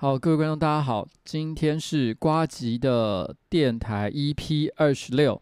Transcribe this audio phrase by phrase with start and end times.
[0.00, 5.40] 好，各位观众，大家好，今天是呱吉的电台 EP 二十六，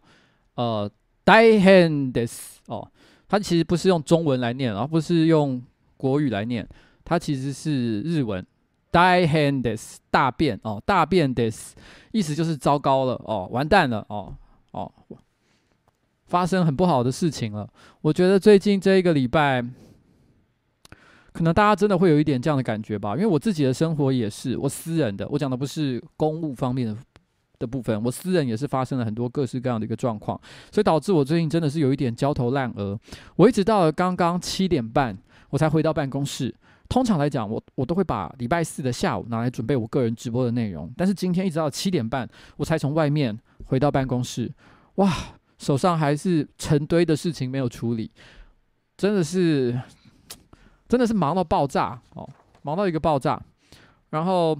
[0.55, 0.89] 呃
[1.25, 2.89] 大変です哦，
[3.27, 5.61] 它其实不是用中文来念，而不是用
[5.97, 6.65] 国语来念，
[7.03, 8.45] 它其实是日文
[8.91, 11.73] 大変です，大变哦，大变です，
[12.13, 14.33] 意思就是糟糕了哦，完蛋了哦
[14.71, 14.89] 哦，
[16.27, 17.69] 发生很不好的事情了。
[18.01, 19.65] 我觉得最近这一个礼拜。
[21.32, 26.96] 可能大家真的会有一点这样的感觉吧，因为我自己的生活也是我私人的，我讲的不是公务方面的
[27.60, 30.40] 的部分，我私人也是发生了很多各式各样的一个状况，
[30.72, 32.98] 所以导致我最近真的是有一点焦头烂额。
[33.36, 35.16] 我一直到了刚刚七点半，
[35.50, 36.54] 我才回到办公室。
[36.88, 44.50] 通常来讲，我我都会把礼拜四的下午拿来准备我个人直播的内容，但是今天一直到七点半，我才从外面回到办公室。
[44.96, 45.12] 哇，
[45.58, 48.10] 手上还是成堆的事情没有处理，
[48.96, 49.78] 真的是。
[50.90, 52.28] 真的是忙到爆炸哦，
[52.62, 53.40] 忙到一个爆炸。
[54.10, 54.58] 然后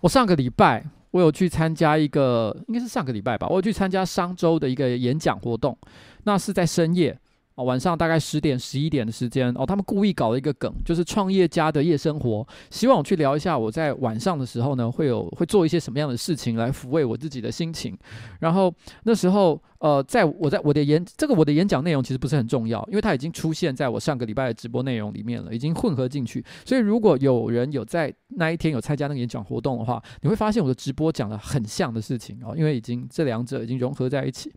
[0.00, 5.78] 我上个礼拜我有去参加一个，应该是上个礼拜吧，我有去参加商周的一个演讲活动，
[6.24, 7.16] 那是在深夜。
[7.56, 17.96] 哦，晚上大概十点、十一点的时间，哦，他们故意搞了一个梗，就是创业家的夜生活，希望我去聊一下我在晚上的时候呢，会有会做一些什么样的事情来抚慰我自己的心情。
[18.40, 18.72] 然后
[19.04, 26.44] 那时候，呃，在我在我的演这个我的演讲内容其实不是很重要，因为它已经出现在我上个礼拜的直播内容里面了，已经混合进去。
[26.66, 34.52] 所以如果有人有在那一天有参加那个演讲活动的话，你会发现我的直播讲了很像的事情哦，因为已经这两者已经融合在一起。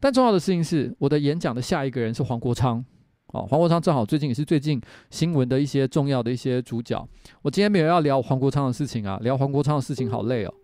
[0.00, 2.84] 但重要的事情是，我的演讲的下一个人是黄国昌，
[3.32, 4.80] 哦，黄国昌正好最近也是最近
[5.10, 7.06] 新闻的一些重要的一些主角。
[7.42, 10.54] 我今天没有要聊黄国昌的事情啊，聊黄国昌的事情好累哦。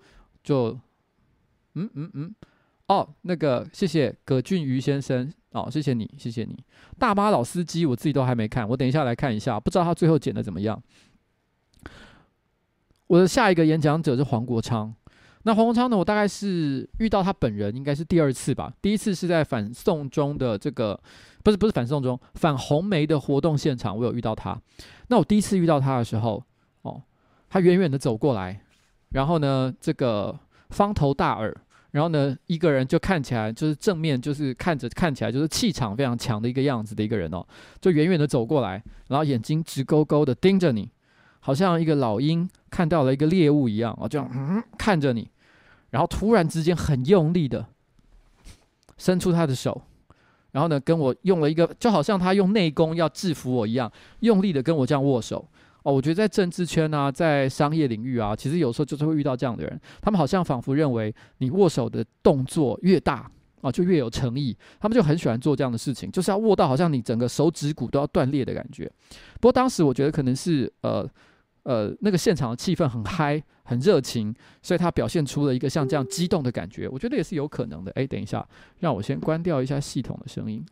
[0.42, 0.78] 就，
[1.75, 2.34] 嗯嗯嗯，
[2.86, 6.56] 哦，那个谢谢葛俊瑜先生，哦，谢谢你，谢谢你。
[6.98, 10.81] 大巴老司机我自己都还没看，我等一下来看一下，不知道他最后剪的怎么样。
[13.08, 14.94] 我的下一个演讲者是黄国昌。
[15.46, 15.96] 那黄国昌呢？
[15.96, 18.73] 我大概是遇到他本人，应该是第二次吧。
[18.81, 20.99] 第一次是在反送中的这个，
[21.43, 24.58] 不是不是反送中，反红梅的活动现场，我有遇到他。
[25.08, 26.43] 那我第一次遇到他的时候，
[26.81, 27.02] 哦，
[27.50, 28.58] 他远远的走过来，
[29.11, 30.35] 然后呢，这个
[30.70, 31.55] 方头大耳，
[31.91, 37.46] 然后呢，一个人就看起来就是正面，就是看着看起来就是气场非常强的一个样子的一个人哦，
[37.82, 40.91] 就远远的走过来，然后眼睛直勾勾的盯着你，
[41.41, 45.29] 好像一个老鹰看到了一个猎物一样哦，这样嗯看着你。
[45.94, 47.64] 然后突然之间很用力的
[48.99, 49.81] 伸出他的手，
[50.50, 53.88] 然后呢，跟我用了一个，就好像他用内功要制服我一样，
[54.19, 55.49] 用力的跟我这样握手。
[55.85, 63.31] 哦，我觉得在政治圈啊，在商业领域啊，其实有时候就是会遇到这样的人，他们好像仿佛认为你握手的动作越大
[63.61, 68.91] 啊，就越有诚意，他们就很喜欢做这样的事情，就是要握到好像你整个手指骨都要断裂的感觉。
[69.35, 71.08] 不过当时我觉得可能是呃。
[71.64, 77.90] 呃，那个现场的气氛很嗨，很热情，所以他表现出了一个像这样激动的感觉，我觉得也是有可能的。
[77.93, 78.46] 哎，等一下，
[78.81, 80.64] 让我先关掉一下系统的声音。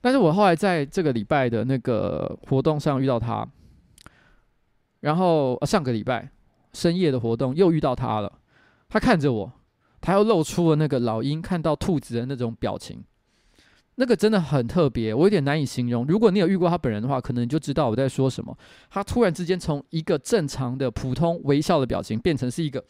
[0.00, 3.46] 但是我后来在这个礼拜的那个活动上遇到他，
[5.00, 6.30] 然后，上个礼拜
[6.72, 8.40] 深夜的活动又遇到他了，
[8.88, 9.52] 他看着我，
[10.00, 13.04] 他又露出了那个老鹰看到兔子的那种表情。
[14.00, 16.06] 那个真的很特别，我有点难以形容。
[16.06, 18.56] 如果你有遇过他本人的话，可能你就知道我在说什么。
[18.88, 22.84] 他突然之间从一个正常的普通微笑的表情，变成是一个，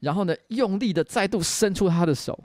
[0.00, 2.36] 然后呢，用力的再度伸出他的手，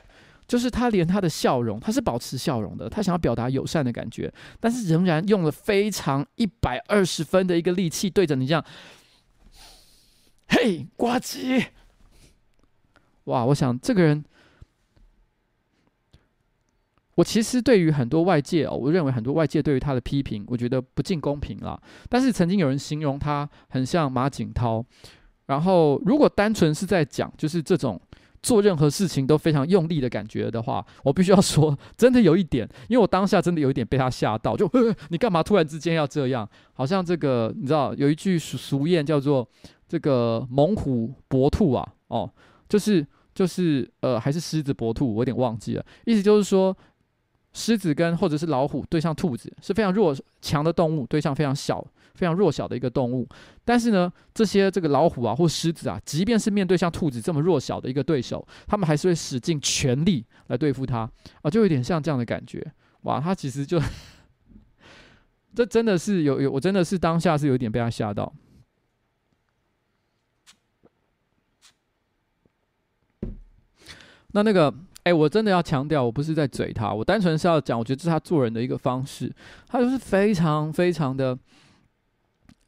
[0.47, 8.63] 就是他连他的笑容，他是保持笑容的，他想要表达友善的感觉，但是仍然用了非常一百二十分的一个力气对着你这样，
[10.49, 11.65] 嘿，呱唧，
[13.23, 14.23] 哇，我想这个人。
[17.15, 21.79] 我其实对于很多外界哦，我认为很多外界对于他的批评，我觉得不尽公平啦。
[22.09, 24.83] 但是曾经有人形容他很像马景涛，
[25.45, 27.99] 然后如果单纯是在讲就是这种
[28.43, 36.45] 做任何事情都非常用力的感觉的话，我必须要说，真的有一点，因为我当下真的有一点被他吓到，就呵呵， 你干嘛突然之间要这样？
[36.73, 39.47] 好像这个你知道有一句俗俗谚叫做
[39.87, 42.29] 这个猛虎搏兔啊，哦，
[42.67, 46.75] 就是就是呃还是狮子搏兔，我有点忘记了，意思就是说。
[47.57, 51.81] 狮子跟或者是老虎对上兔子是非常弱强的动物，对上非常小、
[52.13, 53.25] 非常弱小的一个动物。
[53.63, 61.09] 但是呢，这些这个老虎啊或狮子啊，即便是面对像兔子这么弱小的一个对手，他们还是会使尽全力来对付它
[61.41, 62.61] 啊，就有点像这样的感觉。
[63.03, 63.81] 哇，他其实就
[65.55, 68.33] 这真的是有有，我真的是当下是有点被他吓到。
[74.33, 74.73] 那那个。
[75.05, 79.31] 哎，我真的要强调，我不是在嘴他，我单纯是要讲，我觉得这是他做人的一个方式，
[79.67, 81.37] 他就是非常非常的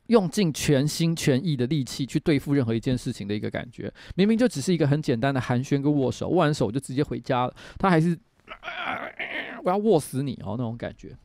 [0.06, 3.92] 用尽全心全意的力气去对付任何一件事情的一个感觉。
[4.14, 8.16] 明明就只是一个很简单的寒暄跟握手，握完手我就直接回家了，他还是
[9.64, 11.18] 我要握死你哦那种感觉。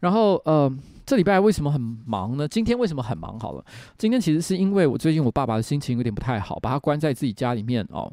[0.00, 0.70] 然后呃，
[1.06, 2.46] 这礼拜为什么很忙呢？
[2.46, 3.38] 今天为什么很忙？
[3.40, 3.64] 好了，
[3.96, 8.12] 今天其实是因为我最近我爸爸的心情有点不太好，把他关在自己家里面哦。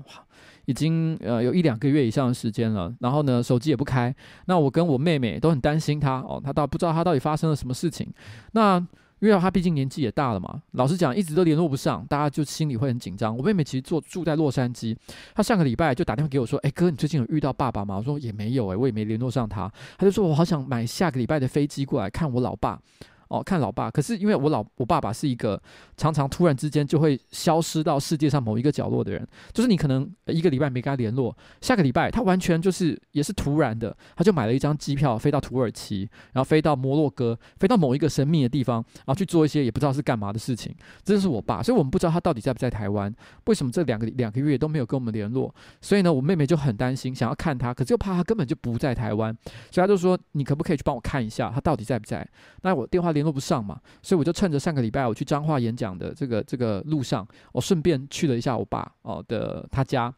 [0.70, 4.16] 已经呃有一两个月以上的时间了，然后呢，手机也不开。
[4.46, 8.08] 那我跟我妹妹都很担心他哦，他到不知道他到底发生了什么事情。
[8.52, 8.78] 那
[9.20, 13.36] 因为他毕竟年纪也大了嘛，老实讲一直都联络不上，大家就心里会很紧张。
[13.36, 14.96] 我妹妹其实住住在洛杉矶，
[15.34, 19.68] 她上个礼拜就打电话给我说：“哎哥，你最近有遇到爸爸吗？”我说：“也没有哎，我也没联络上他。”
[19.98, 22.80] 他就说：“我好想买下个礼拜的飞机过来看我老爸。”
[23.30, 25.62] 哦，看老爸，可是因为我老我爸爸是一个
[25.96, 40.76] 常常突然之间就会消失到世界上某一个角落的人，就是你可能一个礼拜没跟他联络，下个礼拜他完全就是也是突然的，他就买了一张机票飞到土耳其，然后飞到摩洛哥，飞到某一个神秘的地方，然后去做一些也不知道是干嘛的事情。
[41.04, 43.14] 这就是我爸，所以我们不知道他到底在不在台湾，
[43.46, 45.54] 为什么这两个两个月都没有跟我们联络？
[45.82, 49.32] 所以呢，我妹妹就很担心，想要看他，可是又怕他根本就不在台湾，
[49.70, 52.28] 所以他就说：“你可不可以去帮我看一下他到底在不在？”
[52.64, 60.14] 那我电话联络不上嘛，所以我就趁着上个礼拜我去彰化演讲的这个这个路上，我顺便去了一下我爸哦的他家。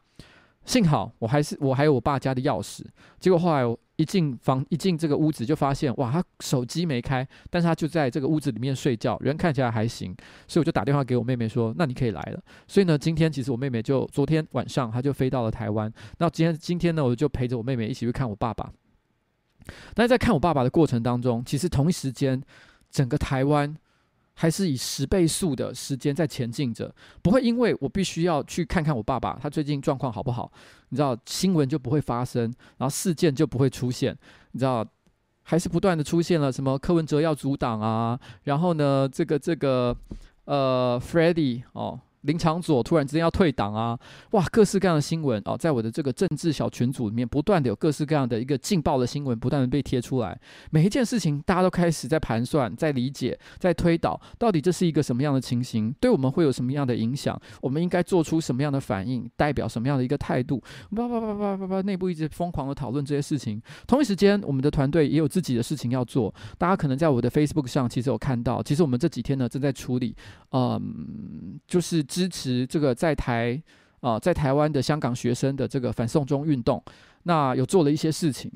[0.64, 2.86] 幸好我还是我还有我爸家的钥匙。
[3.20, 10.16] 结果后来我一进房一进这个屋子就发现，哇，他手机没开，但是他就在这个屋子里面睡觉，人看起来还行。
[10.48, 12.40] 所以我就打电话给我妹妹说，那你可以来了。
[12.68, 15.92] 所以呢，今天其实我妹妹就昨天晚上她就飞到了台湾。
[16.20, 18.72] 那今天今天呢，我就陪着我妹妹一起去看我爸爸。
[19.96, 22.40] 但是在看我爸爸的过程当中，其实同一时间。
[22.92, 23.76] 整个台湾
[24.34, 30.52] 还是以十倍速的时间在前进着，不会因为我必须要去看看我爸爸他最近状况好不好，
[30.90, 32.44] 你知道新闻就不会发生，
[32.78, 34.16] 然后事件就不会出现，
[34.52, 34.86] 你知道
[35.44, 39.96] 还是不断的出现了什么柯文哲要阻挡啊，然后呢这个这个
[40.46, 42.00] 呃 Freddie 哦。
[42.22, 43.98] 林长佐突然之间要退党啊！
[44.32, 50.40] 哇，各式各样的新闻哦，在我的这个政治小群组里面，不断的有各式各样的一个劲爆的新闻，不断的被贴出来。
[50.70, 57.40] 每一件事情，大家都开始在盘算、在理解、在推导，到底这是一个什么样的情形，对我们会有什么样的影响？
[57.60, 60.62] 我们应该做出什么样的反应，代表什么样的一个态度？
[60.96, 63.60] 叭叭叭叭叭叭，内部一直疯狂的讨论这些事情。
[63.88, 66.32] 同一时间，我们的团队也有自己的事情要做。
[66.60, 70.16] 大家可能在我的 Facebook 上，其实有看到，其实我们这几天呢，正在处理，
[70.52, 72.06] 嗯，就是。
[72.12, 73.62] 支持这个在台
[74.02, 76.84] 啊、在台湾的香港学生的这个反送中运动，
[77.24, 78.52] 那有做了一些事情。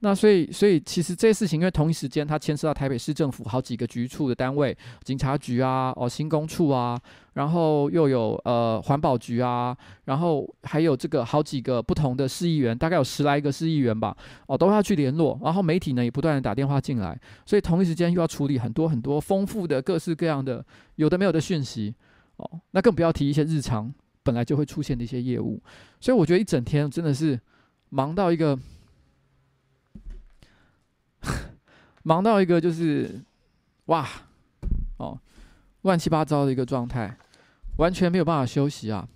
[0.00, 6.98] 那所以，所以其实这些事情，因为同一时间它牵涉到台北市政府好几个局处的单位，警察局啊，哦，新工处啊，
[7.34, 15.38] 然后又有呃环保局啊，然后还有这个好几个不同的市议员，大概有十来个市议员吧，哦，都要去联络。
[15.42, 20.64] 然后媒体呢也不断的打电话进来，所以同一时间又要处理很多很多丰富的各式各样的
[20.96, 21.94] 有的没有的讯息。
[22.36, 25.62] 哦，那更不要提一些日常本来就会出现的一些业务，
[26.00, 27.40] 所以我觉得一整天真的是
[27.88, 28.58] 忙到一个，
[32.02, 33.22] 忙到一个就是
[33.86, 34.06] 哇，
[34.98, 35.18] 哦，
[35.82, 37.16] 乱七八糟的一个状态，
[37.78, 39.08] 完全没有办法休息啊！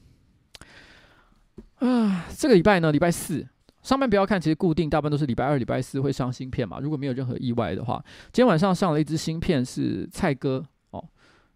[1.81, 3.47] 啊，这个礼拜呢，礼拜四
[3.83, 6.79] 上班不要看，其实固定大部分都是礼拜二、礼拜四会上新片嘛。
[6.79, 10.65] 如果没有任何意外的话，今天晚上上了一支新片是蔡哥。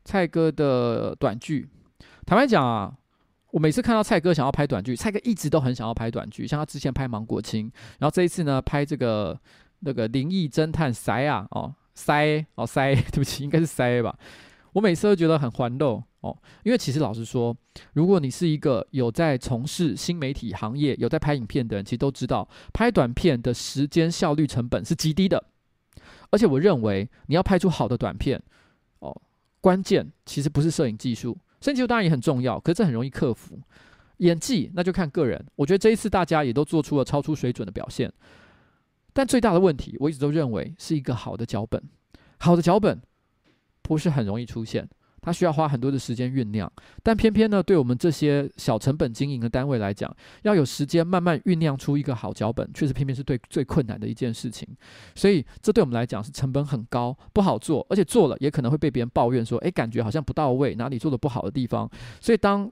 [0.04, 1.66] 蔡哥的短剧，
[2.26, 2.94] 坦白讲啊，
[3.50, 9.38] 我每次看到蔡哥想要拍短剧，蔡哥一直都很想要拍短剧，像他之前拍《芒果青》，然后这一次呢拍这个
[9.80, 14.14] 那个灵异侦探塞啊哦塞哦塞， 对不起，应该是塞吧。
[14.72, 17.56] 我每次都觉得很欢乐哦，因为其实老实说，
[17.92, 25.44] 如果你是一个有在从事新媒体行业、有在拍影片的人，其实都知道，拍短片的时间效率成本是极低的，
[26.30, 28.42] 而且我认为你要拍出好的短片。
[29.64, 33.58] 关键其实不是摄影技术，摄影技术当然也很重要，可是这很容易克服。
[34.18, 38.12] 演技那就看个人，我觉得这一次大家也都做出了超出水准的表现。
[39.14, 41.82] 但最大的问题，我一直都认为是一个好的脚本，
[42.38, 43.00] 好的脚本
[43.80, 44.86] 不是很容易出现。
[45.24, 46.70] 它需要花很多的时间酝酿，
[47.02, 54.68] 但偏偏呢，对我们这些小成本经营的单位来讲，要有时间慢慢酝酿出一个好脚本，确实偏偏是对最困难的一件事情。
[55.14, 61.90] 所以，这对我们来讲是成本很高，不好做，而且做了也可能会被别人抱怨说：“诶，感觉好像不到位，哪里做得不好的地方。”
[62.20, 62.70] 所以，当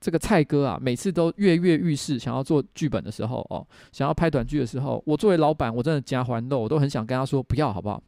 [0.00, 8.00] 这个蔡哥啊，每次都跃跃欲试，想要做剧本的时候，哦，想要拍短剧的时候，我作为老板，我真的加欢乐，我都很想跟他说不要，好不好？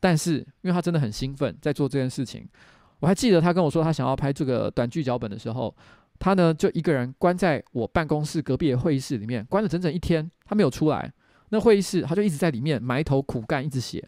[0.00, 2.48] 但是，因为他真的很兴奋，在做这件事情。
[3.00, 5.74] 我还记得他跟我说他想要拍这个短剧脚本的时候，
[6.18, 11.12] 他呢就一个人关在我办公室隔壁的会议室里面，关了整整一天，他没有出来。
[11.50, 14.06] 那会议室他就一直在里面埋头苦干，一直写。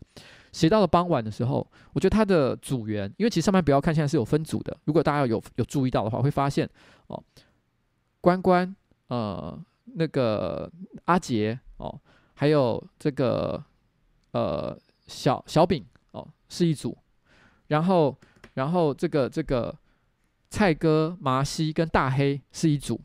[0.53, 6.69] 写到了傍晚的时候，我觉得他的组员，因为其实上班不要看现在是有分组的，如果大家有有注意到的话，会发现
[7.07, 7.23] 哦，
[8.21, 8.75] 关关
[9.07, 9.57] 呃
[9.95, 10.69] 那个
[11.05, 11.97] 阿杰哦，
[12.35, 13.63] 还有这个
[14.33, 16.99] 呃小小饼哦是一组，
[17.69, 18.15] 然后
[18.55, 19.77] 然后这个这个
[20.51, 23.01] 蔡哥麻西跟大黑是一组。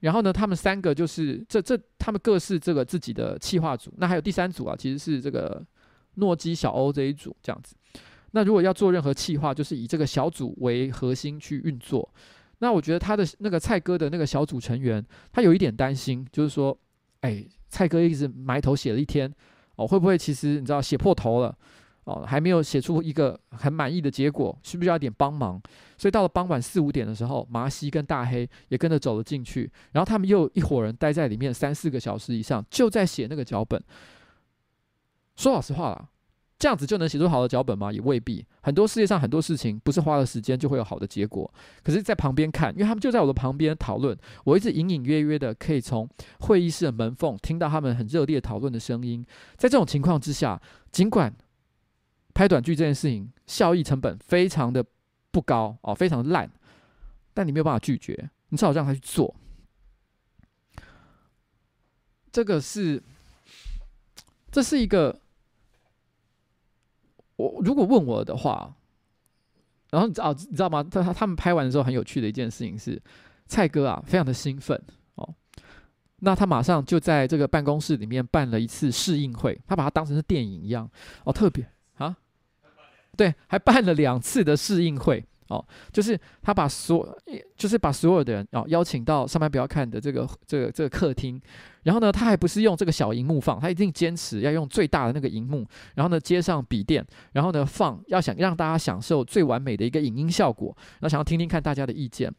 [0.00, 3.92] 然后呢，他们三个就是这这，他们各是这个自己的企划组。
[3.98, 5.62] 那还有第三组啊，其实是这个
[6.14, 7.74] 诺基小欧这一组这样子。
[8.30, 12.08] 那如果要做任何企划，就是以这个小组为核心去运作。
[12.60, 16.76] 那我觉得他的那个蔡哥的那个小组成员，他有一点担心，就是说，
[17.20, 19.30] 哎，蔡哥一直埋头写了一天，
[19.76, 21.54] 哦，会不会其实你知道写破头了？
[22.10, 25.60] 哦，还没有写出一个很满意的结果，需不需要一点帮忙？
[25.96, 33.80] 所以到了傍晚四五点的时候，麻西跟大黑也跟着走了进去，然后他们又一伙人待在里面三四个小时以上，就在写那个脚本。
[35.36, 36.08] 说老实话啦，
[36.58, 37.90] 这样子就能写出好的脚本吗？
[37.90, 38.44] 也未必。
[38.62, 41.50] 很多世界上很多事情不是花了时间就会有好的结果。
[41.82, 44.14] 可是，在旁边看，因为他们就在我的旁边讨论，
[44.44, 46.06] 我一直隐隐约约的可以从
[46.40, 49.24] 会议室的门缝听到他们很热烈讨论的声音。
[49.56, 50.60] 在这种情况之下，
[50.92, 51.34] 尽管
[52.34, 54.84] 拍短剧这件事情效益成本非常的
[55.30, 56.50] 不高哦，非常烂，
[57.34, 59.34] 但你没有办法拒绝，你只好让他去做。
[62.32, 63.02] 这个是，
[64.52, 65.20] 这是一个，
[67.36, 68.76] 我如果问我的话，
[69.90, 70.82] 然后你知道你知道吗？
[70.84, 73.02] 他他他们拍完的时候很有趣的一件事情是，
[73.46, 74.80] 蔡哥啊非常的兴奋
[75.16, 75.34] 哦，
[76.20, 80.88] 那他马上就在这个办公室里面办了一次试映会，他把它当成是电影一样
[81.24, 81.68] 哦，特别。
[83.20, 85.62] 对，还办了两次的试映会哦，
[85.92, 87.06] 就是他把所，
[87.54, 91.38] 就是把所有的人哦邀请到上班不要看的这个这个这个客厅，
[91.82, 102.32] 然后呢，他还不是用这个小荧幕放，他一定坚持要用最大的那个荧幕，然后呢接上笔电，然后呢放，要想让大家享受最完美的一个影音效果，那想要听听看大家的意见。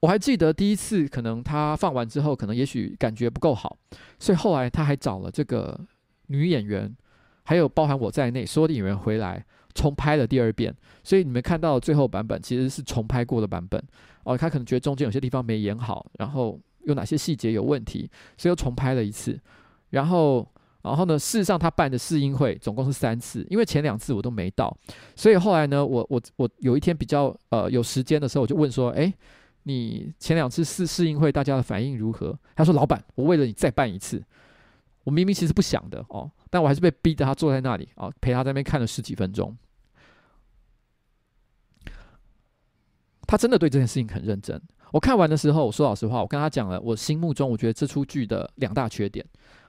[0.00, 3.78] 我还记得第一次可能他放完之后，可能也许感觉不够好，
[4.18, 5.78] 所以后来他还找了这个
[6.26, 6.92] 女演员。
[7.44, 9.44] 还有包含我在内，所有的演员回来
[9.74, 13.82] 重拍了第二遍，所以你们看到最后版本其实是重拍过的版本。
[14.24, 19.38] 哦，他可能觉得中间有些地方没演好，然后有哪些细节有问题，所以又重拍了一次。
[19.88, 20.46] 然后，
[20.82, 24.76] 然后呢，事实上他办的试映会总共是三次，因为前两次我都没到，
[25.16, 29.12] 所以后来呢，我我我有一天比较呃有时间的时候，我就问说：“诶，
[29.62, 34.22] 你前两次试试映会大家的反应如何？”他说：“老板，我为了你再办一次。”
[35.04, 36.30] 我明明其实不想的哦。
[36.50, 39.56] 但我还是被逼着他坐在那里啊，陪他在那边看了十几分钟。
[43.26, 44.60] 他真的对这件事情很认真。
[44.92, 49.24] 我看完的时候，我说老实话，我跟他讲了我心目中我觉得这出剧的两大缺点。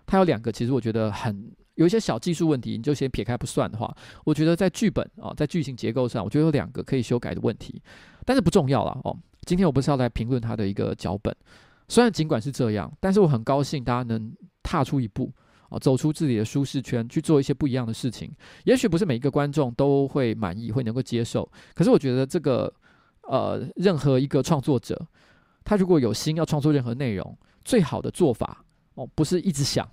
[0.07, 3.95] 他有两个，其实我觉得很有一些小技术问题，你就先撇开不算的话，
[4.25, 7.79] 我觉得在剧本啊，在剧情结构上，我觉得有两个可以修改的问题。
[8.25, 9.15] 但是不重要了哦。
[9.45, 11.35] 今天我不是要来评论他的一个脚本，
[11.87, 15.31] 虽然尽管是这样，但是我很高兴大家能踏出一步。
[15.71, 18.29] 啊，走出自己的舒适圈，去做一些不一样的事情。
[18.65, 21.49] 也许不是每一个观众都会满意，会能够接受。
[21.73, 22.71] 可是我觉得这个，
[23.23, 25.07] 呃，任何一个创作者，
[25.63, 29.89] 他如果有心要创作任何内容，最好的做法哦，不是一直想，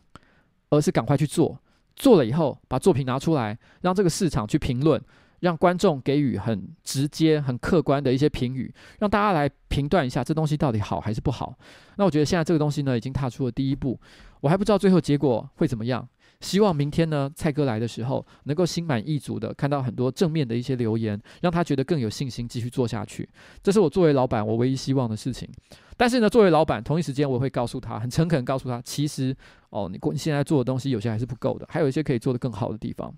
[0.70, 1.56] 而是赶快去做。
[1.94, 5.00] 做了以后，把作品拿出来，让这个市场去评论。
[5.40, 11.56] 让观众给予很直接、很客观的一些评语，让大家来评断一下这东西到底好还是不好。
[11.96, 13.98] 那我觉得现在这个东西呢，已经踏出了第一步。
[14.40, 16.08] 我还不知道最后结果会怎么样。
[16.40, 23.28] 希望明天呢，蔡哥来的时候，能够心满意足的看到很多正面的一些留言，让他觉得更有信心继续做下去。
[23.60, 25.48] 这是我作为老板我唯一希望的事情。
[25.96, 29.36] 但是呢，作为老板，同一时间我会告诉他，很诚恳告诉他，其实
[29.70, 33.12] 哦，你过你现在做的东西有些还是不够的，还有一些可以做得更好的地方。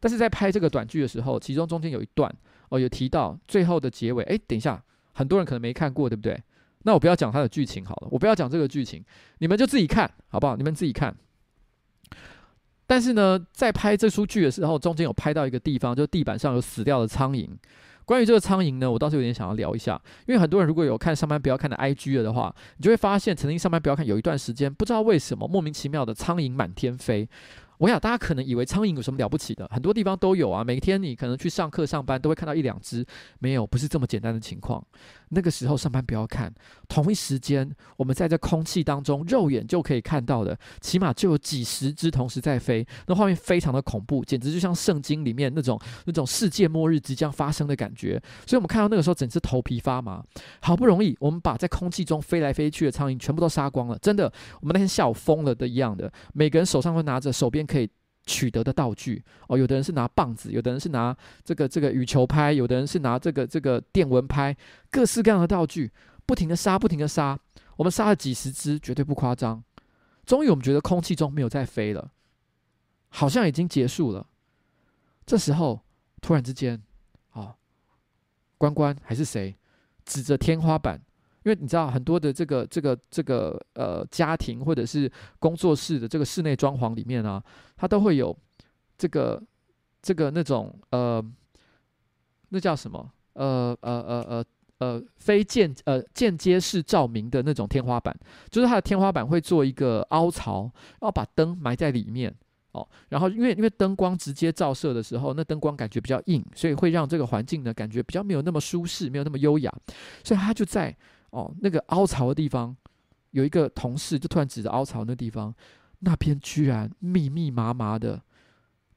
[0.00, 2.32] 但是在拍这个短剧的时候，其中中间有一段
[2.68, 4.22] 哦，有提到最后的结尾。
[4.24, 6.40] 诶，等一下，很多人可能没看过，对不对？
[6.82, 9.02] 那我不要讲它的剧情好了，我不要讲这个剧情，
[9.38, 10.56] 你们就自己看好不好？
[10.56, 11.16] 你们自己看。
[12.86, 17.48] 但是呢，在拍这出剧的时候，中间有拍到一个地方，就是地板上有死掉的苍蝇。
[18.04, 27.26] 关于这个苍蝇呢，我倒是有点想要聊一下，因为很多人如果有看上班不要看的 IG 了的话，你就会发现，曾经上班不要看有一段时间，不知道为什么莫名其妙的苍蝇满天飞。
[27.78, 30.62] 我想大家可能以为苍蝇有什么了不起的，很多地方都有啊。
[30.62, 33.04] 每天你可能去上课、上班都会看到一两只，
[33.38, 34.84] 没有，不是这么简单的情况。
[35.34, 36.52] 那个时候上班不要看，
[36.88, 48.20] 同一时间我们在这空气当中肉眼就可以看到的，起码就有几十只同时在飞，那画面非常的恐怖，简直就像圣经里面那种那种世界末日即将发生的感觉。
[48.46, 50.22] 所以我们看到那个时候，整只头皮发麻。
[50.60, 57.88] 好不容易我们把在空气中飞来飞去的苍蝇全部都杀光了，真的，我们那天下午疯了的一样的，每个人手上会拿着手边可以
[58.26, 64.56] 取得的道具哦，有的人是拿棒子，有的人是拿这个这个羽球拍，有的人是拿这个这个电蚊拍，
[64.90, 65.92] 各式各样的道具，
[66.26, 67.38] 不停的杀，不停的杀。
[67.76, 69.62] 我们杀了几十只，绝对不夸张。
[70.24, 72.12] 终于，我们觉得空气中没有再飞了，
[73.08, 74.26] 好像已经结束了。
[75.26, 75.80] 这时候，
[76.22, 76.82] 突然之间，
[77.32, 77.56] 哦，
[78.56, 79.56] 关关还是谁，
[80.04, 81.02] 指着天花板，
[81.44, 87.42] 因为你知道很多的这个这个这个呃家庭或者是工作室的这个室内装潢里面啊，
[87.76, 88.36] 它都会有
[88.98, 89.42] 这个
[90.02, 91.24] 这个那种呃，
[92.48, 93.10] 那叫什么？
[93.34, 94.44] 呃呃呃呃。
[94.78, 98.14] 呃，非间呃间接式照明的那种天花板，
[98.50, 100.62] 就是它的天花板会做一个凹槽，
[101.00, 102.34] 然后把灯埋在里面
[102.72, 102.86] 哦。
[103.08, 109.72] 然后因为因为灯光直接照射的时候，那灯光感觉比较硬，所以会让这个环境呢感觉比较没有那么舒适，没有那么优雅。
[110.24, 110.94] 所以他就在
[111.34, 112.74] 哦那个凹槽的地方，
[113.32, 115.54] 有一个同事就突然指着凹槽那地方，
[115.98, 118.22] 那边居然密密麻麻的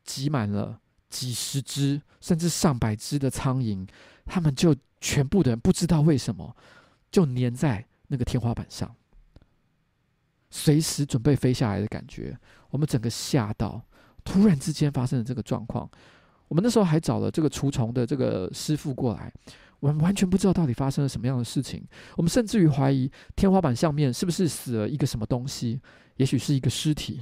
[0.04, 3.88] 挤满了几十只甚至上百只的苍蝇，
[4.26, 4.76] 他们就。
[5.00, 6.58] 全部的人不知道为什么
[7.12, 8.96] 就粘在那个天花板上，
[10.50, 12.36] 随时准备飞下来的感觉。
[12.72, 13.80] 我们整个吓到，
[14.26, 15.88] 突然之间发生了这个状况。
[16.48, 19.32] 我们那时候还找了这个除虫的这个师傅过来，
[19.80, 21.84] 我们完全不知道到底发生了什么样的事情。
[22.16, 25.80] 我们甚至于怀疑天花板上面是不是死了一个什么东西，
[26.16, 27.14] 也许是一个尸体。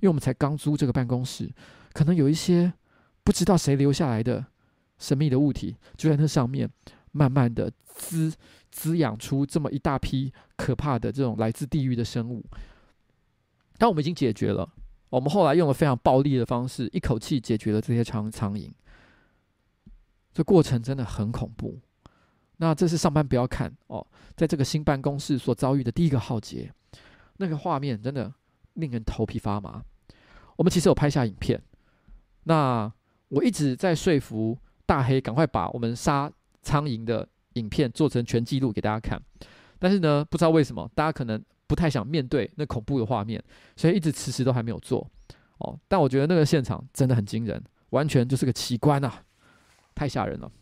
[0.00, 1.50] 因为我们才刚租这个办公室，
[1.92, 2.72] 可能有一些
[3.22, 4.44] 不知道谁留下来的
[4.98, 6.70] 神秘的物体就在那上面。
[7.12, 8.32] 慢慢的滋
[8.70, 12.46] 滋养出这么一大批可怕的这种来自地狱的生物，
[13.78, 14.72] 但我们已经解决了。
[15.08, 18.70] 我们后来用了非常暴力的方式，一口气解决了这些苍苍蝇。
[20.32, 21.80] 这过程真的很恐怖。
[22.60, 26.72] 那这是上班不要看哦，在这个新办公室所遭遇的第一个浩劫，
[27.38, 28.32] 那个画面真的
[28.74, 29.82] 令人头皮发麻。
[30.56, 31.60] 我们其实有拍下影片，
[32.44, 32.92] 那
[33.28, 36.32] 我一直在说服大黑赶快把我们杀。
[36.62, 39.18] 苍蝇的影片做成全记录给大家看，
[39.78, 43.42] 但是呢，不知道为什么大家可能不太想面对那恐怖的画面，
[43.76, 45.10] 所以一直迟迟都还没有做
[45.56, 45.80] 哦。
[45.88, 49.22] 但我觉得那个现场真的很惊人，完全就是个奇观啊，
[49.94, 50.52] 太吓人了。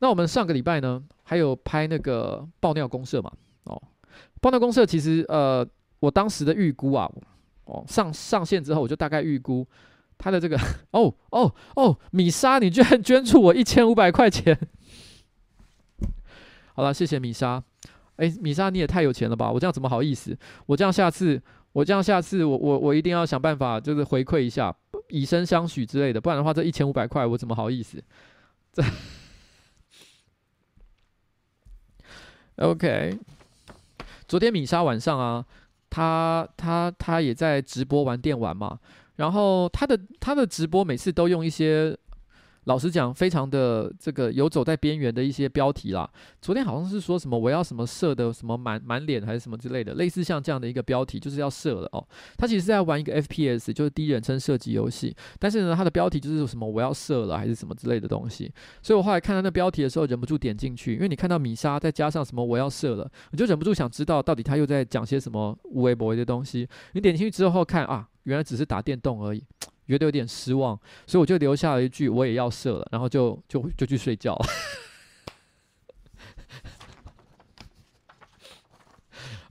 [0.00, 3.30] 那我们上个礼拜呢，还有拍那个爆尿公社嘛？
[3.64, 3.80] 哦，
[4.40, 5.66] 爆尿公社其实呃，
[6.00, 7.10] 我当时的预估啊，
[7.66, 9.66] 哦上上线之后，我就大概预估。
[10.22, 10.58] 他的这个
[10.90, 14.58] 哦哦哦，米莎，你居然捐助我一千五百块钱！
[16.74, 17.62] 好了，谢谢米莎。
[18.16, 19.50] 哎，米莎，你也太有钱了吧！
[19.50, 20.36] 我这样怎么好意思？
[20.66, 21.40] 我这样下次，
[21.72, 24.74] 我这样下次，我我我一定要想办法，就是回馈一下，
[25.08, 26.20] 以身相许之类的。
[26.20, 28.02] 不然的话，这一千五百块，我怎么好意思？
[28.74, 28.82] 这
[32.60, 33.18] OK。
[34.28, 35.44] 昨天米莎晚上啊，
[35.88, 38.78] 她她她也在直播玩电玩嘛。
[39.16, 41.96] 然后她的她的直播每次都用一些，
[42.70, 46.08] 老实讲，非常的这个游走在边缘的一些标题啦。
[46.40, 52.06] 昨天好像是说什么我要什么射的什么满满脸还是什么之类的，类似像这样的一个标题，就是要射了哦。
[52.38, 55.12] 他其实是在玩一个 FPS，就是第一人称射击游戏。
[55.40, 58.52] 但是呢，他的标题就是什么我要射了还是什么之类的东西。
[58.80, 66.68] 所以我后来看到那标题的时候，忍不住点进去，因为你看到米莎再加上什么我要射了，你就忍不住想知道到底他又在讲些什么无微博的东西。
[66.92, 68.06] 你点进去之后看啊。
[68.24, 69.42] 原来只是打电动而已，
[69.90, 74.46] 觉得有点失望，所以我就留下了一句“我也要射了”，然后就就就去睡觉了。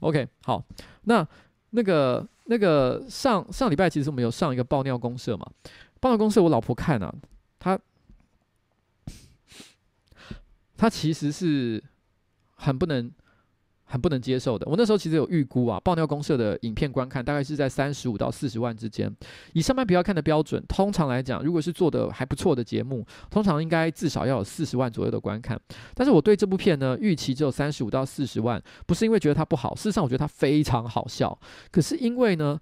[0.00, 0.64] OK，好，
[1.02, 1.26] 那
[1.70, 5.46] 那个那个上上礼拜其实我们有上一个爆尿公社嘛？
[6.00, 7.14] 爆尿公社我老婆看啊，
[7.58, 7.78] 她
[10.76, 11.84] 她其实是
[12.56, 13.12] 很不能。
[13.90, 14.64] 很不能接受的。
[14.68, 19.12] 我那时候其实有预估啊，爆尿公社的影片观看大概是在三十五到四十万之间。
[19.52, 25.60] 以上班不要看的标准，通常来讲，如果是做的还不错的节目，通常应该至少要有四十万左右的观看。
[25.92, 31.36] 但是我对这部片呢，预期只有三十五到四十万，不是因为觉得它不好，事实上我觉得它非常好笑。
[31.72, 32.56] 可是因为呢，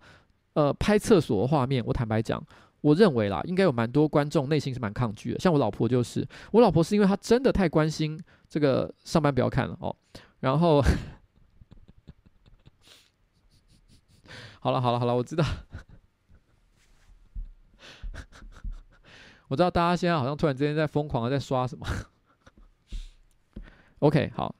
[0.54, 2.42] 呃，拍厕所的画面，我坦白讲，
[2.80, 5.38] 我认为啦，应该有蛮多观众内心是蛮抗拒的。
[5.38, 9.94] 像我老婆就是，我老婆是因为她真的太关心这个上班不要看了哦，
[10.40, 10.82] 然后。
[14.68, 15.42] 好了好了好了，我知道，
[19.48, 21.86] 我知道大家现在好像突然之间在疯狂的在刷什么。
[24.00, 24.54] OK，好，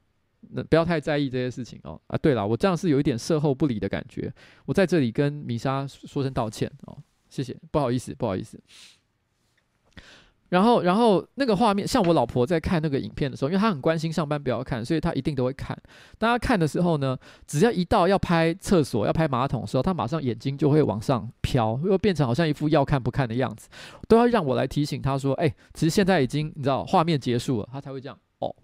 [0.53, 2.01] 那不要太在意这些事情哦。
[2.07, 4.33] 啊，对了，我这样是有一点事后不理的感觉，
[4.65, 6.97] 我在这里跟米莎说声道歉哦，
[7.29, 8.59] 谢谢，不好意思不好意思。
[10.51, 15.77] 然后，然后那个画面，像我老婆在看那个影片的时候，因为她很关心上班不要看，所以她一定都会看。
[16.17, 23.69] 当她看的时候呢，只要一到要拍厕所、要拍马桶的时候，她马上眼睛就会往上飘，又变成好像一副要看不看的样子，
[24.09, 28.55] 都要让我来提醒她说：“哎，其实现在已经你知道画面结束了。”她才会这样哦，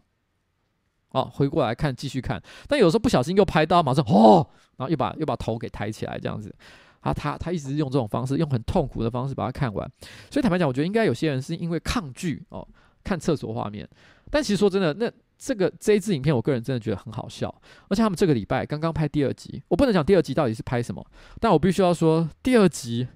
[1.10, 2.42] 哦，回过来看，继续看。
[2.66, 4.46] 但有时候不小心又拍到，马上哦，
[4.78, 6.54] 然后又把又把头给抬起来，这样子。
[7.04, 9.86] 他他他一直是用这种方式，用很痛苦的方式把它看完。
[10.30, 12.66] 所以坦白讲，我觉得应该有些人是因为抗拒哦
[13.04, 13.86] 看厕所画面。
[14.30, 17.54] 但其实说真的，那这个这一支影片，我个人真的觉得很好笑。
[17.88, 21.06] 而且他们这个礼拜刚刚拍第二集，我不能讲第二集到底是拍什么，
[21.38, 23.06] 但我必须要说第二集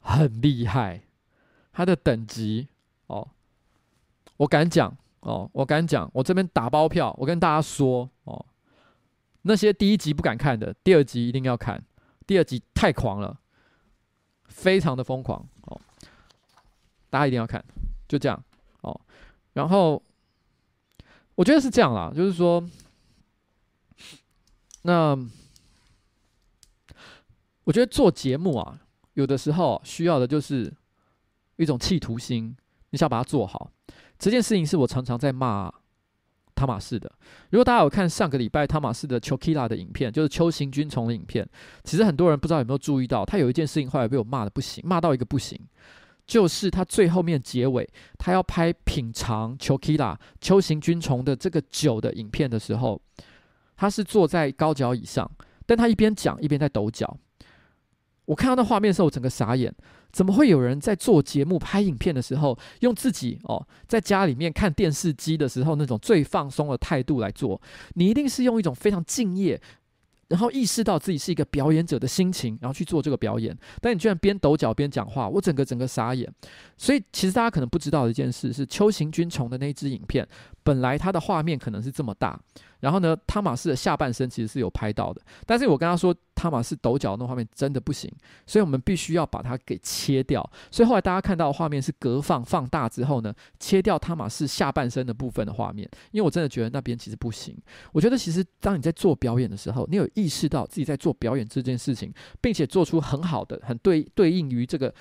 [0.00, 1.02] 很厉害，
[1.72, 2.68] 它的等级
[3.08, 3.28] 哦，
[4.36, 8.46] 我敢讲哦，我敢讲，我这边打包票，我跟大家说哦。
[9.46, 11.84] 那些第一集不敢看的，第二集一定要看。
[12.26, 13.38] 第二集太狂了，
[14.46, 15.78] 非常的疯狂哦，
[17.10, 17.62] 大家一定要看。
[18.08, 18.42] 就这样
[18.80, 18.98] 哦，
[19.52, 20.02] 然后
[21.34, 22.66] 我觉得是这样啦，就是说，
[24.82, 25.14] 那
[27.64, 28.80] 我觉得做节目啊，
[29.12, 30.72] 有的时候需要的就是
[31.56, 32.56] 一种企图心，
[32.90, 33.70] 你想把它做好。
[34.18, 35.70] 这件事情是我常常在骂。
[36.54, 37.10] 汤玛士的，
[37.50, 41.46] 如果大家有看上个礼拜汤玛士的 Chokila 的影片，就是秋行军虫的影片，
[41.82, 45.58] 其实很多人不知道有没有注意到，他有一件事情后来被我骂的不行，骂到一个不行，
[46.26, 47.88] 就是他最后面结尾，
[48.18, 53.00] 他要拍品尝 Chokila 秋行军虫的这个酒的影片的时候，
[53.76, 55.30] 他是坐在高脚椅上，
[55.66, 57.16] 但他一边讲一边在抖脚。
[58.26, 59.74] 我看到那画面的时候，我整个傻眼。
[60.12, 67.60] 怎么会有人在做节目、拍影片的时候，用自己哦，在家里面看电视机的时候那种最放松的态度来做？
[67.94, 69.60] 你一定是用一种非常敬业，
[70.28, 73.58] 然后意识到自己是一个表演者的心情，然后去做这个表演。
[73.80, 76.32] 但你居然边抖脚边讲话，我整个整个傻眼。
[76.78, 80.24] 所以其实大家可能不知道的一件事是，秋行军虫的那支影片，
[80.62, 82.40] 本来它的画面可能是这么大。
[82.84, 88.12] 然后呢，汤玛士的下半身其实是有拍到的，但是我跟他说，汤玛士抖脚那画面真的不行，
[88.46, 90.46] 所以我们必须要把它给切掉。
[90.70, 97.56] 所以后来大家看到的画面是隔放放大之后呢，切掉汤玛士下半身的部分的画面，因为我真的觉得那边其实不行。
[97.90, 104.94] 我觉得其实当你在做表演的时候，你有意识到自己在做表演这件事情，并且做出很好的、很对对应于这个。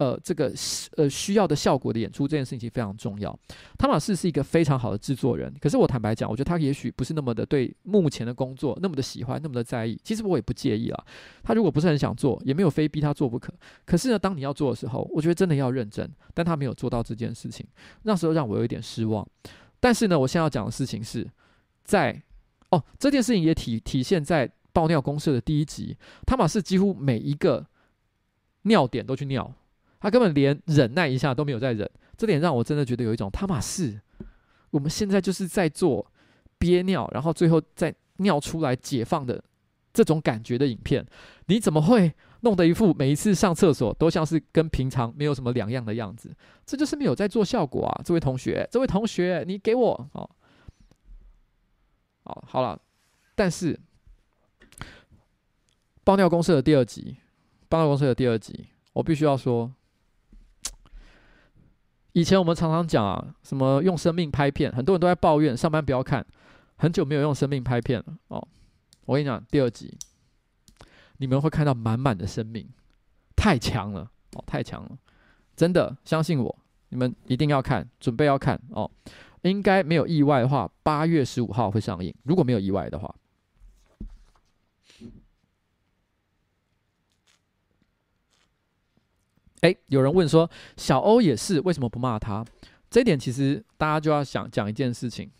[0.00, 0.50] 呃，这个
[0.96, 3.38] 呃需要的效果的演出这件事情非常重要。
[3.76, 10.00] 汤玛士是一个非常好的制作人，可是我坦白讲，我觉得他也许不是那么的对目前的工作那么的喜欢，那么的在意。
[10.02, 11.04] 其实我也不介意啦。
[11.42, 13.52] 他如果不是很想做，也没有非逼他做不可。
[13.84, 16.10] 可是呢，当你要做的时候，我觉得真的要认真。
[16.32, 17.66] 但他没有做到这件事情，
[18.04, 19.28] 那时候让我有一点失望。
[19.80, 21.28] 但是呢，我现在要讲的事情是
[21.84, 22.22] 在
[22.70, 25.94] 哦，这件事情也体体现在爆尿公社的第一集，
[26.26, 27.66] 汤玛士几乎每一个
[28.62, 29.52] 尿点都去尿。
[30.00, 34.00] 他根本连忍耐一下都没有在忍，这点让我真的觉得有一种他妈是，
[34.70, 36.10] 我们现在就是在做
[36.58, 39.42] 憋尿，然后最后再尿出来解放的
[39.92, 41.06] 这种感觉的影片，
[41.46, 46.34] 你怎么会弄得一副每一次上厕所都像是跟平常没有什么两样的样子？
[46.64, 50.30] 这就是没有在做效果啊，这位同学，这位同学，你给我哦，
[52.24, 52.80] 好，好了，
[53.34, 53.78] 但是
[56.02, 57.18] 爆尿公社的第二集，
[57.68, 59.70] 爆尿公社的第二集，我必须要说。
[62.12, 66.24] 以前我们常常讲啊，什么用生命拍片，很多人都在抱怨上班不要看，
[66.76, 68.48] 很久没有用生命拍片了哦。
[69.06, 69.96] 我跟你讲，第二集
[71.18, 72.68] 你们会看到满满的生命，
[73.36, 74.90] 太强了哦，太强了，
[75.54, 78.90] 真的相信我，你们一定要看，准备要看哦。
[79.42, 83.14] 应该没有意外的话，八月十五号会上映，如果没有意外的话。
[89.62, 92.44] 诶，有人问说，小欧也是，为什么不骂他？
[92.90, 95.30] 这一点其实大家就要想讲一件事情。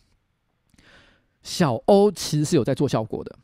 [1.42, 3.38] 小欧其实是有在做效果的。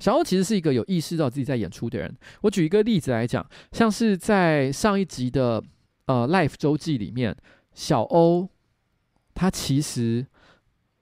[0.00, 2.14] 小欧其实是一个有意识到自己在演出的人。
[2.42, 5.62] 我举一个例子来讲，像是在上一集的
[6.06, 7.36] 呃 Life 周记里面，
[7.72, 8.48] 小欧
[9.34, 10.26] 他其实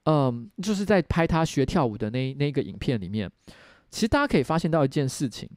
[0.05, 3.31] 嗯就是在拍他学跳舞的那那个影片里面，
[3.91, 5.49] 其实大家可以发现到一件事情。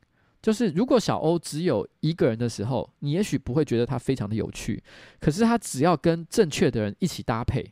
[0.42, 4.82] 就是如果小欧只有一个人的时候，你也许不会觉得他非常的有趣。
[5.20, 7.72] 可是他只要跟正确的人一起搭配，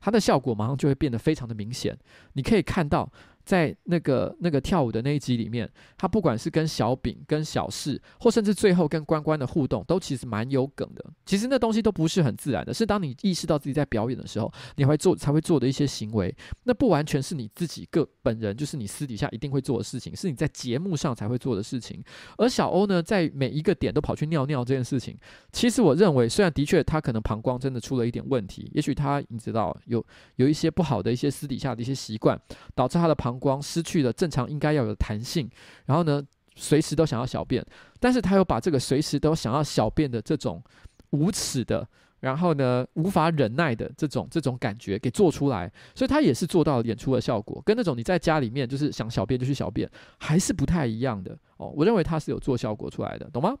[0.00, 1.96] 他的效果马上就会变得非常的明显。
[2.32, 3.10] 你可以看到，
[3.44, 11.04] 在那个那个跳舞的那一集里面，他不管是跟小饼、跟小四，或甚至最后跟关关的互动，都其实蛮有梗的。
[11.26, 16.34] 其实那东西都不是很自然的，是当你意识到自己在表演的时候，你会做才会做的一些行为。
[16.64, 22.02] 那不完全是你自己个本人，就是你私底下一定会做的事情，是你在节目上才会做的事情。
[22.38, 25.16] 而小欧呢，在每一个点都跑去尿尿这件事情，
[25.52, 30.04] 其实我认为，虽然的确他可能膀胱真的出了一点问题，也许他你知道有
[30.36, 32.40] 有一些不好的一些私底下的一些习惯，
[32.74, 35.50] 导致他的膀光失去了正常应该要有弹性，
[35.86, 36.22] 然后呢，
[36.56, 37.64] 随时都想要小便，
[38.00, 40.62] 但是他又把这个随时都想要小便的这种
[41.10, 41.86] 无耻的，
[42.20, 51.68] 然后呢，无法忍耐的这种这种感觉给做出来，所以他也是做到了演出的效果，跟那种你在家里面就是想小便就去小便，还是不太一样的哦。
[51.76, 53.54] 我认为他是有做效果出来的，懂吗？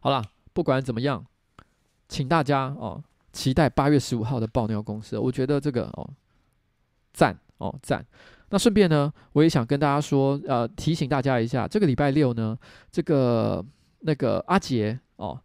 [0.00, 1.24] 好啦，不管怎么样，
[2.08, 3.02] 请大家哦
[3.32, 6.08] 期待八月十五号的爆尿公司，我觉得这个哦
[7.12, 7.38] 赞。
[7.58, 8.04] 哦，赞！
[8.50, 12.56] 那顺便呢，我也想跟大家说，呃，提醒大家一下，这个礼拜六呢，
[12.90, 13.64] 这个
[14.00, 15.38] 那个阿杰哦，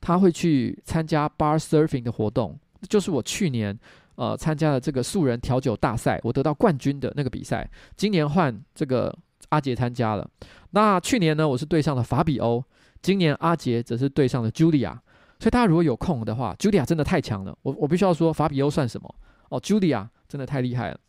[0.00, 3.76] 他会去参加 bar surfing 的活动，就是我去年
[4.16, 7.68] 呃参加了这个素人调酒大赛，我得到冠军的那个比赛。
[7.96, 9.16] 今年换这个
[9.48, 10.28] 阿杰参加了。
[10.70, 12.62] 那去年呢，我是对上了法比欧，
[13.00, 14.96] 今年阿杰则是对上了 Julia。
[15.40, 19.12] 所以大家如果有空的话，Julia 真的太强了，我我必须要说，法比欧算什么？
[19.48, 21.00] 哦，Julia 真的太厉害了。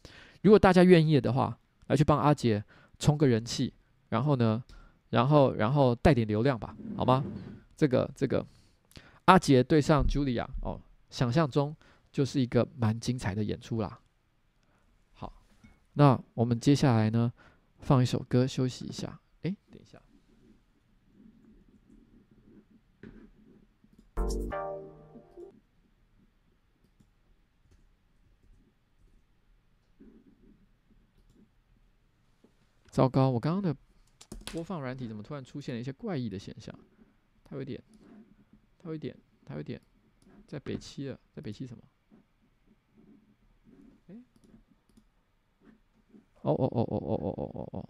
[0.43, 2.63] 如果大家愿意的话，来去帮阿杰
[2.99, 3.73] 充个人气，
[4.10, 4.63] 然后呢，
[5.10, 7.23] 然后然后带点流量吧，好吗？
[7.75, 8.45] 这个这个
[9.25, 10.79] 阿杰对上茱莉亚哦，
[11.10, 11.75] 想象中
[12.12, 13.99] 就是一个蛮精彩的演出啦。
[15.13, 15.34] 好，
[15.93, 17.34] 那我们接下来呢，
[17.79, 19.19] 放一首歌休息一下。
[19.41, 19.99] 诶，等一下。
[32.93, 33.75] 糟糕，我刚刚的
[34.51, 36.71] 播放软体怎么突然出现了一些怪异的现象？
[37.43, 37.82] 它有点，
[38.77, 39.82] 它有点，它有点，
[40.45, 41.84] 在北七了，在北七什么？
[44.10, 44.15] 哎，
[46.43, 47.89] 哦哦哦哦哦哦哦哦哦，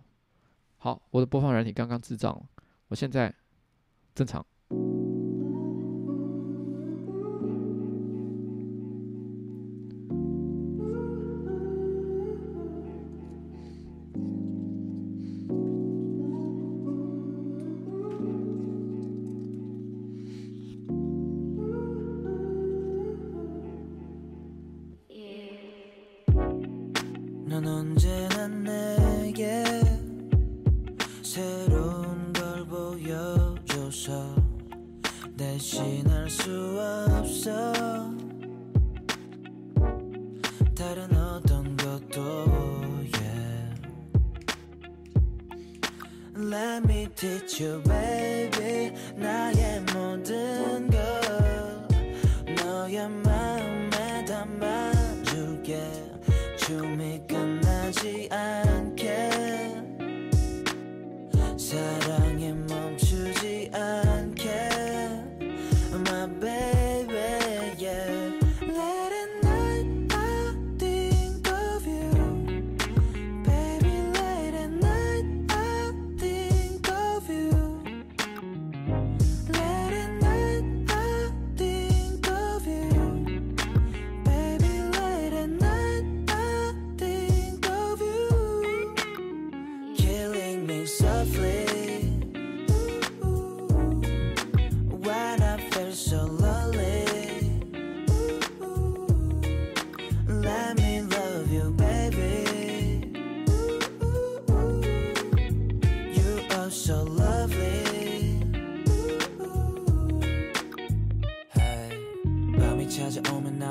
[0.77, 2.49] 好，我的播放软体刚刚智障了，
[2.87, 3.35] 我现在
[4.15, 4.45] 正常。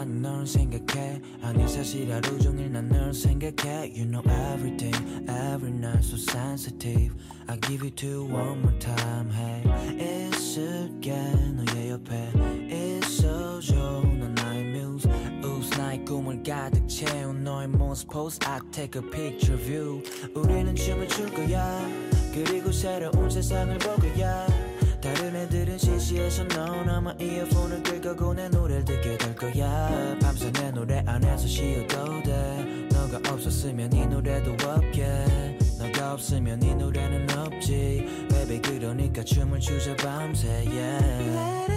[0.03, 4.97] 난 널 생각해 아니 사실 하루 종일 난 널 생각해 You know everything
[5.29, 7.15] every night so sensitive
[7.47, 9.63] I give it to you one more time hey
[10.27, 11.15] 있을게
[11.55, 12.33] 너의 옆에
[12.99, 15.09] 있어줘 난 나의 muse
[15.45, 20.03] Oops 나의 꿈을 가득 채운 너의 모습 pose I take a picture view
[20.35, 21.89] 우리는 춤을 출 거야
[22.35, 24.49] 그리고 새로운 세상을 볼 거야
[25.03, 30.17] 다른 애들은 CC에서 넌 아마 이어폰을 긁어고 내 노래를 듣게 될 거야.
[30.23, 32.89] 밤새 내 노래 안에서 쉬어도 돼.
[32.93, 35.59] 너가 없었으면 이 노래도 없게.
[35.77, 38.29] 너가 없으면 이 노래는 없지.
[38.29, 41.72] Baby 그러니까 춤을 추자 밤새 yeah.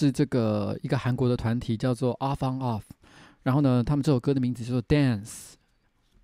[0.00, 2.80] 是这个一个韩国的团体叫做 Off on Off，
[3.42, 5.52] 然后呢他们这首歌的名字叫做 Dance，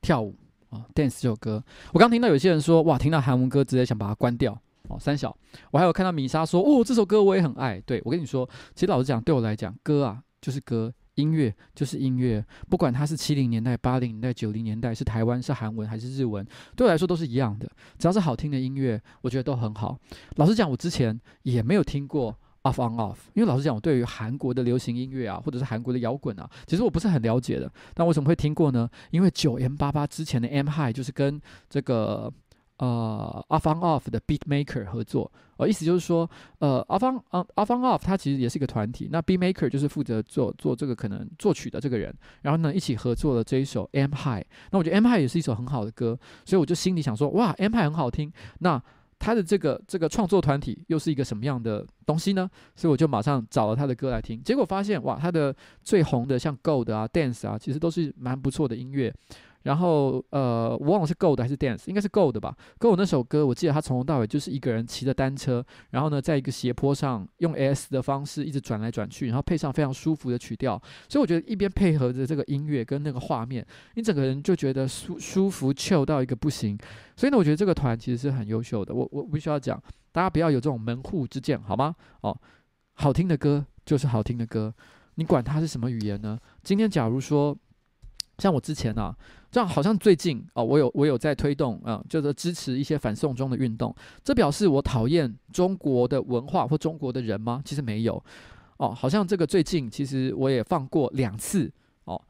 [0.00, 0.34] 跳舞
[0.70, 1.62] 啊 Dance 这首歌。
[1.92, 4.58] 我刚听到有些人说哇，听到韩文歌直接想把它关掉
[4.88, 4.98] 哦。
[4.98, 5.36] 三小，
[5.72, 7.78] 我还有看到米莎说哦，这首歌我也很爱。
[7.82, 10.90] 对，我跟你说，其实老实讲，对我来讲，歌啊就是歌。
[11.16, 17.66] 音乐就是音乐，不管它是七零年代、八零年代、九零年代，是台湾、是韩文还是日文，对我来说都是一样的。
[17.98, 19.98] 只要是好听的音乐，我觉得都很好。
[20.34, 27.70] 老实讲，我之前也没有听过 Off on Off，因为老实讲，我对于韩国的流行音乐啊，或者是韩国的摇滚啊，其实我不是很了解的。
[27.94, 28.88] 但为什么会听过呢？
[29.10, 32.32] 因为九 M 八八之前的 M High 就是跟这个。
[32.78, 44.14] 呃，Off on Off 的 Beat Maker 合作，呃，意思就是说，呃，Off on Off on Off 它其实也是一个团体，那 Beat Maker 就是负责做做这个可能作曲的这个人，然后呢一起合作了这一首 M
[44.14, 48.78] High，那我觉得 M High 也是一首很好的歌，所以我就心里想说，哇，M High 很好听，那
[49.18, 52.48] 他的这个这个创作团体又是一个什么样的东西呢？
[52.74, 59.12] 所以我就马上找了他的歌来听，结果发现，哇，他的最红的像 Gold 啊、Dance 啊，其实都是蛮不错的音乐。
[59.66, 62.56] 然后，呃，我忘了是 Gold 还是 Dance，应该是 Gold 吧。
[62.78, 70.80] Gold 那首歌，我记得他从头到尾就是一个人骑着单车，然后呢，在一个斜坡上用 S 的方式一直转来转去，然后配上非常舒服的曲调。
[71.08, 76.78] 所以我觉得一边配合着这个音乐跟那个画面，你整个人就觉得舒舒服 chill 到一个不行。
[77.16, 78.94] 所以呢，我觉得这个团其实是很优秀的。
[78.94, 81.92] 我我必须要讲，大家不要有这种门户之见，好吗？
[82.20, 82.38] 哦，
[82.94, 84.72] 好听的歌就是好听的歌，
[85.16, 86.38] 你管它是什么语言呢？
[86.62, 87.58] 今天假如说。
[88.38, 89.16] 像我之前啊，
[89.56, 93.96] 这样好像最近哦，我有我有在推动啊，就是支持一些反送中的运动。
[94.22, 97.62] 这表示我讨厌中国的文化或中国的人吗？
[97.64, 98.22] 其实没有
[98.76, 101.72] 哦，好像这个最近其实我也放过两次
[102.04, 102.20] 哦。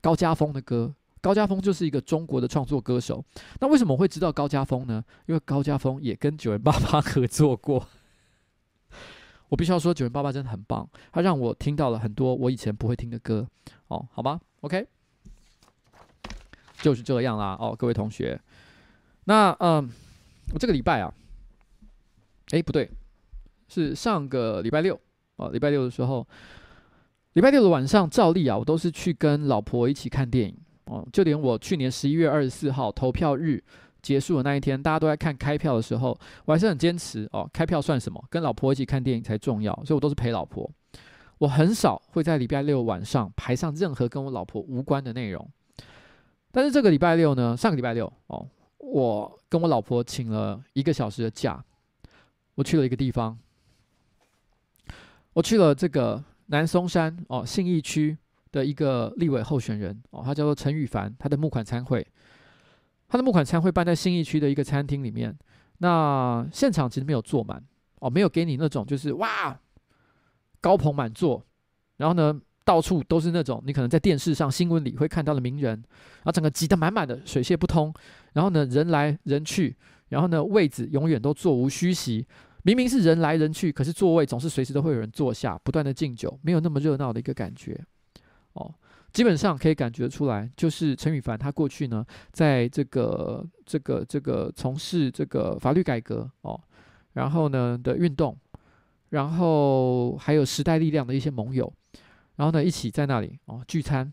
[0.00, 3.24] 高家峰的歌，高家峰就是一个中国的创作歌手。
[3.58, 5.02] 那为什么会知道高家峰呢？
[5.26, 7.84] 因为高家峰也跟 9m88 合作过。
[9.50, 13.44] 我必须要说 9m88 真的很棒，他让我听到了很多我以前不会听的歌
[13.88, 14.86] 哦，好吗？OK。
[16.80, 18.40] 就是这样啦，哦，各位同学，
[19.24, 19.88] 那嗯，
[20.52, 21.12] 我这个礼拜啊，
[22.50, 22.90] 诶，不对，
[23.68, 24.98] 是上个礼拜六
[25.36, 26.26] 哦，礼拜六的时候，
[27.32, 33.62] 礼拜六的晚上，照例啊，我都是去跟老婆一起看电影哦，就连我去年十一月二十四号投票日
[34.00, 38.22] 结束的那一天，大家都在看开票的时候，我还是很坚持哦，开票算什么？
[38.30, 40.70] 跟老婆一起看电影才重要，所以我都是陪老婆，
[41.38, 45.50] 我很少会在礼拜六晚上排上任何跟我老婆无关的内容。
[46.56, 48.48] 但是这个礼拜六呢，上个礼拜六哦，
[48.78, 51.62] 我跟我老婆请了一个小时的假，
[52.54, 53.38] 我去了一个地方，
[55.34, 58.16] 我去了这个南松山哦，信义区
[58.52, 62.06] 的一个立委候选人哦，他叫做陈羽凡，他的募款餐会，
[63.06, 65.36] 他的募款餐会办在信义区的一个餐厅里面，
[65.76, 67.62] 那现场其实没有坐满
[67.98, 69.60] 哦，没有给你那种就是哇
[70.62, 71.44] 高朋满座，
[71.98, 72.40] 然后呢。
[72.66, 77.94] 到处都是那种你可能在电视上、新闻里会看到的名人，然后整个挤得满满的，水泄不通。
[78.32, 79.74] 然后呢，人来人去，
[80.08, 82.26] 然后呢，位置永远都座无虚席。
[82.64, 87.80] 明明是人来人去，可是座位总是随时都会有人坐下，不断的敬酒，没有那么热闹的一个感觉。
[88.54, 88.74] 哦，
[89.12, 96.60] 基本上可以感觉出来，就是陈羽凡他过去呢，在这个这个这个从事这个法律改革哦，
[97.12, 98.36] 然后呢的运动，
[99.10, 101.72] 然后还有时代力量的一些盟友。
[102.36, 104.12] 然后呢，一起在那里哦聚餐，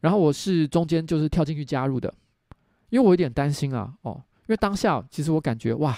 [0.00, 2.12] 然后我是中间就是跳进去加入的，
[2.88, 5.96] 因为我有点担心啊哦，因为当下其实我感觉哇，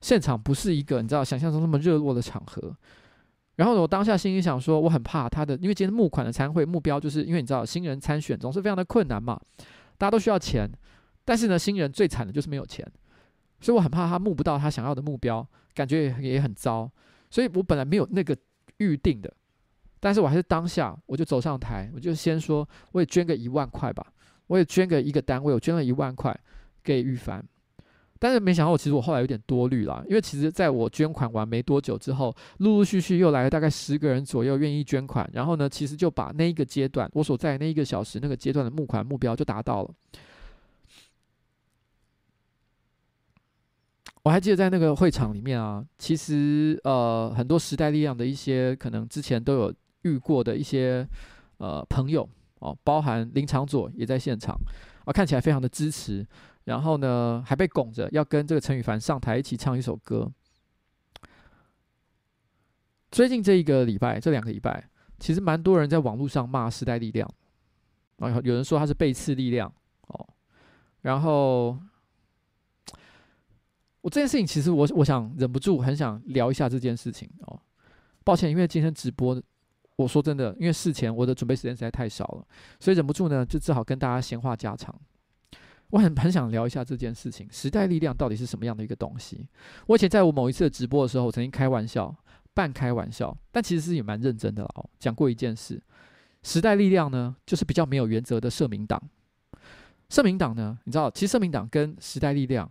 [0.00, 2.76] 现场不是一个你知道想象中那么热络的场合，
[3.56, 9.40] 然后呢，我当下心里想说，我很怕他的，因为今天募款的餐会目标就是因为你知道新人参选总是非常的困难嘛，
[9.96, 10.68] 大家都需要钱，
[11.24, 12.84] 但是呢，新人最惨的就是没有钱，
[13.60, 16.90] 所以我很怕他募不到他想要的目标，感觉也也很糟，
[17.30, 18.36] 所以我本来没有那个
[18.78, 19.32] 预定的。
[20.04, 24.06] 但是我还是当下，我就走上台，我就先说，我也捐个一万块吧，
[24.48, 26.38] 我也捐个一个单位，我捐了一万块
[26.82, 27.42] 给羽凡。
[28.18, 39.90] 但是没想到，其实我后来有点多虑了，因为其实在我捐款完没多久之后，陆陆续续又来了大概十个人左右愿意捐款，然后呢，其实就把那一个阶段我所在那一个小时那个阶段的募款目标就达到了。
[44.22, 49.74] 我还记得在那个会场里面啊，其实呃很多时代力量的一些可能之前都有。
[50.04, 51.06] 遇过的一些
[51.58, 52.26] 呃朋友
[52.60, 54.56] 哦，包含林昶佐也在现场
[55.04, 56.26] 啊，看起来非常的支持。
[56.64, 60.32] 然后呢，还被拱着要跟这个陈羽凡上台一起唱一首歌。
[63.10, 64.88] 最近这一个礼拜，这两个礼拜，
[65.18, 67.28] 其实蛮多人在网络上骂时代力量
[68.16, 69.70] 啊，有人说他是背刺力量
[70.06, 70.26] 哦。
[71.02, 71.78] 然后
[74.00, 77.60] 我这件事情，其实我我想忍不住很想聊一下这件事情哦。
[78.24, 79.38] 抱歉，因为今天直播，
[79.96, 82.46] 我说真的，因为事前我的准备时间实在太少了，
[82.80, 84.94] 所以忍不住呢，就只好跟大家闲话家常。
[85.90, 89.46] 我很很想聊一下这件事情，时代力量到底是什么样的一个东西？
[89.86, 92.12] 我以前在我某一次的直播的时候，我曾经开玩笑，
[92.52, 94.90] 半开玩笑，但其实是也蛮认真的哦。
[94.98, 95.80] 讲过一件事，
[96.42, 99.00] 时代力量呢，就是比较没有原则的社民党。
[100.08, 102.68] 社民党呢，你知道，其实社民党跟时代力量，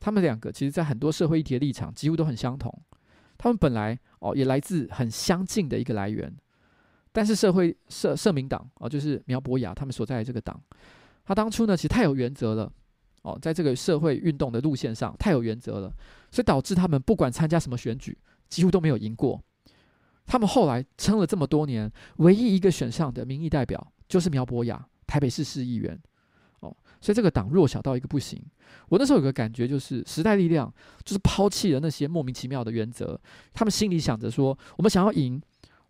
[0.00, 2.72] 他们两个其实在很多社会议题的立场几乎都很相同。
[3.38, 6.34] 他们本来哦也来自很相近的一个来源，
[7.16, 10.60] 但是社会社社民党哦，就是苗博雅他们所在的这个党。
[11.24, 12.70] 他当初呢，其实太有原则了，
[13.22, 15.90] 哦，在这个社会运动的路线上太有原则了，
[16.30, 18.18] 所以导致他们不管参加什么选举，
[18.50, 19.42] 几乎都没有赢过。
[20.26, 25.98] 他们后来撑了这么多年，唯一一个选上的民意代表就是苗博雅，台北市市议员，
[26.60, 28.38] 哦，所以这个党弱小到一个不行。
[28.90, 30.70] 我那时候有个感觉，就是时代力量
[31.02, 33.18] 就是抛弃了那些莫名其妙的原则，
[33.54, 35.40] 他们心里想着说，我们想要赢。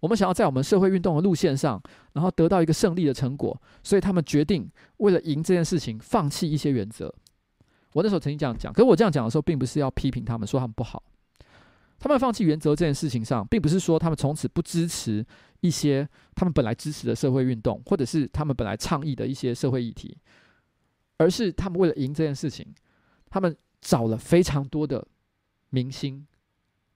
[0.01, 1.82] 我们想要在我们社会运动的路线上，
[2.12, 7.12] 然后得到一个胜利的成果，所以他们决定为了赢这件事情，放弃一些原则。
[7.92, 11.03] 我那时候曾经这样讲，可是我这样讲的时候，并不是要批评他们，说他们不好。
[11.99, 15.24] 他们放弃原则这件事情上，并不是说他们从此不支持
[15.61, 20.14] 一些他们本来支持的社会运动，或者是他们本来倡议的一些社会议题，
[21.16, 22.66] 而是他们为了赢这件事情，
[23.30, 25.07] 他们找了非常多的
[25.70, 26.26] 明星。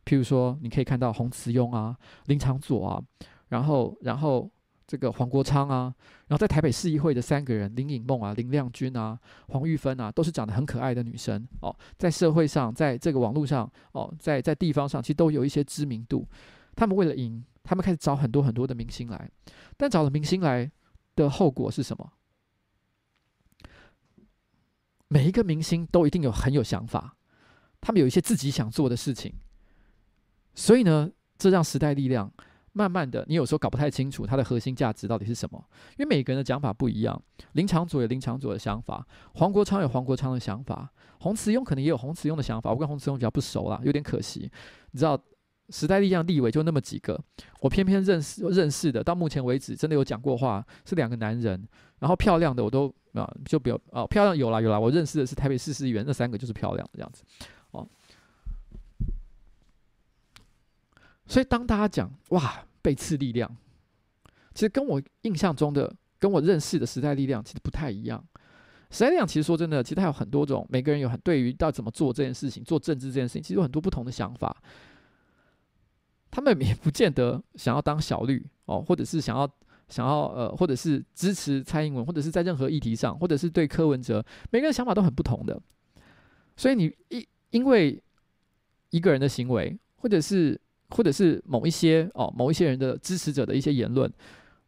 [0.04, 1.96] 譬如说，你可以看到洪慈庸啊、
[2.26, 3.02] 林长佐啊，
[3.48, 4.50] 然后，然后
[4.86, 5.94] 这个黄国昌啊，
[6.26, 16.26] 然后在台北市议会的三个人林颖梦啊、林亮君啊、黄玉芬啊，都是长得很可爱的女生哦，在社会上，在这个网络上哦，在在地方上，其实都有一些知名度。
[16.74, 19.30] 他们为了赢，他们开始找很多很多的明星来，
[19.76, 20.70] 但找了明星来
[21.14, 22.12] 的后果是什么？
[25.08, 27.16] 每一个明星都一定有很有想法，
[27.80, 29.34] 他们有一些自己想做的事情。
[30.54, 32.30] 所以呢，这让时代力量
[32.72, 35.62] 慢慢的，你有时候搞不太清楚它的核心价值到底是什么，
[35.98, 37.20] 因为每个人的讲法不一样。
[37.52, 40.88] 林长佐有林长佐的想法，黄国昌有黄国昌的想法，
[41.20, 42.70] 洪慈庸可能也有洪慈庸的想法。
[42.70, 44.50] 我跟洪慈庸比较不熟啦，有点可惜。
[44.92, 45.20] 你知道，
[45.70, 47.20] 时代力量立委就那么几个，
[47.60, 51.60] 我偏偏认识认识的，到目前为止真的有讲过话是两个男人，
[51.98, 57.24] 然后漂亮的我都啊就比较啊漂亮有啦有啦，我认识的是台北市市议员，那三个就是漂亮的这样子。
[61.30, 63.48] 所以，当大家讲“哇，背刺力量”，
[64.52, 68.22] 其实跟我印象中的、跟我认识的时代力量其实不太一样。
[68.90, 74.56] 时代力量其实说真的，其实它有很多种，每个人有很对于到怎么做这件事情、做政治这件事情，其实有很多不同的想法。
[76.32, 79.48] 他们也不见得想要当小绿哦，或者是想要
[79.88, 85.60] 想要呃，或者是支持蔡英文，或者是在任何议题上，或者是对柯文哲，每个人想法都很不同的。
[86.56, 88.02] 所以，你因因为
[88.90, 90.60] 一个人的行为，或者是
[90.90, 94.10] 或者是某一些哦，某一些人的支持者的一些言论，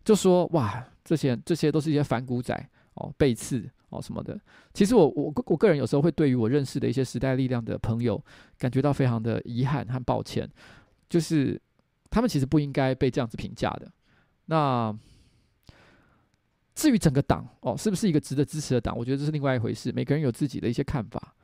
[0.04, 2.54] 就说哇，这些这些都是一些反骨仔
[2.94, 4.38] 哦，背刺哦什么的。
[4.72, 8.22] 其实我我我个人有时候会对于我认识的一些时代力量的朋友，
[8.58, 10.48] 感觉到非常的遗憾和抱歉，
[11.08, 11.60] 就是
[12.10, 13.90] 他们其实不应该被这样子评价的。
[14.46, 14.96] 那
[16.74, 18.96] 至于整个党哦，是不是一个值得支持的党？
[18.96, 21.34] 我觉得这是另外一回事，每个人有自己的一些看法。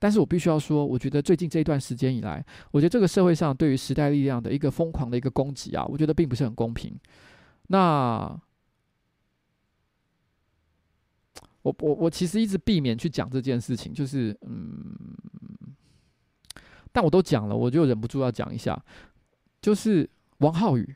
[0.00, 6.96] 但是我必须要说，我觉得最近这一段时间以来，我觉得这个社会上对于时代力量的一个疯狂的一个攻击啊，我觉得并不是很公平。
[7.66, 8.40] 那
[11.62, 14.94] 我我我其实一直避免去讲这件事情，就是嗯，
[16.92, 18.80] 但我都讲了，我就忍不住要讲一下，
[19.60, 20.94] 就是王浩宇，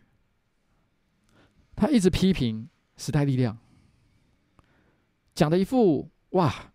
[1.74, 3.58] 他一直批评时代力量，
[5.34, 6.71] 讲的一副哇。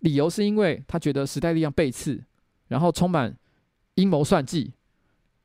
[0.00, 2.22] 理由是因为他觉得时代力量背刺，
[2.68, 3.36] 然后充满
[3.94, 4.72] 阴谋算计，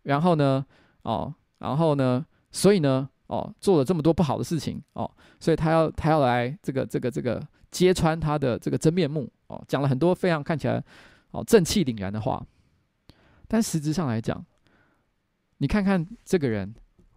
[0.04, 0.66] 然后呢，
[1.04, 10.82] 哦，然后呢，所以呢，哦，做了这么多不好的事情，哦，所以他要他要来这个这个这个揭穿他的这个真面目，哦，讲了很多非常看起来
[11.32, 12.46] 哦正气凛然的话，
[13.48, 14.46] 但实质上来讲，
[15.58, 16.74] 你看看这个人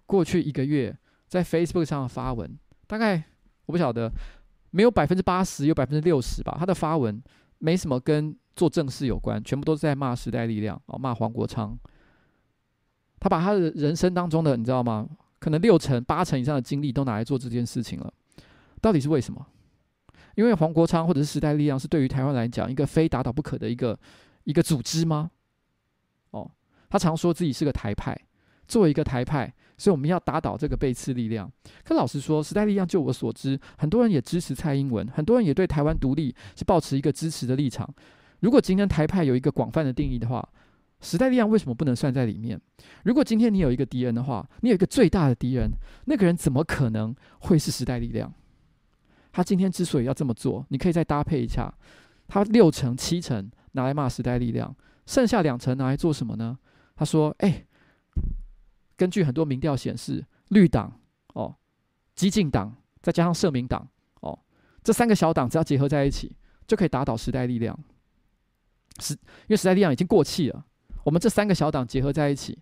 [0.06, 0.96] 过去一个月
[1.28, 3.22] 在 Facebook 上发文，大概
[3.66, 4.12] 我不晓得。
[4.70, 6.56] 没有百分之八十，有百分之六十吧。
[6.58, 7.22] 他的发文
[7.58, 11.78] 没什么跟做正事有关，全部都是在骂时代力量哦，骂黄国昌。
[13.20, 15.08] 他把他的人生当中的，你知道吗？
[15.38, 18.12] 可能六成、八成以上的精力都拿来做这件事情了。
[18.80, 19.46] 到底是为什么？
[20.34, 23.98] 因为黄国昌或者是时代力量是对于台湾来讲一个非打倒不可的一个
[24.44, 25.30] 一个组织吗？
[26.30, 26.48] 哦，
[26.88, 28.16] 他常说自己是个台派，
[28.66, 29.52] 作为一个台派。
[29.78, 31.50] 所以我们要打倒这个背刺力量。
[31.84, 37.88] 可老实说，时代力量就我所知，很多人也支持蔡英文，很多人也对台湾独立是抱持一个支持的立场。
[38.40, 40.46] 如果今天台派有一个广泛的定义的话，
[41.00, 42.60] 时代力量为什么不能算在里面？
[43.04, 45.70] 如果今天你有一个敌人的话，你有一个最大的敌人，
[46.06, 48.32] 那个人怎么可能会是时代力量？
[49.30, 51.72] 他今天之所以要这么做，你可以再搭配一下，
[52.26, 54.74] 他六成七成拿来骂时代力量，
[55.06, 56.58] 剩下两成拿来做什么呢？
[56.96, 57.64] 他说：“哎，
[58.98, 61.00] 根据很多民调显示，绿党
[61.34, 61.54] 哦，
[62.16, 63.88] 激进党再加上社民党
[64.20, 64.38] 哦，
[64.82, 66.36] 这三个小党只要结合在一起，
[66.66, 67.78] 就可以打倒时代力量。
[68.98, 70.66] 时因为时代力量已经过气了，
[71.04, 72.58] 我们这三个小党结合在一起，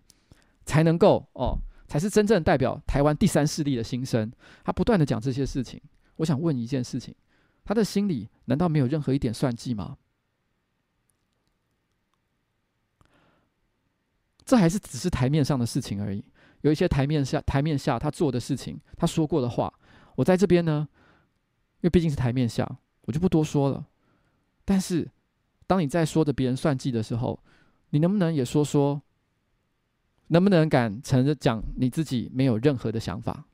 [0.63, 1.57] 才能够哦，
[1.87, 4.31] 才是真正代表台湾第三势力的心声。”
[4.63, 5.81] 他不断的讲这些事情。
[6.17, 7.15] 我想问一件事情，
[7.65, 9.97] 他的心里难道没有任何一点算计吗？
[14.47, 16.23] 这还是只是台面上的事情而已。
[16.61, 19.71] 有一些台面下台面下他做的事情，他说过的话，
[20.15, 22.65] 我在这边呢，因为毕竟是台面下，
[23.01, 23.85] 我就不多说了。
[24.63, 25.11] 但是，
[25.67, 27.37] 当你在说着别人算计的时候，
[27.89, 29.01] 你能不能也说说？
[30.29, 33.45] 能不能敢承认讲你自己没有任何的想法？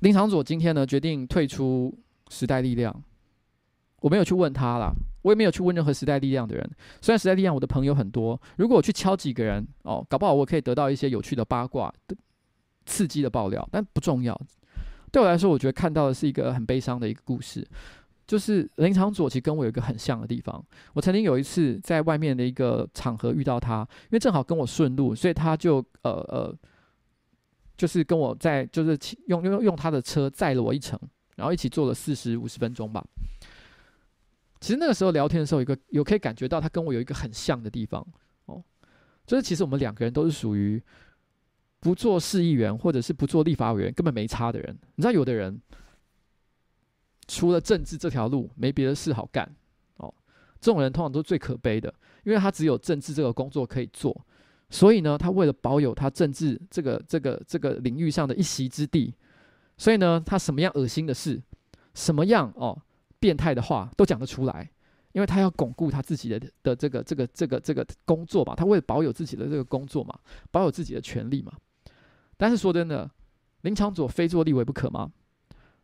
[0.00, 3.02] 林长佐今天呢，决定退出时代力量，
[4.00, 4.92] 我没有去问他啦，
[5.24, 6.70] 我也没有去问任何时代力量的人。
[7.00, 11.92] 虽然时代力量我的朋友很多，如果我去敲几个人哦，搞不好我可以得到一些有趣的八卦、
[12.86, 14.40] 刺激的爆料，但不重要。
[15.10, 17.66] 对我来说，我觉得看到的是一个很悲伤的一个故事，
[18.26, 20.64] 就是林场佐其实跟我有一个很像的地方。
[20.92, 26.54] 我曾经有一次在外面的一个场合遇到他，因为正好跟我顺路，所以他就呃呃。
[27.76, 28.96] 就是跟我在，就是
[29.26, 30.96] 用用用他的车载了我一程，
[31.34, 33.04] 然后一起坐了四十五十分钟吧。
[34.64, 38.02] 其实那个时候聊天的时候，有个有可以感觉到他跟我有一个很像的地方
[38.46, 38.64] 哦，
[39.26, 40.82] 就是其实我们两个人都是属于
[41.80, 44.74] 不做市议员或者是不做立法委员根本没差的人。
[44.94, 45.60] 你知道，有的人
[47.28, 49.54] 除了政治这条路没别的事好干
[49.98, 50.14] 哦，
[50.58, 51.92] 这种人通常都是最可悲的，
[52.24, 54.18] 因为他只有政治这个工作可以做。
[54.70, 59.12] 所以呢，他为了保有他政治这个这个这个领域上的一席之地，
[59.76, 61.42] 所以呢，他什么样恶心的事，
[61.92, 62.80] 什么样哦
[63.24, 64.70] 变态的话都讲得出来，
[65.12, 70.14] 因为他要巩固他自己的的这个这个这个这个工作嘛，他为了保有自己的这个工作嘛，
[70.50, 71.50] 保有自己的权利嘛。
[72.36, 73.10] 但是说真的，
[73.62, 75.10] 林长佐非做立委不可吗？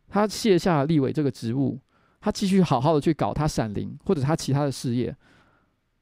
[0.07, 1.79] 他卸下了立委这个职务，
[2.19, 5.15] 他继续好好的去搞他闪灵或者他其他的事业，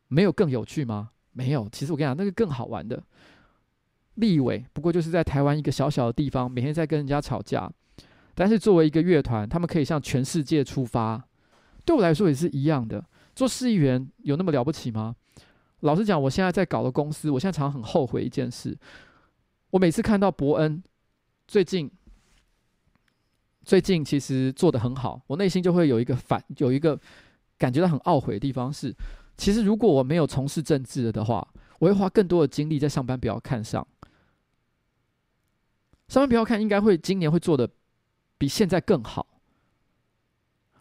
[0.10, 1.12] 没有更有趣吗？
[1.32, 3.02] 没有，其实我跟你讲，那个更好玩的
[4.16, 7.72] 立委，不过就是在台湾一个小小的地方，每天在跟人家吵架。
[8.36, 11.29] 但是作为一个乐团，他们可以向全世界出发。
[11.86, 13.04] 对我来说也是一样的。
[13.36, 15.16] 做市议员有那么了不起吗？
[15.82, 18.78] 老实讲，我现在在搞的公司，我现在常常很后悔一件事。
[19.70, 20.84] 我每次看到伯恩
[21.48, 21.90] 最近
[23.64, 27.00] 最近其实做的很好，我内心就会有一个反，有一个
[27.58, 28.94] 感觉到很懊悔的地方是。
[29.38, 31.48] 其实，如果我没有从事政治的话，
[31.80, 33.88] 我会花更多的精力在上班，不要看上。
[36.10, 37.70] 上班不要看，应该会今年会做的
[38.38, 39.39] 比现在更好。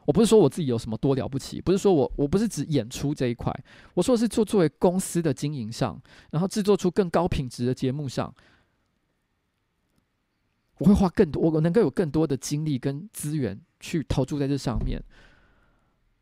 [0.09, 3.52] 我不是说我自己有什么多了不起，不是说我我不是指演出这一块，
[3.92, 6.00] 我说的是做作为公司的经营上，
[6.30, 8.34] 然后制作出更高品质的节目上，
[10.78, 14.98] 我会花更多，我能够有更多的精力跟资源去投注在这上面。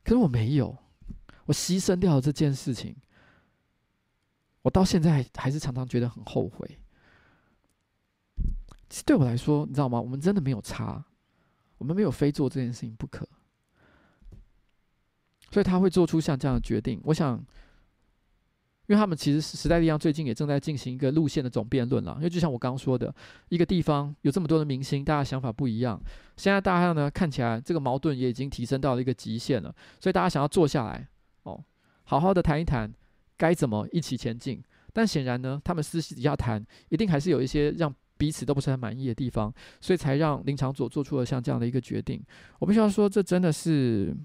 [0.02, 0.76] 可是我没有。
[1.44, 2.96] 我牺牲掉了这件事情，
[4.62, 6.76] 我到现在还是常常觉得很后悔。
[8.90, 10.00] 其实对我来说，你知道吗？
[10.00, 11.04] 我们真的没有差，
[11.78, 13.24] 我们没有非做这件事情不可。
[15.50, 17.00] 所以他会做出像这样的决定。
[17.04, 17.36] 我想，
[18.86, 22.14] 因为他们其实时代力量最近也正在进行一个路线的总辩论了。
[22.18, 23.12] 因为就像我刚刚说的，
[23.48, 26.00] 一个地方有这么多的明星，大家想法不一样。
[26.36, 31.08] 现在大家呢，看起来这个矛盾也已经提升到了一个极限了，所以大家想要坐下来。
[31.42, 31.62] 哦，
[32.04, 32.92] 好好的谈一谈，
[33.36, 34.62] 该怎么一起前进？
[34.92, 42.22] 但显然呢，他们私底下谈，一定还是有一些让彼此都不是很满意的地方，所以才让林长佐做出了像这样的一个决定。
[42.58, 44.16] 我必须要说，这真的是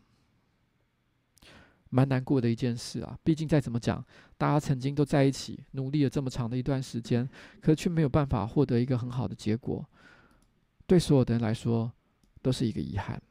[1.92, 3.18] 蛮难过的一件事啊！
[3.22, 4.04] 毕竟再怎么讲，
[4.38, 7.30] 大家曾经都在一起努力了这么长的一段时间，
[7.62, 9.86] 可却没有办法获得一个很好的结果，
[10.88, 11.92] 对所有的人来说，
[12.42, 13.22] 都是一个遗憾。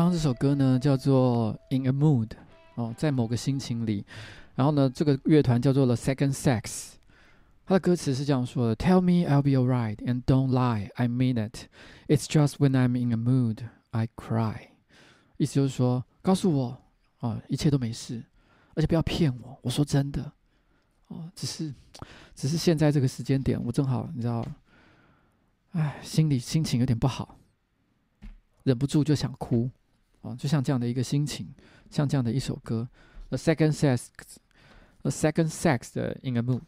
[0.00, 2.28] 刚刚这首歌呢叫做《In a Mood》
[2.76, 4.02] 哦，在某个心情里。
[4.54, 6.92] 然后呢，这个乐团叫做 The Second Sex，
[7.66, 11.66] 它的歌词是这样说的：Tell me I'll be alright and don't lie, I mean it.
[12.08, 13.58] It's just when I'm in a mood,
[13.90, 14.68] I cry。
[15.36, 16.82] 意思就是说，告诉我
[17.18, 18.24] 哦，一切都没事，
[18.74, 20.32] 而且不要骗我，我说真的
[21.08, 21.74] 哦，只是，
[22.34, 24.42] 只是现在这个时间点，我正好你知道，
[25.72, 27.36] 哎，心里心情有点不好，
[28.62, 29.70] 忍不住就想哭。
[30.22, 31.48] 啊，就像这样的一个心情，
[31.90, 32.88] 像这样的一首歌
[33.30, 36.62] ，A Second Sex，A Second Sex 的 In a Mood。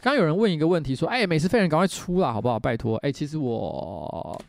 [0.00, 2.58] 刚有人问一个问题，说：“哎，美食废人赶快出啦，好不好？
[2.58, 4.42] 拜托。”哎，其实我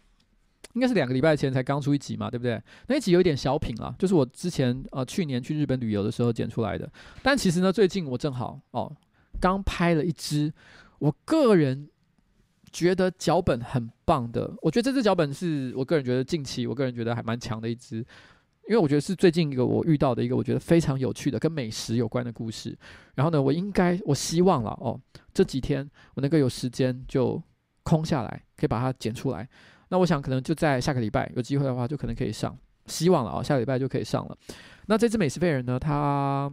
[0.73, 2.61] 应该是两个礼拜前才刚出一集嘛，对不对？
[2.87, 6.89] 那一集有一点小品啦，就是我之前呃去年去日本旅游的时候剪出来的。
[7.21, 8.95] 但其实呢，最近我正好哦
[9.41, 10.53] 刚拍了一支，
[10.99, 11.89] 我个人。
[12.71, 17.97] 觉得脚本很棒的，我觉得这支脚本是我个人觉得近期我个人觉得还蛮强的一支，
[18.67, 22.77] 因为我觉得是最近一个我遇到的一个我觉得非常有趣的跟美食有关的故事。
[23.15, 24.99] 然后呢，我应该我希望了哦，
[25.33, 27.41] 这几天我能够有时间就
[27.83, 29.47] 空下来，可以把它剪出来。
[29.89, 32.57] 那我想可能就在下个礼拜有机会的话，就可能可以上，
[32.87, 34.37] 希望了啊，下个礼拜就可以上了。
[34.87, 36.51] 那这支美食废人呢，它。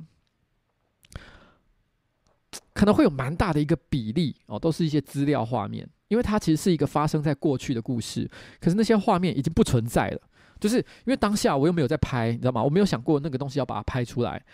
[2.75, 8.29] 可能会有蛮大的一个比例哦，都是一些资料画面，因为它其实是一个发生在过去的故事，
[8.61, 10.21] 可是那些画面已经不存在了，
[10.59, 12.63] 就是因为当下我又没有在拍，你知道吗？
[12.63, 14.45] 我没有想过那个东西要把它拍出来，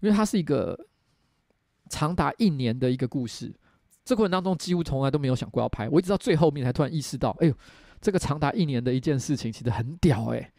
[0.00, 0.76] 因为它是一个
[1.88, 3.54] 长达一年的一个故事，
[4.04, 7.54] 这过程当中几乎从来都没有想过要拍，我一直到最后面才突然意识到，哎呦，
[8.00, 10.52] 这个长达一年的一件事情其实很屌诶、欸，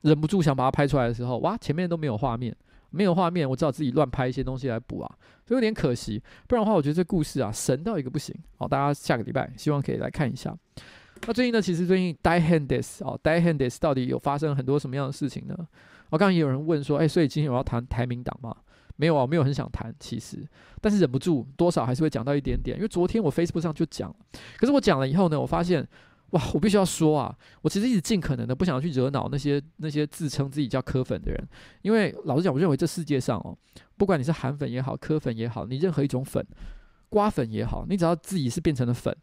[0.00, 2.56] 忍不住想把它拍出来的时候，哇，前面都没有画面。
[2.90, 5.14] 没有画面，我只好自己乱拍一些东西来补啊，
[5.48, 6.22] 所以有点可惜。
[6.46, 8.36] 不然的话，我觉得这故事啊神到一个不行。
[8.58, 10.54] 好，大家下个礼拜希望可以来看一下。
[11.26, 15.56] 那最近呢，其实最近 Die Handes 哦，Die Handes 到底有发生很多什么样的事情呢？
[16.10, 18.54] 我刚刚也有人问说，哎，所以今天我要谈台民党吗？
[18.96, 20.46] 没有啊，没有很想谈，其实，
[20.82, 24.14] 但是忍不住多少还是会讲到一点点，因为昨天我 Facebook 上就讲，
[24.58, 25.88] 可是我讲了以后呢，我发现。
[26.30, 31.48] 哇，我必须要说啊，我其实一直尽可能的不想去惹恼那些那些自称自己叫科粉的人，
[31.82, 33.56] 因为老实讲，我认为这世界上哦，
[33.96, 36.46] 不管你是韩粉也好，科粉也好，你任何一种粉，
[37.08, 39.16] 瓜粉也好，你只要自己是变成了粉，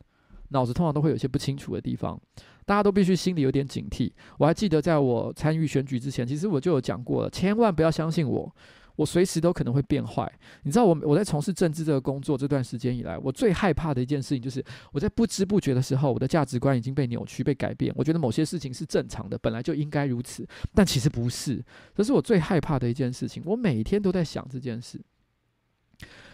[0.49, 2.19] 脑子通常都会有些不清楚的地方，
[2.65, 4.11] 大家都必须心里有点警惕。
[4.39, 8.55] 我还记得在我参与选举之前，其实我就有讲过了，千万不要相信我。
[8.95, 10.31] 我随时都可能会变坏，
[10.63, 17.93] 你知道我我在从事政治这个工作这段时间以来，我最害怕的一件事情就是我在不知不觉的时候，我的价值观已经被扭曲、被改变。
[17.97, 21.63] 我觉得某些事情是正常的，本来就应该如此，但其实不是。
[21.93, 23.43] 这是我最害怕的一件事情。
[23.45, 25.01] 我每天都在想这件事，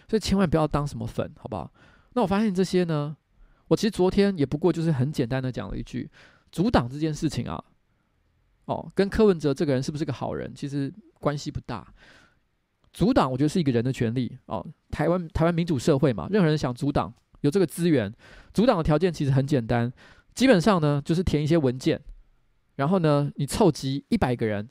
[0.08, 1.72] 所以千万不要当什么粉，好不好？
[2.14, 3.16] 那我发现这些呢，
[3.66, 6.08] 我其实昨天也不过就是很简单的讲了一句，
[6.52, 7.64] 阻挡这件事情啊，
[8.66, 11.92] 哦，跟柯文哲这个人是不是个好人，其实关系不大。
[12.92, 14.64] 阻挡，我觉得是一个人的权利哦。
[14.90, 18.12] 台湾台湾民主社会嘛，任何人想阻挡，有这个资源，
[18.52, 19.90] 阻挡的条件其实很简单，
[20.34, 22.00] 基本上呢就是填一些文件，
[22.76, 24.68] 然后呢你凑集一百个人，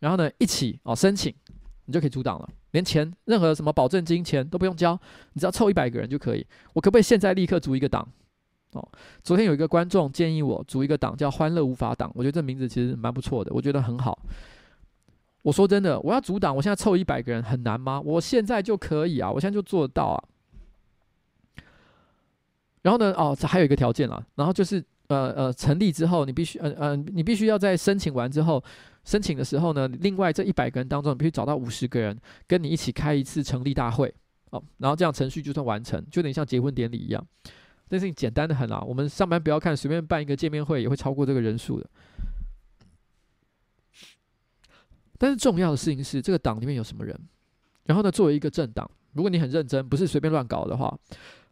[0.00, 1.32] 然后呢一起哦申请，
[1.84, 4.98] 你就可以阻挡了，连钱任何什么保证金钱都不用交，
[5.34, 6.44] 你只要凑一百个人就可以。
[6.72, 8.06] 我可不可以现在立刻组一个党？
[8.72, 8.88] 哦，
[9.22, 14.18] 昨天有一个观众建议我组一个党叫欢乐无法党，我觉得这名字其实蛮不错的，我觉得很好。
[15.42, 18.00] 我说真的，我要阻挡，我现在凑一百个人很难吗？
[18.00, 20.18] 我现在就可以啊，我现在就做得到啊。
[22.82, 28.62] 然后呢，哦，这还有一个条件啊，然后就是呃呃，成立之后，你必须呃呃，你必须要在申请完之后，
[29.04, 34.12] 申请的时候呢，另外这一百个人当中，你必须找到五十个人跟你一起开一次成立大会
[34.50, 37.24] 哦，然后这样程序就算完成，就有点像结婚典礼一样。
[37.88, 41.86] 这事情简单的很啊，我们上班不要看，随便办一个见面会也会超过这个人数的。
[45.22, 47.16] 但是重要的事情是，这个党里面有什么人？
[47.84, 50.98] 然后呢，作为一个政党，如果你很认真，不是随便乱搞的话，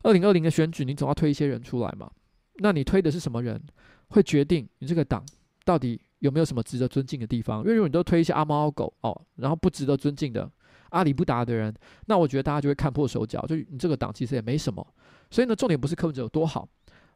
[0.03, 2.11] 二零二零的选举，你总要推一些人出来嘛。
[2.57, 3.63] 那你推的是什么人，
[4.09, 5.25] 会决定你这个党
[5.65, 7.61] 到底有没有什么值得尊敬的地方。
[7.61, 10.51] 因为如果你都推一些阿猫阿狗哦，然后不值得尊敬的
[10.89, 11.73] 阿里不达的人，
[12.07, 14.85] 那我觉得大家就会看破手脚，就你这个党其实也没什么。
[15.31, 16.69] 所以呢，重点不是柯文哲有多好，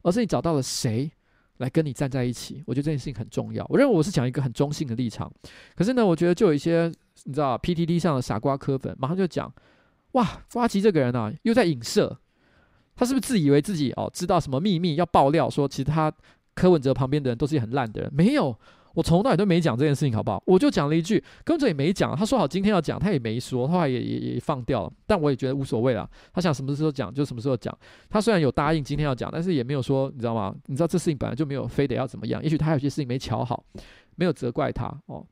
[0.02, 1.10] 而是你找到了谁。
[1.58, 3.64] 来跟你站在一起，我觉得这件事情很重要。
[3.68, 5.32] 我认为我是讲一个很中性的立场，
[5.74, 6.92] 可是呢，我觉得就有一些
[7.24, 9.52] 你知道 PTT 上的傻瓜科粉，马上就讲：
[10.12, 12.18] 哇，瓜吉这个人啊，又在影射，
[12.96, 16.12] 他是不是自以为自己哦知道什么秘密要爆料，说其实他
[16.54, 18.10] 柯文哲旁边的人都是很烂的人？
[18.12, 18.58] 没有。
[18.94, 20.42] 我从头到尾都没讲这件事情，好不好？
[20.46, 22.16] 我就讲了一句，跟着也没讲。
[22.16, 24.92] 他说好今天要讲，他也没说，后来也也也放掉了。
[25.06, 26.08] 但我也觉得无所谓了。
[26.32, 27.76] 他想什么时候讲就什么时候讲。
[28.08, 30.54] 他虽然有答应今天要讲，但是也没有说，你知道吗？
[30.66, 32.42] 你知道这事情本来就没有非得要怎么样。
[32.42, 33.64] 也许他有些事情没瞧好，
[34.16, 35.26] 没有责怪他哦。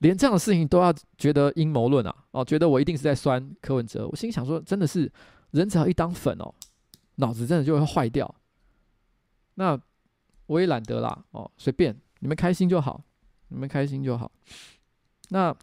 [0.00, 4.06] 连这样的事情都要觉得阴谋论啊，哦，觉得我一定是在酸柯文哲。
[4.06, 5.10] 我心想说，真的是
[5.52, 6.52] 人只要一当粉哦，
[7.14, 8.34] 脑子真的就会坏掉。
[9.54, 9.80] 那
[10.46, 13.02] 我也懒得啦，哦，随便你们开心就好，
[13.48, 14.30] 你们开心就好。
[15.28, 15.54] 那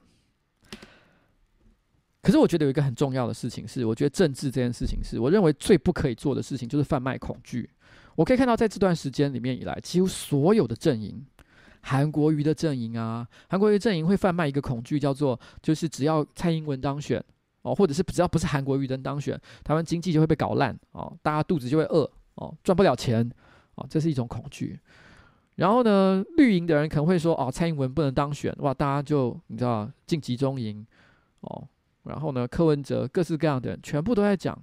[2.21, 7.69] 可是我觉得有一个很重要的事情是，我觉得政治这件事情是我认为最不可以做的事情，就是贩卖恐惧。
[8.15, 11.25] 我可以看到，在这段时间里面以来，几乎所有的阵营。
[11.85, 17.21] 韩国瑜的阵营啊，韩国瑜阵营会贩卖一个恐惧，叫做就是只要蔡英文当选
[17.63, 23.29] 哦，或者是只要不是韩国瑜的当选，台湾经济就会被搞烂哦，大家肚子就会饿哦，赚不了钱
[23.75, 24.79] 哦，这是一种恐惧。
[25.55, 30.85] 然后呢，绿营的人可能会说哦，蔡英文不能当选，哇，大家就你知道进集中营
[31.41, 31.67] 哦。
[32.03, 34.57] 然后呢，柯文哲各式各样的人全部都在讲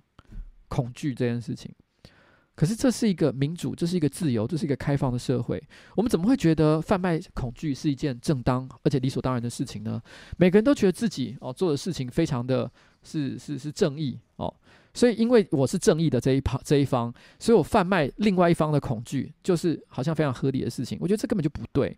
[0.69, 1.73] 恐惧这件事情。
[2.57, 5.63] 可是这是一个民主，这是一个自由，这是一个开放的社会。
[5.97, 9.99] 我们怎么会觉得贩卖恐惧是一件正当而且理所当然的事情呢？
[10.37, 12.71] 每个人都觉得自己哦做的事情非常的
[13.03, 14.19] 是是是正义，
[14.93, 20.99] 所以因为我是正义的这一旁这一方，所以我贩卖另外一方的恐惧，就是好像非常合理的事情。
[21.01, 21.97] 我觉得这根本就不对。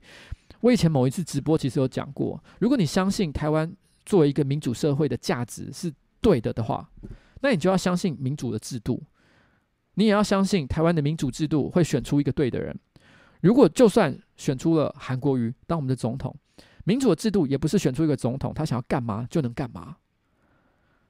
[0.61, 3.71] 我以前某一次直播其实有讲过，如果你相信台湾
[4.05, 6.89] 作为一个民主社会的价值是对的的话，
[7.41, 9.03] 那你就要相信民主的制度。
[9.95, 12.75] 你也要相信台湾的民主制度会选出一个对的人。
[13.41, 16.35] 如果就算选出了韩国瑜当我们的总统，
[16.85, 19.97] 民主的制度也不是选出一个总统，他想要干嘛就能干嘛。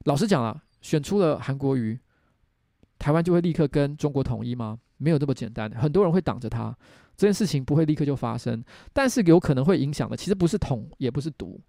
[0.05, 1.99] 老实讲啊，选出了韩国瑜，
[2.99, 4.77] 台湾就会立刻跟中国统一吗？
[4.97, 5.67] 没有这么简单。
[5.71, 6.77] 很多人会挡着他，
[7.17, 8.63] 这件事情不会立刻就发生，
[8.93, 10.15] 但是有可能会影响的。
[10.15, 11.59] 其实不是统，也不是独，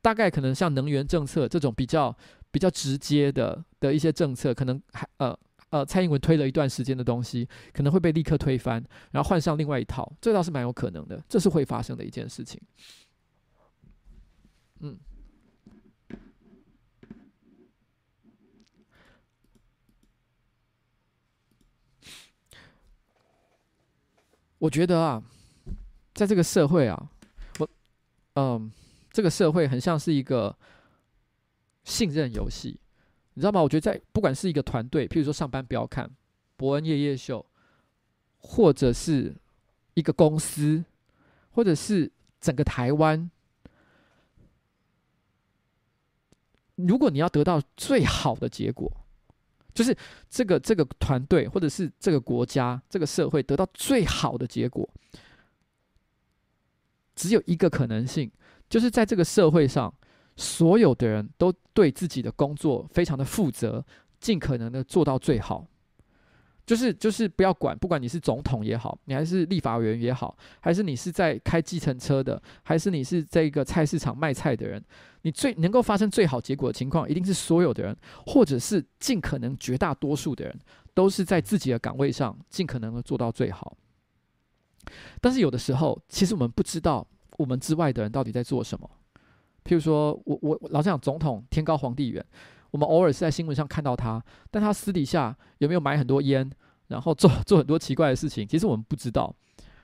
[0.00, 2.16] 大概可能像能源政策这种比较
[2.50, 5.38] 比较直接的的一些政策，可能还呃。
[5.70, 12.58] 呃，蔡英文推了一段时间的东西，可能会被立刻推翻，然后换上另外一套，这倒是蛮有可能的，这是会发生的一件事情。
[14.78, 14.96] 嗯，
[24.58, 25.22] 我觉得啊，
[26.14, 27.10] 在这个社会啊，
[27.58, 27.68] 我，
[28.34, 28.70] 嗯、
[29.10, 30.56] 这个社会很像是一个
[31.84, 32.78] 信任游戏。
[33.34, 33.60] 你知道吗？
[33.60, 36.10] 我觉得在不管是一个团队，譬如说上班不要看
[36.56, 37.44] 伯恩夜夜秀，
[38.38, 39.36] 或者是
[39.92, 40.82] 一个公司，
[41.50, 43.30] 或者是整个台湾，
[46.76, 48.90] 如果你要得到最好的结果，
[49.76, 49.96] 就是
[50.28, 54.88] 这个这个团队或者是这个国家这个社会得到最好的结果，
[57.14, 58.28] 只有一个可能性，
[58.68, 59.94] 就是在这个社会上。
[60.38, 63.82] 所有的人都对自己的工作非常的负责，
[64.20, 65.66] 尽可能的做到最好。
[66.66, 74.84] 就是就是不要管，不管你是总统也好，你还是立法员也好，还是你是在开计程车的，还是你是这一个菜市场卖菜的人，
[75.22, 77.96] 你最能够发生最好结果的情况，一定是所有的人，
[78.26, 80.58] 或者是尽可能绝大多数的人，
[80.92, 83.76] 都是在自己的岗位上尽可能的做到最好。
[85.20, 87.06] 但是有的时候，其实我们不知道
[87.38, 88.90] 我们之外的人到底在做什么。
[89.64, 92.24] 譬如说，我我老是讲，总统天高皇帝远，
[92.70, 96.50] 我们偶尔是在新闻上看到他，但他私底下有没有买很多烟，
[96.88, 99.34] 然后做做很多奇怪的事情，其实我们不知道。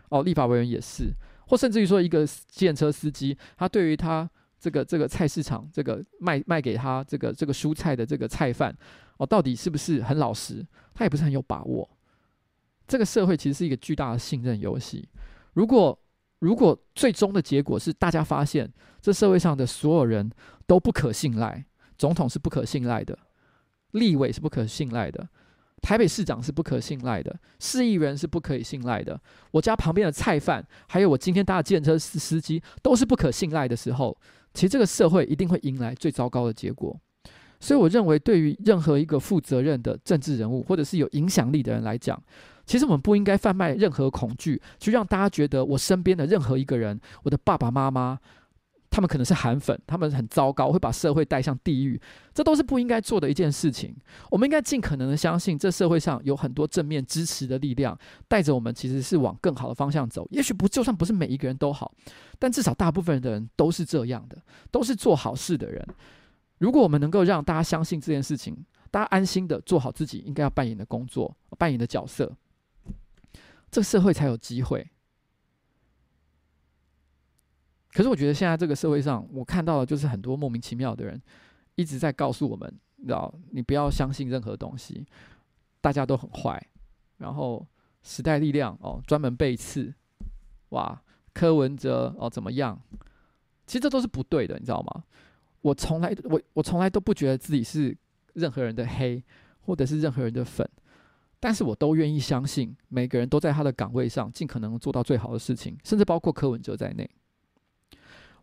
[0.09, 1.12] 哦，立法委员也是，
[1.47, 4.28] 或甚至于说一个建车司机，他对于他
[4.61, 8.76] 这个这个菜市场这个卖卖给他这个这个蔬菜的这个菜贩，
[9.16, 10.66] 哦，到底是不是很老实？
[10.95, 11.89] 他也不是很有把握。
[12.87, 15.09] 这个社会其实是一个巨大的信任游戏，
[15.55, 15.99] 如果。
[16.43, 18.68] 如果最终的结果是大家发现
[19.01, 20.28] 这社会上的所有人
[20.66, 21.64] 都不可信赖，
[22.03, 23.16] 总统是不可信赖的，
[23.92, 25.24] 立委是不可信赖的，
[25.80, 29.20] 台北市长是不可信赖的，市议员是不可以信赖的，
[29.53, 34.18] 我家旁边的菜贩，还有我今天搭的计程车司司机都是不可信赖的时候，
[34.53, 36.98] 其实这个社会一定会迎来最糟糕的结果。
[37.61, 42.20] 所以，我认为对于任何一个负责任的政治人物，或者是有影响力的人来讲，
[42.66, 48.18] 其实我们不应该贩卖任何恐惧，去让大家觉得我身边的任何一个人，我的爸爸妈妈，
[48.93, 51.99] 他们可能是韩粉，他们很糟糕，会把社会带向地狱，
[52.34, 53.97] 这都是不应该做的一件事情。
[54.30, 60.28] 我们应该尽可能的相信，这社会上有很多正面支持的力量，带着我们其实是往更好的方向走。
[60.30, 61.90] 也许不，就算不是每一个人都好，
[62.38, 64.36] 但至少大部分的人都是这样的，
[64.70, 65.82] 都是做好事的人。
[66.59, 68.55] 如果我们能够让大家相信这件事情，
[68.90, 72.30] 大家安心的做好自己应该要扮演的工作，扮演的角色。
[73.70, 74.86] 这个社会才有机会。
[77.93, 81.20] 可是我觉得现在这个社会上，我看到的就是很多莫名其妙的人
[81.74, 85.07] 一直在告诉我们，你知道，你不要相信任何东西，
[85.80, 86.61] 大家都很坏。
[87.18, 87.66] 然后
[88.03, 89.93] 时代力量哦，专门背刺，
[90.70, 91.03] 哇，
[91.34, 92.80] 柯文哲哦怎么样？
[93.66, 95.05] 其实这都是不对的，你知道吗？
[95.61, 97.97] 我从来我我从来都不觉得自己是
[98.32, 99.22] 任何人的黑，
[99.61, 100.68] 或者是任何人的粉，
[101.38, 107.09] 但是我都愿意相信每个人都在他的岗位上尽可能做到最好的事情，甚至包括柯文哲在内。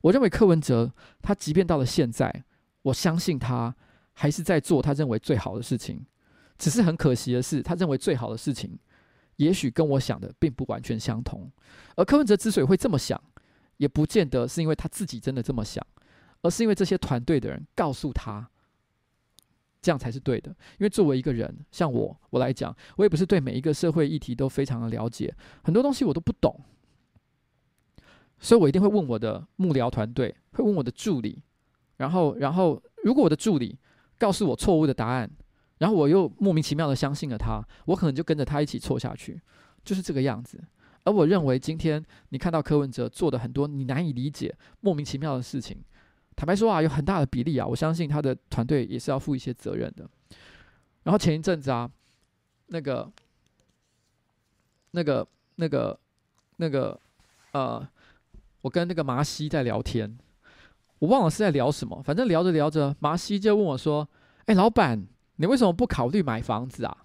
[0.02, 2.44] 我认为柯文哲他即便到了现在，
[2.84, 3.76] 我相信他
[4.14, 6.06] 还是在做他认为最好的事情，
[6.58, 8.78] 只是很可惜的是，他认为最好的事情，
[9.38, 11.52] 也许跟我想的并不完全相同。
[11.96, 13.22] 而柯文哲之所以会这么想，
[13.78, 15.86] 也不见得是因为他自己真的这么想。
[16.42, 18.50] 而是因为这些团队的人告诉他，
[19.82, 20.50] 这样才是对的。
[20.52, 25.36] 因为作为一个人，像我，我来讲，我也不是对每一个社会议题都非常的了解，
[25.66, 26.58] 很多东西我都不懂，
[28.40, 31.42] 所以我一定会问我的幕僚团队，会问我的助理，
[31.98, 33.78] 然后，然后如果我的助理
[34.18, 35.30] 告诉我错误的答案，
[35.80, 39.42] 然后我又莫名其妙的相信了他，我可能就跟着他一起错下去，
[39.84, 40.64] 就是这个样子。
[41.06, 45.78] 而我认为，今天你看到柯文哲做的很多你难以理解、莫名其妙的事情。
[46.36, 50.10] 坦白说啊，有很大的比例啊，我相信他的团队也是要负一些责任的。
[51.04, 51.90] 然后前一阵子啊，
[52.68, 53.10] 那个、
[54.92, 56.00] 那个、那个、
[56.58, 57.00] 那个，
[57.54, 57.88] 呃，
[58.70, 60.18] 跟那个麻西在聊天，
[61.00, 64.08] 我忘了是在聊什么，反正聊着聊着，麻西就问我说
[64.46, 65.08] ：“哎，老板，
[65.38, 66.98] 你为什么不考虑买房子啊？”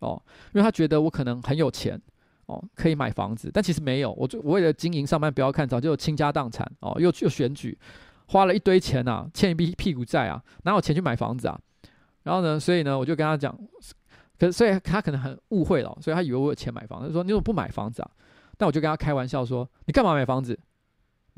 [0.00, 2.00] 哦，因为他觉得我可能很有钱，
[2.46, 4.12] 哦，可以买房子，但其实没有。
[4.12, 7.78] 我就我为了经营上班不要看，早就倾家荡产哦，又又选举。
[8.28, 11.58] 花了一堆钱、啊，欠一笔屁股债啊，哪有钱去买房子啊？
[12.24, 13.56] 然后呢，所以呢，我就跟他讲，
[14.36, 18.10] 可所以他可能很误会了，所以他以为我有钱买房子，他说你怎么不买房子啊？
[18.58, 20.58] 但我就跟他开玩笑说，你干嘛买房子？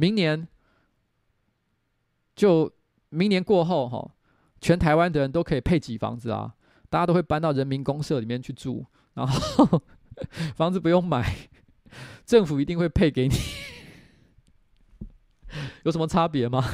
[0.01, 0.47] 明年
[2.37, 2.73] 就
[3.09, 4.13] 明年过后哈，
[4.61, 6.55] 全台湾的人都可以配几房子啊，
[6.89, 9.83] 大家都会搬到人民公社里面去住，然后
[10.55, 11.49] 房子不用买，
[12.25, 13.35] 政府一定会配给你。
[15.83, 16.65] 有什么差别吗？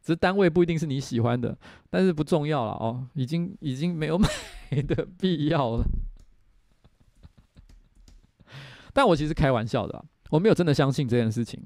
[0.00, 1.58] 只是单位不一定是你喜欢的，
[1.90, 4.26] 但是不重要了哦，已经已经没有买
[4.88, 5.84] 的必要了。
[8.94, 11.62] 但我其实开玩笑的，我没有真的相信这件事情。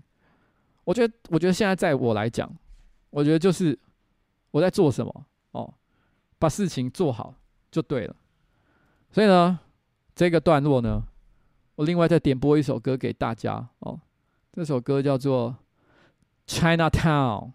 [0.88, 2.50] 我觉得，我觉得现在在我来讲，
[3.10, 3.78] 我觉得就是
[4.50, 5.74] 我在做什么哦，
[6.38, 7.34] 把事情做好
[7.70, 8.16] 就对了。
[9.10, 9.60] 所以呢，
[10.14, 11.02] 这个段落呢，
[11.74, 14.00] 我另外再点播一首歌给大家哦，
[14.52, 15.54] 这首歌叫做。
[16.50, 17.52] Chinatown，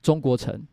[0.00, 0.66] 中国城。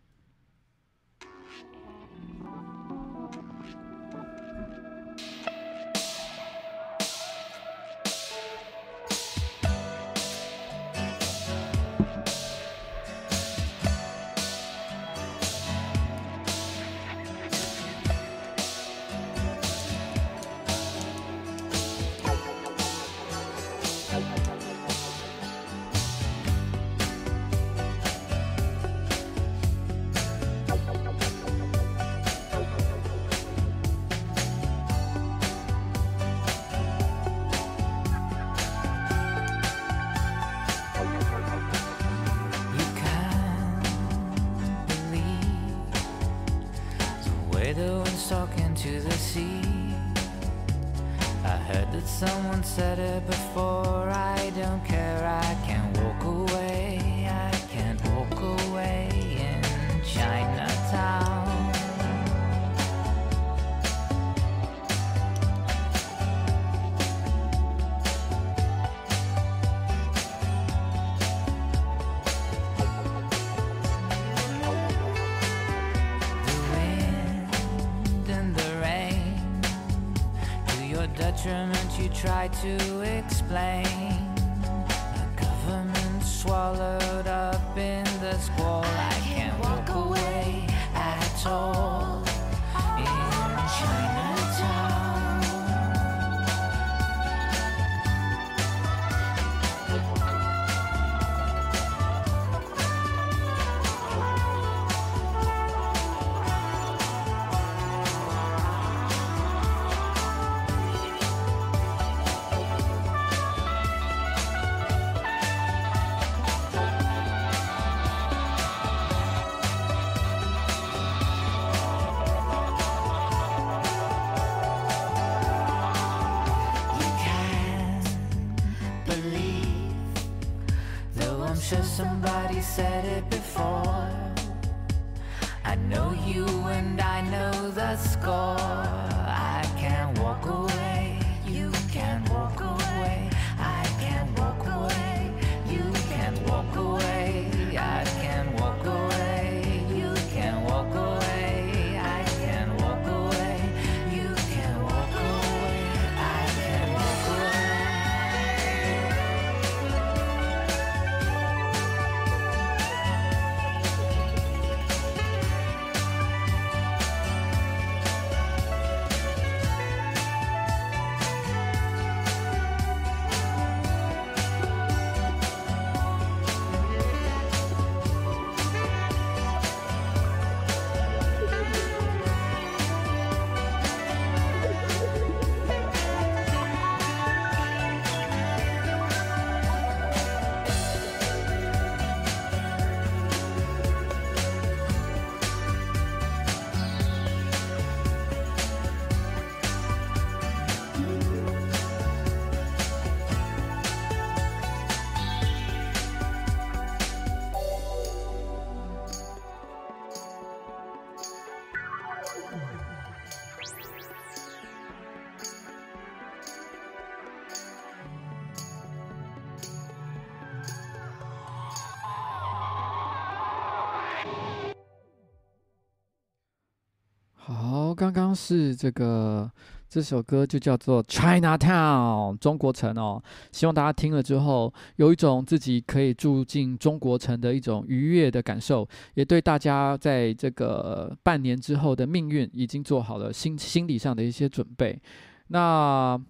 [227.97, 229.51] 刚刚是这个。
[229.89, 233.23] 这首歌就叫做《Chinatown》中国城哦，
[233.53, 245.01] 希望大家听了之后有一种自己可以住进中国城的一种愉悦的感受，也对大家在这个半年之后的命运已经做好了心心理上的一些准备。
[245.47, 246.21] 那。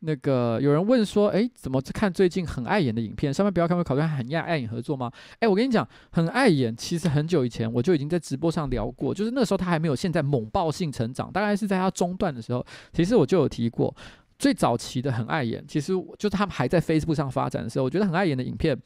[0.00, 3.34] 那个有人问说，哎，怎么看最近很爱演的影片？
[3.34, 5.10] 上面不要看，会考虑很爱爱演合作吗？
[5.40, 13.92] 哎，我跟你讲，很爱演，其实很久以前我就已经在直播上聊过，就是那时候他还没有现在猛爆性成长，大概是在他中段的时候，其实我就有提过，
[14.38, 18.78] 最早期的很爱演，其实就是他们还在 Facebook 上发展的时候，我觉得很爱演的影片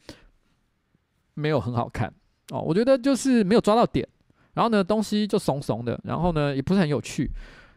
[1.35, 2.11] 没有很好看
[2.49, 4.07] 哦，我觉得就是没有抓到点，
[4.55, 7.29] 然后呢，东西就怂怂的，然后呢，也不是很有趣。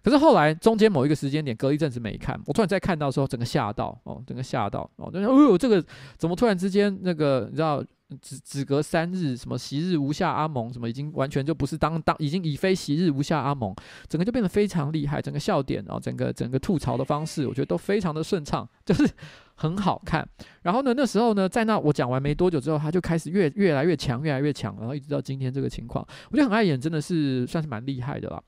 [0.06, 5.84] 可是后来中间某一个时间点，隔一阵子没看，我突然再看到的时候，整个吓到哦，整个吓到哦，就说哦呦，这个
[6.16, 7.84] 怎么突然之间那个你知道，
[8.22, 13.74] 只只隔三日，什么昔日无下阿蒙，什么已经完全就不是当当，已经已非昔日无下阿蒙，
[14.08, 19.10] 整个就变得非常厉害，整个笑点哦，整个整个吐槽的方式，我觉得都非常的顺畅，就是
[19.56, 20.24] 很好看。
[20.62, 28.40] 然后呢，那时候呢，在那我讲完没多久之后，他就开始越越来越强，越来越强，然后一直到今天这个情况，我觉得很爱演，真的是算是蛮厉害的了。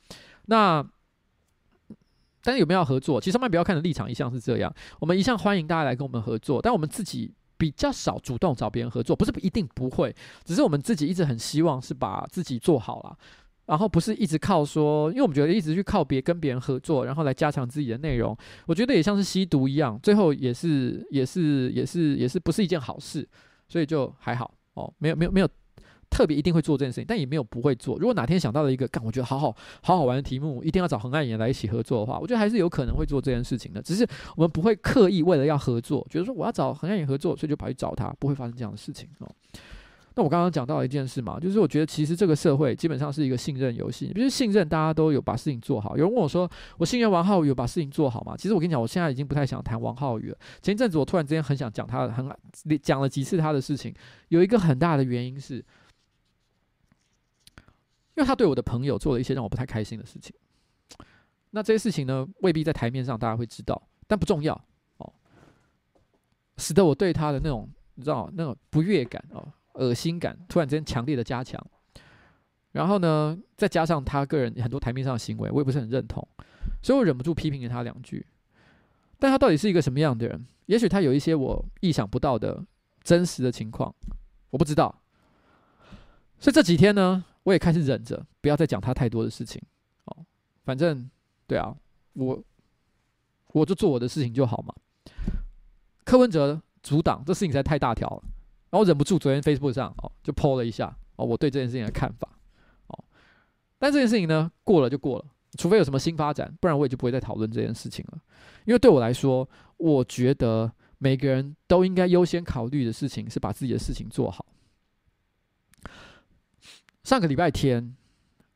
[0.46, 0.86] 那。
[2.42, 3.20] 但是有没有要合作？
[3.20, 13.16] 其实上面不要看的立场一向是这样，我们一向欢迎大家来跟我们合作，但我们自己比较少主动找别人合作，不是一定不会，只是我们自己一直很希望是把自己做好了，
[13.66, 18.36] 然后不是一直靠说，因为我们觉得一直去靠别跟别人合作，然后来加强自己的内容，
[18.66, 23.28] 我觉得也像是吸毒一样，最后也是也是也是也是不是一件好事，
[23.68, 25.48] 所以就还好哦，没有没有没有。
[26.10, 27.98] 特别一定会做这件事情，但也没有不会做。
[27.98, 33.80] 如果哪天想到了一个干，我觉得好好好好玩的题目，一定要找恒爱演来一起合作的话，我觉得还是有可能会做这件事情的。
[33.80, 34.06] 只是
[34.36, 39.30] 我们不会刻意为了要合作，觉得说我要找恒爱演合作，所以就跑去找他，不会发生这样的事情哦。
[40.16, 45.96] 那我刚刚讲到一件事嘛，就是我觉得其实这个社会基本上是一个信任游戏，就是信任大家都有把事情做好。
[45.96, 48.34] 有人问我说，我信任王浩宇有把事情做好吗？
[48.36, 50.38] 其实我跟你讲，我现在已经不太想谈王浩宇了。
[50.60, 52.28] 前一阵子我突然之间很想讲他，很
[52.82, 53.94] 讲了几次他的事情，
[54.30, 55.64] 有一个很大的原因是。
[58.18, 60.34] 因为他对我的朋友做了一些让我不太开心的事情，
[61.50, 64.52] 那这些事情呢，未必在台面上大家会知道，但不重要
[64.96, 65.12] 哦，
[66.56, 71.64] 使得我对他的那种你知道那种不悦感哦、恶心感突然之间强烈的加强，
[72.72, 76.26] 然后呢，再加上他个人很多台面上的行为，我也不是很认同，
[76.82, 78.26] 所以我忍不住批评了他两句。
[79.20, 80.44] 但他到底是一个什么样的人？
[80.66, 82.66] 也许他有一些我意想不到的
[83.04, 83.94] 真实的情况，
[84.50, 85.02] 我不知道。
[86.40, 89.58] 所以这几天呢，我也开始忍着，不要再讲他太多的事情。
[90.04, 90.16] 哦，
[90.64, 91.08] 反正
[91.46, 91.74] 对啊，
[92.12, 92.44] 我
[93.54, 94.74] 我就做我的事情就好嘛。
[96.04, 98.22] 柯文哲阻挡这事情实在太大条了，
[98.68, 102.28] 然后忍不住昨天 Facebook 上哦就 po 了一下哦我对这件事情的看法。
[102.88, 103.04] 哦，
[103.78, 105.24] 但这件事情呢过了就过了，
[105.56, 108.20] 除非有什么新发展，不然我也就不会再讨论这件事情了。
[108.66, 109.48] 因为对我来说，
[109.78, 114.44] 我觉得每个人都应该优先考虑的事情是把自己的事情做好。
[117.08, 117.96] 上个礼拜天，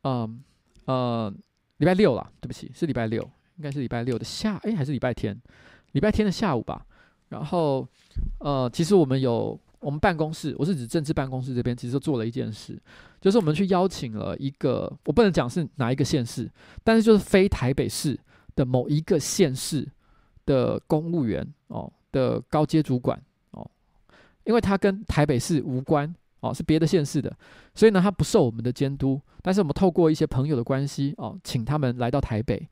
[0.03, 0.45] 嗯
[0.85, 1.33] 呃，
[1.79, 3.23] 礼拜六啦，对不起，是礼拜六，
[3.57, 5.35] 应该是礼拜六的下，哎，还是礼拜天，
[5.93, 6.85] 礼拜天的下午吧。
[7.31, 7.89] 然后，
[8.41, 12.79] 呃，其实我们有我们办公室，我是指政治办公室这边，其实做了一件事，
[13.23, 16.47] 就是我们去邀请了一个，我不能讲是哪一个县市，
[16.85, 18.21] 但是就是非台北市
[18.55, 19.89] 的某一个县市
[20.45, 23.19] 的公务员哦的高阶主管
[23.53, 23.67] 哦，
[24.45, 26.15] 因为他跟台北市无关。
[26.43, 27.35] 哦，是别的县市的，
[27.75, 29.21] 所以呢，他不受我们的监督。
[29.41, 32.69] 但是我们透过一些朋友的关系，哦，请他们来到台北。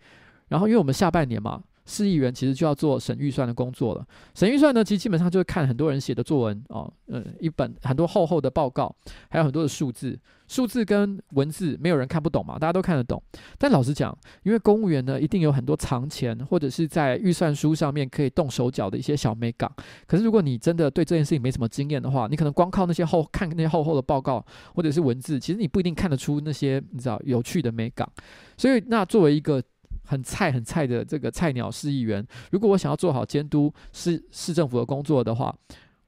[0.49, 1.63] 然后，因为我们下半年嘛。
[1.91, 4.07] 市议员其实就要做审预算的工作了。
[4.35, 8.95] 审预算呢，其实基本上就是看很多人写的作文哦，嗯，一本很多厚厚的报告，
[9.29, 13.21] 还有很多的数字，数字跟文字没有人看不懂嘛，大家都看得懂。
[13.59, 19.71] 但老实讲，因为公务员呢，一定有很多藏钱或者是在预算书上面可以动手脚的一些小眉角。
[20.07, 24.45] 可是如果你真的对这件事情没什么经验的话，你可能光靠那些厚看那些厚厚的报告
[24.75, 28.09] 或者是文字，其实你不一定看得出那些你知道有趣的眉角。
[28.57, 29.63] 所以，那作为一个
[30.11, 35.57] 很菜很菜的这个菜鸟市议员，如果我想要做好监督市市政府的工作的话，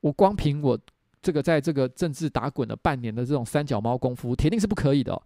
[0.00, 0.76] 我光凭我
[1.22, 5.22] 这个在这个政治打滚了半年的这种三脚猫功夫，铁定是不可以的哦。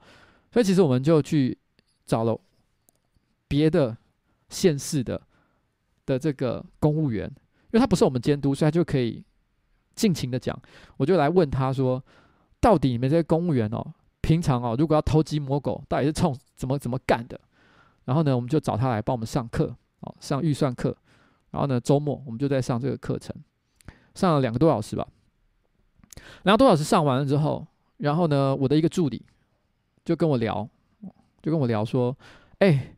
[0.52, 1.56] 所以其实我们就去
[2.04, 2.38] 找了
[3.48, 3.96] 别的
[4.50, 5.18] 县市的
[6.04, 9.24] 的这个公务员，因为他不是我们监督，所以他就可以
[9.94, 10.54] 尽情的讲。
[10.98, 12.04] 我就来问他说，
[12.60, 13.82] 到底你们这些公务员哦，
[14.20, 17.40] 平常哦，如果要偷鸡摸狗，到底是冲怎么怎么干的？
[18.06, 20.96] 然后呢，我们就找他来帮我们上课，哦，上预算课。
[21.50, 23.36] 然后呢，周末我们就在上这个课程，
[24.14, 25.06] 上了两个多小时吧。
[26.44, 27.66] 两个多小时上完了之后，
[27.98, 29.24] 然后呢，我的一个助理
[30.04, 30.68] 就跟我聊，
[31.42, 32.16] 就跟我聊说
[32.60, 32.96] ：“哎，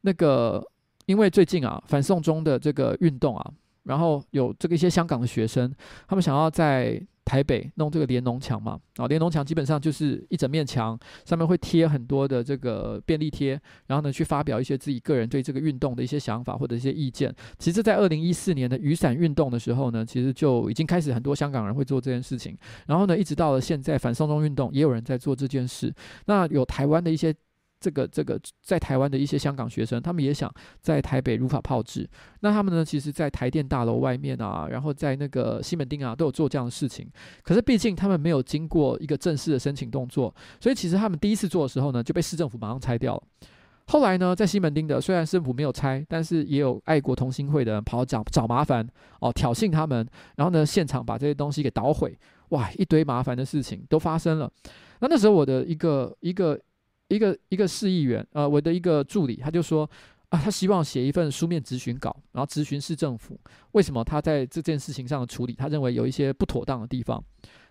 [0.00, 0.64] 那个
[1.06, 3.52] 因为最近啊反送中的这个运动啊，
[3.84, 5.74] 然后有这个一些香港的学生，
[6.06, 17.34] 他们想要在台北弄这个连农墙嘛，啊，连农墙基本上就是一整面墙，上面会贴很多的这个便利贴，然后呢去发表一些自己个人对这个运动的一些想法或者一些意见。
[17.58, 25.92] 其实，在二零一四年的雨伞运动的时候呢，其实就已经开始很多香港人会做这件事情，然后呢，一直到了现在反送中运动，也有人在做这件事。
[26.26, 27.34] 那有台湾的一些。
[27.86, 32.04] 这个这个在台湾的一些香港学生，他们也想在台北如法炮制。
[32.40, 37.08] 那他们呢，其实，在台电大楼外面啊，然后在那个西门町啊，都有做这样的事情。
[37.44, 43.22] 可是，毕竟他们没有经过一个正式的申请动作，所以其实他们第一次做的时候呢，就被市政府马上拆掉了。
[43.86, 48.84] 后来呢，在西门町的，虽然政府没有拆，但是也有爱国同心会的人跑找找麻烦
[49.20, 50.04] 哦，挑衅他们，
[50.34, 52.18] 然后呢，现场把这些东西给捣毁。
[52.48, 54.50] 哇，一堆麻烦的事情都发生了。
[55.00, 56.60] 那那时候我的一个一个。
[57.08, 59.88] 一个一个市议员，呃，我的一个助理，他就说
[60.28, 63.38] 啊，他希望写一份书面咨询稿，然后咨询市政府，
[63.72, 67.22] 为什么他在这件事情上的处理，他认为有一些不妥当的地方，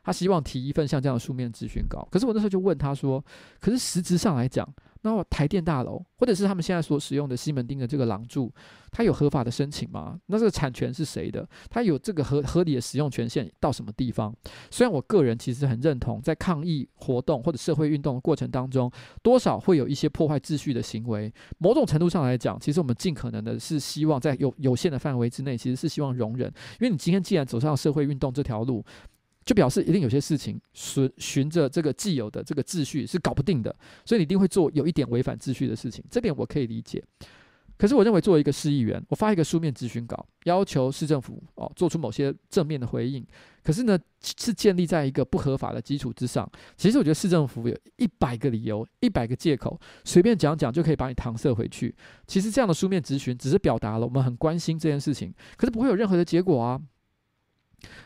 [0.04, 2.08] 他希望提一份像这样的书面咨询稿。
[2.12, 3.24] 可是我那时候就问他说，
[3.60, 4.68] 可是实质上来讲。
[5.06, 8.52] 那台电大楼，或者是他们现在所使用的西门町的这个廊柱，
[8.92, 10.20] 它有合法的申请吗？
[10.26, 11.48] 那这个产权是谁的？
[11.70, 14.36] 它有这个合合理的使用权限到什么地方？
[14.72, 18.92] 虽然我个人其实很认同，在抗议活动或者社会运动的过程当中，
[19.22, 21.32] 多少会有一些破坏秩序的行为。
[21.60, 26.52] 某种程度上来讲，其实我们尽可能的是希望在有有限的范围之内，其实是希望容忍。
[26.80, 28.84] 因为你今天既然走上社会运动这条路，
[29.46, 33.74] 就表示一定有些事情循循着这个既有的这个秩序是搞不定的，
[34.04, 37.04] 所以你一定会做有一点违反秩序的事情，这点我可以理解。
[37.78, 43.24] 可是我认为作为一个市议员，我发一个书面质询稿，要求市政府哦做出某些正面的回应，
[43.64, 46.50] 可是呢是建立在一个不合法的基础之上。
[46.78, 51.94] 其实我觉得市政府有一百个理由、一百个借口，随便讲讲就可以把你搪塞回去。
[52.26, 56.82] 其实这样的书面质询只是表达了我们很关心这件事情，可是不会有任何的结果啊。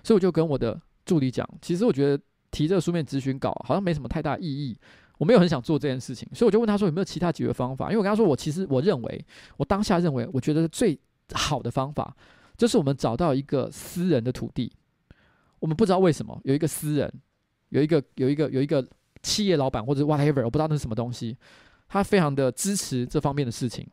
[0.04, 0.82] 所以我就跟我的。
[1.10, 4.78] 助理讲，其实我觉得提这个书面咨询稿好像没什么太大意义，
[5.18, 7.86] 我没有很想做这件事情，所以我就问他说有没有其他解决方法？
[7.88, 9.26] 因为我跟他说，我其实我认为，
[9.58, 11.00] 我当下认为，我觉得最
[11.34, 12.16] 好的方法
[12.56, 14.72] 就是我们找到一个私人的土地，
[15.58, 17.12] 我们不知道为什么有一个私人，
[17.70, 18.88] 有一个有一个有一个
[19.24, 21.36] 企业老板或者 whatever，我不知道那是什么东西，
[21.88, 23.88] 他非常的支持这方面的事情。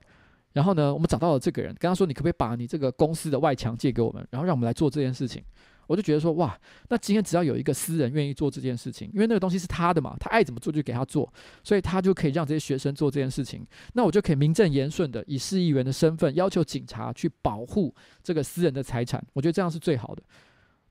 [0.53, 5.43] 然后呢，我们找到了这个人，跟他说，你可不可以把你这个公司的外墙借给我们，然后让我们来做这件事情。
[5.87, 6.59] 我就觉得说，哇，
[6.89, 11.33] 那今天只要有一个私人愿意做这件事情，因为那个东西是他的嘛，他爱怎么做就给他做，
[11.63, 13.67] 所以他就可以让这些学生做这件事情。
[13.93, 19.25] 那我就可以名正言顺的以市议员的身份要求警察去保护这个私人的财产。
[19.33, 20.23] 我觉得这样是最好的。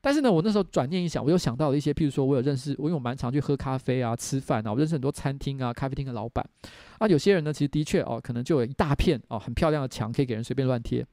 [0.02, 6.48] 但是呢，我那时候转念一想，我又想到了一些，譬如说我有认识，我因为我蛮常去喝咖啡啊、吃饭啊，我认识很多餐厅啊、咖啡厅的老板
[7.00, 11.04] 啊，有些人呢，其实的确哦，可能就有一大片哦很漂亮的墙可以给人随便乱贴。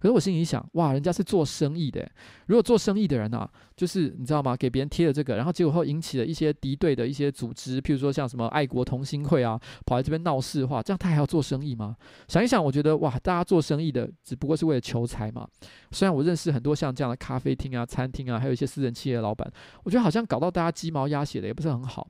[0.00, 2.10] 可是我心里想，哇，人家是做生意的。
[2.46, 4.56] 如果做生意的人啊，就是你知道吗？
[4.56, 11.94] 给别人贴了这个，然后结果后引起了一些敌对的一些组织，譬如说像什么爱国同心会啊，跑来这边闹事的话，这样他还要做生意吗？
[12.28, 15.46] 想一想，我觉得哇，大家做生意的只不过是为了求财嘛。
[15.90, 19.52] 虽然我认识很多像这样的咖啡厅啊、餐厅啊，还有一些私人企业的老板，
[19.84, 22.08] 我觉得好像搞到大家鸡毛鸭血的，也不是很好。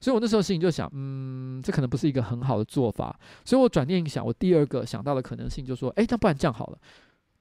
[0.00, 3.18] 所以我那时候心里就想，嗯，这可能不是一个很好的做法。
[3.44, 6.78] 所以我转念一想，我第二个想到的可能性就是说，诶，那不然这样好了。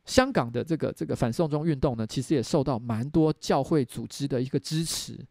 [0.08, 5.24] 香港的这个这个反送中运动呢，其实也受到蛮多教会组织的一个支持。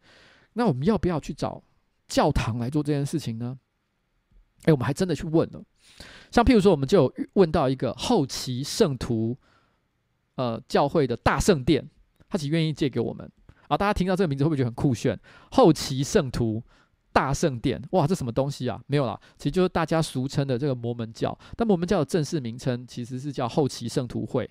[0.52, 1.60] 那我们要不要去找
[2.06, 3.58] 教堂来做这件事情呢？
[4.66, 5.60] 诶，我们还真的去问了。
[6.30, 9.36] 像譬如说，我们就问到一个后期圣徒
[10.36, 11.88] 呃教会的大圣殿，
[12.28, 13.28] 他其实愿意借给我们。
[13.68, 15.18] 啊，大家听到这个名字会不会觉得很酷炫？
[15.50, 16.62] 后期圣徒。
[17.16, 18.78] 大圣殿，哇，这什么东西啊？
[18.88, 21.34] 没有啦，其实就是大家俗称的这个摩门教。
[21.56, 24.46] 但摩门教的正式名称其实是叫后期圣徒会。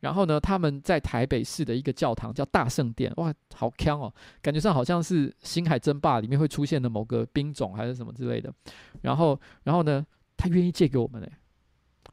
[0.00, 4.12] 然后呢，他们在台北市的一个教堂叫大圣殿，哇，好锵哦，
[4.42, 8.52] 感觉上好像是星海争霸里面会出现的某个兵种还是什么之类的。
[9.00, 10.04] 然后，然后呢，
[10.36, 11.32] 他愿意借给我们嘞。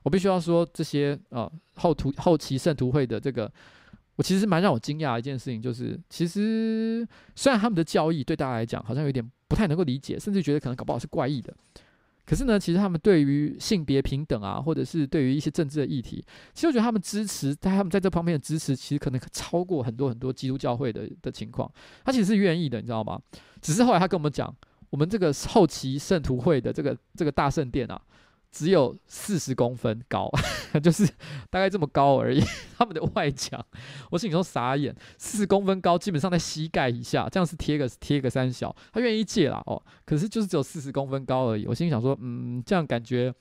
[0.04, 3.52] 我必须要说，这些、呃、后徒后期圣徒会的这个。
[4.16, 11.54] 我其实蛮让我惊讶的一件事情，就是其实虽然他们的教义对大家来讲好像有点不太能够理解，甚至觉得可能搞不好是怪异的，
[12.26, 16.24] 可是呢，其实他们对于性别平等啊，或者是对于一些政治的议题，
[16.54, 21.70] 其实我觉得他们支持，在他们在这方面的支持，其实可能超过很多很多基督教会的的情况。
[22.06, 23.20] 他其实是愿意的，你知道吗？
[23.60, 24.56] 只是后来他跟我们讲，
[24.92, 28.00] 我们这个后期圣徒会的这个这个大圣殿啊。
[28.52, 30.30] 只有四十公分高，
[30.84, 31.06] 就是
[31.50, 32.42] 大概这么高而已。
[32.78, 33.64] 他们的外墙，
[34.10, 39.82] 我心里说傻眼，四十公分高，基本上在膝盖以下，这样是贴个贴个三小，他愿意借啦哦。
[40.06, 41.66] 可是就是只有四十公分高而已。
[41.68, 43.34] 我心里想说，嗯，这样感觉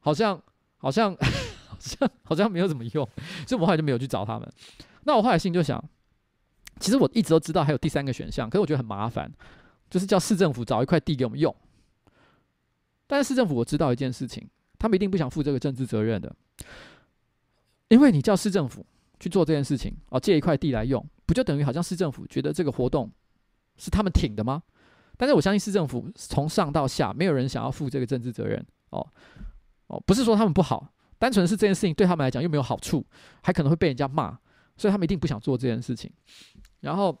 [0.00, 0.40] 好像
[0.78, 3.08] 好像好像好像没有怎么用，
[3.46, 4.52] 所以我后来就没有去找他们。
[5.04, 5.82] 那我后来心里就想，
[6.80, 9.30] 其实我一直都知道还有第三个选项，可是我觉得很麻烦，
[9.88, 11.54] 就是叫市政府找一块地给我们用。
[13.08, 14.48] 但是市政府我知道一件事情，
[14.78, 16.32] 他们一定不想负这个政治责任的，
[17.88, 18.86] 因为你叫市政府
[19.18, 23.10] 去做这件事情，哦，借一块地来用，不就等于好像市政府觉得这个活动
[23.76, 24.62] 是他们挺的吗？
[25.16, 29.04] 但是我相信市政府从上到下没有人想要负这个政治责任，哦
[29.88, 33.04] 哦，不是说他们不好，单纯是这件事情对他们来讲又没有好处，
[33.42, 34.38] 还可能会被人家骂，
[34.76, 36.12] 所以他们一定不想做这件事情。
[36.80, 37.18] 然后，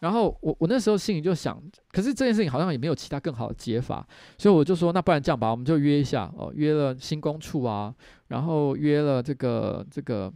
[0.00, 1.62] 然后我我那时候心里就想，
[1.92, 4.06] 可是这件事情好像也没有其他更好的解法，
[4.36, 7.94] 所以我就说，那不然这样吧，我们就约一下哦，约了新工处啊，
[8.28, 10.32] 然后约了这个这个。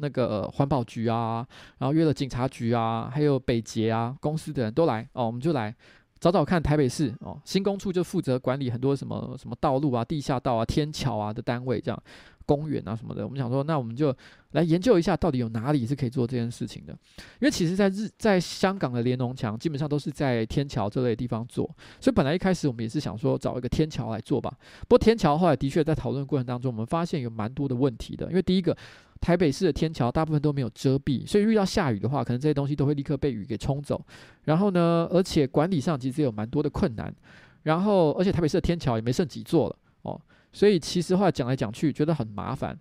[0.00, 1.44] 那个环保局啊，
[1.78, 5.74] 然后约了警察局啊，还有北捷啊，公司的人都来哦，我们就来
[6.20, 12.02] 找找看台北市哦，新工处就负责管理很多什么什么道路啊、地下道啊、天桥啊的单位，这样
[12.48, 13.22] 公园啊什么的。
[13.22, 14.12] 我们想说，那我们就
[14.52, 16.92] 来研究一下，到底有哪里是可以做这件事情的。
[17.40, 21.66] 因为其实，在日在香港的连侬墙基本上都是在天桥这类地方做，
[22.00, 24.50] 所以本来一开始我们也是想说找一个天桥来做吧。
[24.88, 28.76] 不过天桥后来的确在讨论过程当中，我们发现有蛮多的问题的，因为第一个。
[29.20, 34.00] 台北市的天桥大部分都没有遮蔽，所以遇到下雨的话，可能这些东西都会立刻被雨给冲走。
[34.44, 37.12] 然后呢，而且管理上其实有蛮多的困难。
[37.64, 40.20] 然后，而且台北市的天桥也没剩几座了哦，
[40.58, 42.76] 所以其实话讲来讲去，觉得很麻烦。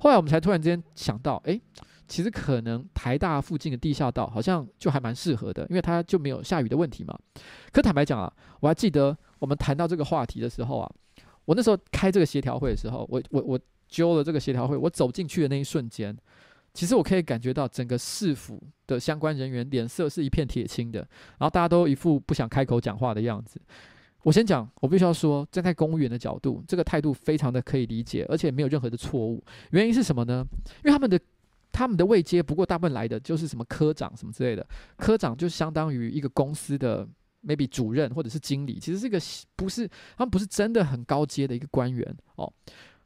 [0.00, 1.58] 后来我们才突然之间想到，诶，
[2.06, 7.18] 其实可能台大附近的地下道好像就还蛮适合的，因为它就没有下雨的问题嘛。
[7.72, 8.30] 可坦白讲啊，
[8.60, 10.92] 我还记得我们谈到这个话题的时候啊，
[11.46, 13.58] 我那时候开这个协调会的时候，我我我。
[13.88, 16.16] 揪了这个协调会，我走进去的那一瞬间，
[16.72, 21.00] 其实我可以感觉到整个市府的相关人员脸色是一片铁青的，
[21.36, 23.60] 然后大家都一副不想开口讲话的样子。
[24.22, 29.42] 我先讲，我必须要说，站在公务员的角度，这个态度非常的可以理解，而且没有任何的错误。
[29.70, 30.46] 原因是什么呢？
[30.84, 31.20] 因为他们的
[31.72, 34.64] 他们的位阶，不过大部分来的就是什么科长什么之类的，
[34.96, 37.06] 科长就相当于一个公司的
[37.44, 39.20] maybe 主任或者是经理，其实这个
[39.56, 42.52] 不是他们不是真的很高阶的一个官员哦。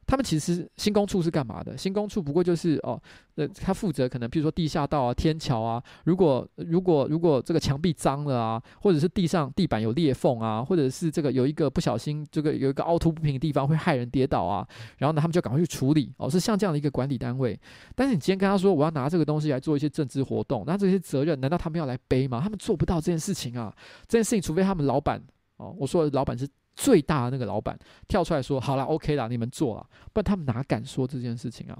[0.07, 1.77] 他们其实新工处是干嘛的？
[1.77, 2.99] 新工处不过就是哦，
[3.35, 14.65] 呃，他负责可能比如说地下道啊、天桥啊，如果如果如果这个墙壁脏了啊，或者是地上地板有裂缝啊，或者是这个有一个不小心这个有一个凹凸不平的地方会害人跌倒啊，
[14.97, 17.59] 然后呢，他们就赶快去处理哦，是像这样的一个管理单位。
[17.93, 22.39] 但是你今天跟他说我要拿这个东西来做一些政治活动，那这些责任难道他们要来背吗？
[22.41, 23.75] 他们做不到这件事情啊，
[24.07, 25.21] 这件事情除非他们老板
[25.57, 26.47] 哦，我说的老板是。
[26.77, 27.77] 最大的那个老板
[28.07, 31.77] 跳出来说：“好了，OK 了，你们做了。”不然他们哪敢说这件事情啊？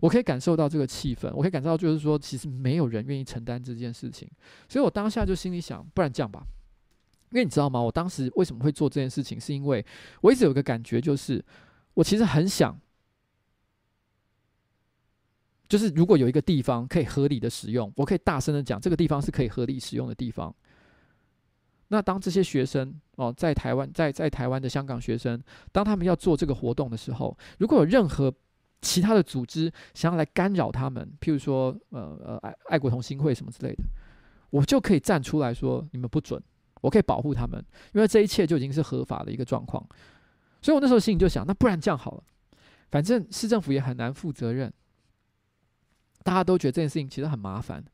[0.00, 4.26] 我可以感受到这个气氛，我可以感受到就是说，其实没有人愿意承担这件事情。
[4.66, 6.42] 所以我当下就心里想：不然这样吧，
[7.30, 7.80] 因为你知道吗？
[7.82, 9.84] 我当时为什么会做这件事情，是因为
[10.22, 11.44] 我一直有个感觉，就是
[11.92, 12.80] 我其实很想，
[15.68, 20.54] 就 是如果有一个地方可以合理的使用，我可以大声的讲，这个地方是可以合理使用的地方。
[21.92, 25.40] 那当这些学生哦，在台湾，在在台湾的香港学生，
[25.72, 28.32] 当他们要做这个活动的时候，如果有任何
[28.80, 33.82] 其他的组织想要来干扰他们，譬如说呃呃爱爱国同心会什么之类的，
[34.50, 36.40] 我就可以站出来说你们不准，
[36.80, 37.62] 我可以保护他们，
[37.92, 39.84] 因为这一切就已经是合法的一个状况。
[40.62, 42.22] 所以我那时候心里就想，那不然这样好了，
[42.90, 44.72] 反正市政府也很难负责任，
[46.22, 47.84] 大家都觉得这件事情其实很麻烦。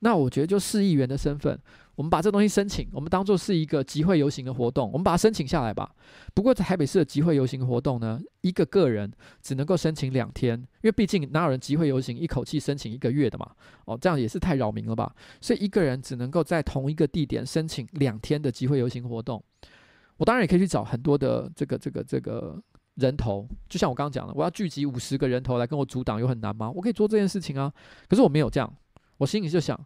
[0.00, 1.58] 那我觉得，就市议员的身份，
[1.98, 5.92] 我们把这东西申请，我们当做是一个集会游行的活动，我们把它申请下来吧。
[6.32, 9.12] 不过，在台北市的集会游行活动呢，一个个人
[9.42, 13.50] 只能够申请两天，因为毕竟哪有人集会游行一口气申请一个月的嘛？
[13.86, 15.12] 哦，这样也是太扰民了吧？
[15.40, 19.42] 所以一个人只能够在同一个地点申请两天的集会游行活动。
[20.18, 22.62] 我当然也可以去找很多的这个这个这个
[22.94, 26.70] 人头，就像我刚刚讲的，我要聚集五十个人头来跟我阻挡，有很难吗？
[26.70, 27.72] 我可以做这件事情啊，
[28.08, 28.72] 可是我没有这样。
[29.16, 29.76] 我心里就想，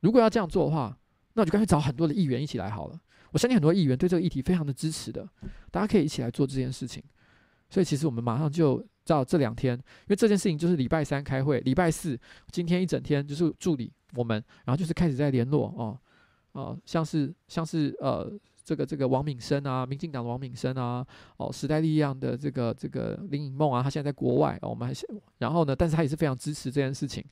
[0.00, 0.96] 如果要这样做的话，
[1.34, 2.98] 那我就干脆找很多的议员一起来好了。
[3.30, 5.28] 我相信很多议员对这个议题非常的支持的，
[5.70, 7.02] 大家可以一起来做这件事情。
[7.68, 12.16] 所以其实我们马上就照这两天，因为这件事情就是礼拜三开会，礼拜四
[12.52, 15.98] 今天一整天就是助理我们，然后就是开始在联络哦
[16.52, 18.32] 哦，像是像是呃
[18.62, 21.04] 这个这个王敏生啊，民进党的王敏生啊，
[21.38, 25.04] 哦时代力量的这个这个林颖梦啊，他现在在国外，哦、我们还是
[25.38, 27.24] 然后呢，但是他也是非常支持这件事情。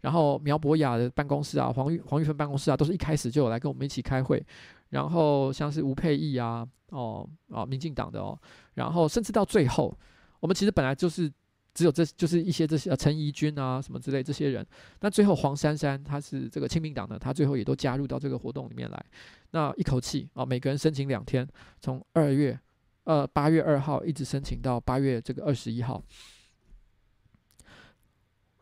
[0.00, 4.44] 然后苗博雅的办公室啊，黄玉黄玉芬办公室啊，都是一开始就有来跟我们一起开会。
[4.90, 8.38] 然后像是吴佩义啊，哦啊，民进党的哦，
[8.74, 9.92] 然后甚至到最后，
[10.38, 11.30] 我们其实本来就是
[11.74, 14.64] 只有这就是一些这些陈怡君啊什么之类这些人。
[15.00, 19.06] 那最后黄珊珊她是这个亲民党的，她最后也都加入到这个活动里面来。
[19.50, 21.46] 那一口气啊，每个人申请两天，
[21.80, 22.56] 从二月
[23.04, 26.00] 呃八月二号一直申请到八月这个二十一号。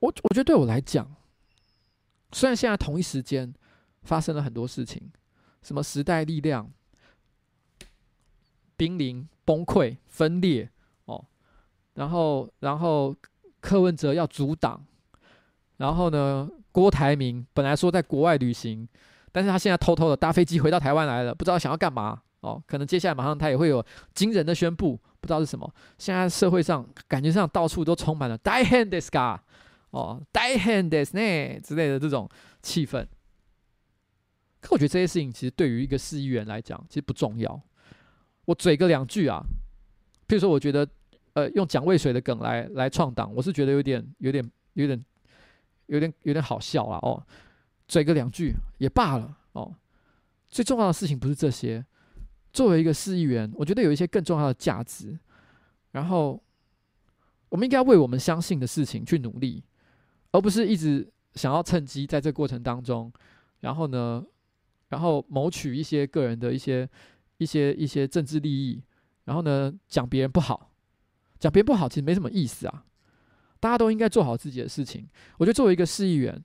[0.01, 1.15] 我我觉得对我来讲，
[2.34, 3.54] 虽然现在同一时间
[4.04, 5.12] 发生了很多事情，
[5.62, 6.70] 什么时代力量
[8.78, 10.70] 濒临崩溃分裂
[11.06, 11.26] 哦，
[11.96, 13.16] 然后然后
[13.60, 14.86] 柯文哲要组党，
[15.78, 18.88] 然后呢，郭台铭本来说在国外旅行，
[19.32, 23.84] 但是他现在偷偷的搭飞机回到台湾来了，不知道想要干嘛哦，可能接下来马上他也会有
[24.14, 25.70] 惊人的宣布，不知道是什么。
[25.98, 29.40] 现在社会上感觉上到处都充满了大 変ですか。
[29.94, 32.30] 哦，大変ですね之类的这种
[32.62, 33.08] 气氛，
[34.62, 37.60] 可我觉得这些事情其实对于一个市议员来讲，其实不重要。
[38.46, 39.44] 我嘴个两句啊，
[40.28, 40.88] 譬如说，我觉得，
[41.34, 45.06] 呃，用蒋渭水的梗来来创党，我是觉得有点、有点、有点、
[45.88, 47.00] 有点、有点好笑啊。
[47.02, 47.26] 哦，
[47.88, 49.38] 嘴个两句也罢了。
[49.54, 49.76] 哦，
[50.50, 51.86] 最重要的事情不是这些。
[52.52, 55.18] 作为一个市议员，我觉得有一些更重要的价值，
[55.92, 56.42] 然后
[57.50, 59.64] 我们应该为我们相信的事情去努力。
[60.35, 63.11] 而不是一直想要趁机在这过程当中，
[63.61, 64.25] 然后呢，
[64.89, 66.89] 然后谋取一些个人的一些、
[67.39, 68.83] 一些、一些政治利益，
[69.27, 70.73] 然后呢，讲别人不好，
[71.39, 72.85] 讲别人不好其实没什么意思啊。
[73.61, 75.09] 大家都应该做好自己的事情。
[75.39, 76.45] 我觉得作为一个市议员，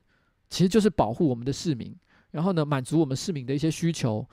[0.52, 1.91] 其实就是保护我们的市民，
[2.30, 4.24] 然后呢，满足我们市民的一些需求。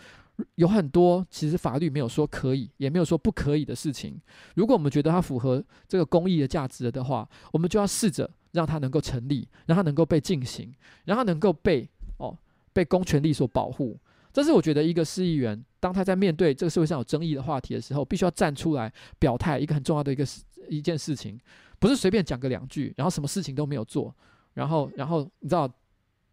[0.57, 4.21] 有很多其实法律没有说可以，也没有说不可以的事情。
[4.55, 8.31] 如果我们觉得它符合这个公益的价值的话，我们就要试着。
[8.57, 10.75] 让它能够成立，让它能够被进行，
[11.05, 12.35] 让它能够被哦
[12.73, 13.99] 被公权力所保护。
[14.33, 19.59] 这是我觉得一个市议员，当他在面对这个社会上有争议的话题的时候，必须要站出来表态。
[19.59, 20.27] 一个很重要的一个
[20.69, 21.41] 一件事情，
[21.79, 24.15] 不是随便讲个两句，然后什么事情都没有做，
[24.53, 25.67] 然后然后你知道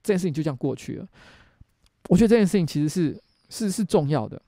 [0.01, 1.07] 这件事情就这样过去了。
[2.09, 4.41] 我觉得这件事情其实是是是重要的。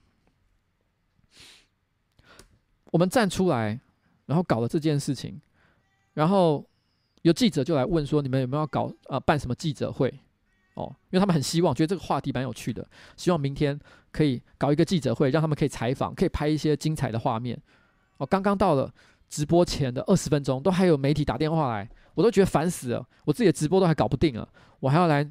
[2.92, 3.80] 我们站出来，
[4.26, 5.40] 然后搞了这件事情，
[6.14, 6.66] 然后。
[7.26, 9.20] 有记者就来问说：“你们有没有搞啊、呃？
[9.22, 10.14] 办什么记者会？
[10.76, 12.88] 哦，因为他们很希望，觉得这个话题蛮有趣的，
[13.18, 13.80] 希望明天
[14.12, 17.60] 可以搞一个记者会，让他们可以采访，可以拍一些精彩的画面。
[18.18, 18.94] 哦，刚刚到了
[19.28, 23.04] 直播前的二十分钟，都还有媒体打电话来，我都觉得烦死了。
[23.24, 24.48] 我自己的直播都还搞不定了，
[24.80, 25.28] 我还要来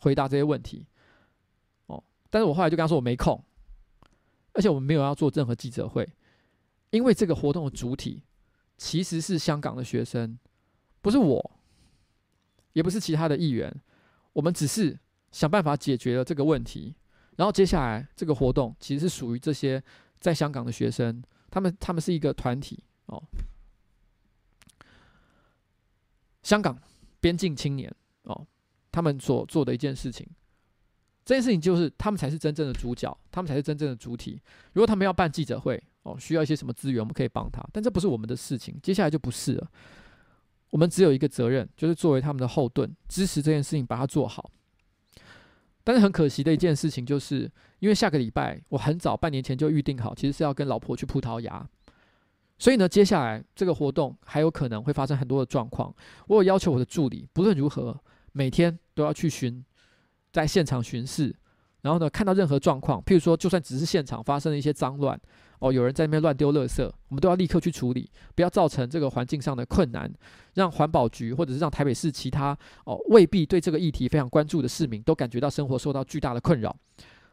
[0.00, 0.84] 回答这些问题。
[1.86, 3.40] 哦，但是我后来就跟他说我没空，
[4.52, 6.08] 而且我们没有要做任何记者会，
[6.90, 8.24] 因为这个活动的主体
[8.76, 10.36] 其实是香港的学生。”
[11.02, 11.60] 不是我，
[12.72, 13.74] 也不是其他的议员，
[14.32, 14.98] 我们只是
[15.32, 16.94] 想办法解决了这个问题。
[17.36, 19.82] 然后接下来这个活动其实是属于这些
[20.18, 23.22] 在香港的学生，他们他们是一个团体哦，
[26.42, 26.78] 香港
[27.18, 27.90] 边境青年
[28.24, 28.46] 哦，
[28.92, 30.26] 他们所做的一件事情，
[31.24, 34.38] 这件事情就是他们才是真正的主角，他们才是真正的主体。
[34.74, 38.78] 如果他们要办记者会哦，需要一些什么资源，我们可以帮他，但这不是我们的事情。
[38.82, 39.70] 接下来就不是了。
[40.70, 44.50] 我们只有一个责任，就是作为他们的后盾，支持这件事情，把它做好。
[45.82, 51.68] 但是很可惜的一件事情，就是因为下个礼拜我很早半年前就预定好，其实是要跟老婆去葡萄牙，
[52.58, 55.92] 所以呢，接下来这个活动还有可能会发生很多的状况。
[56.28, 57.98] 我有要求我的助理，不论如何，
[58.32, 59.64] 每天都要去巡，
[60.32, 61.34] 在现场巡视，
[61.80, 65.20] 然后呢，看到任何状况，譬如说，就算只是现场发生了一些脏乱。
[65.60, 70.10] 哦，有人在那边乱丢垃圾，我们都要立刻去处理，不要造成这个环境上的困难，
[70.54, 76.74] 让环保局或者是让台北市其他哦未必对这个议题非常关注的市民都感觉到生活受到巨大的困扰。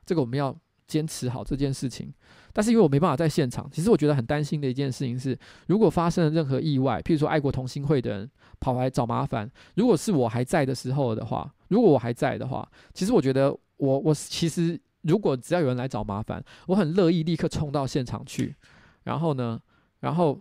[0.05, 0.55] 这个我们要
[0.87, 2.13] 坚持好这件事情。
[2.51, 5.37] 但是因为我没办法在现场，其实我觉得很担心的一件事情是，
[5.67, 8.29] 如果发生了任何意外，譬如说爱国同心会的人
[8.59, 14.77] 跑来找麻烦，如果是我还在的时候的话，如果我还在的话，其实我觉得我我其实。
[15.07, 18.55] 如果只要有人来找麻烦，我很乐意立刻冲到现场去，
[19.03, 19.59] 然后呢，
[20.01, 20.39] 然后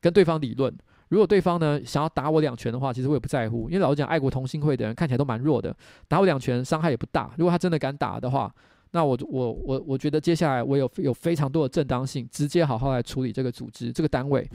[0.00, 0.74] 跟对方理论。
[1.08, 5.76] 如果对方呢想要打我两拳的话，其实我也不在乎，因为老实讲，爱国同心会的人看起来都蛮弱的，
[6.08, 7.32] 打我两拳伤害也不大。
[7.38, 8.52] 如果他真的敢打的话，
[8.90, 14.48] 那我我我我觉得接下来我有有非常多的正当性，直接好好来处理这个组织这个单位。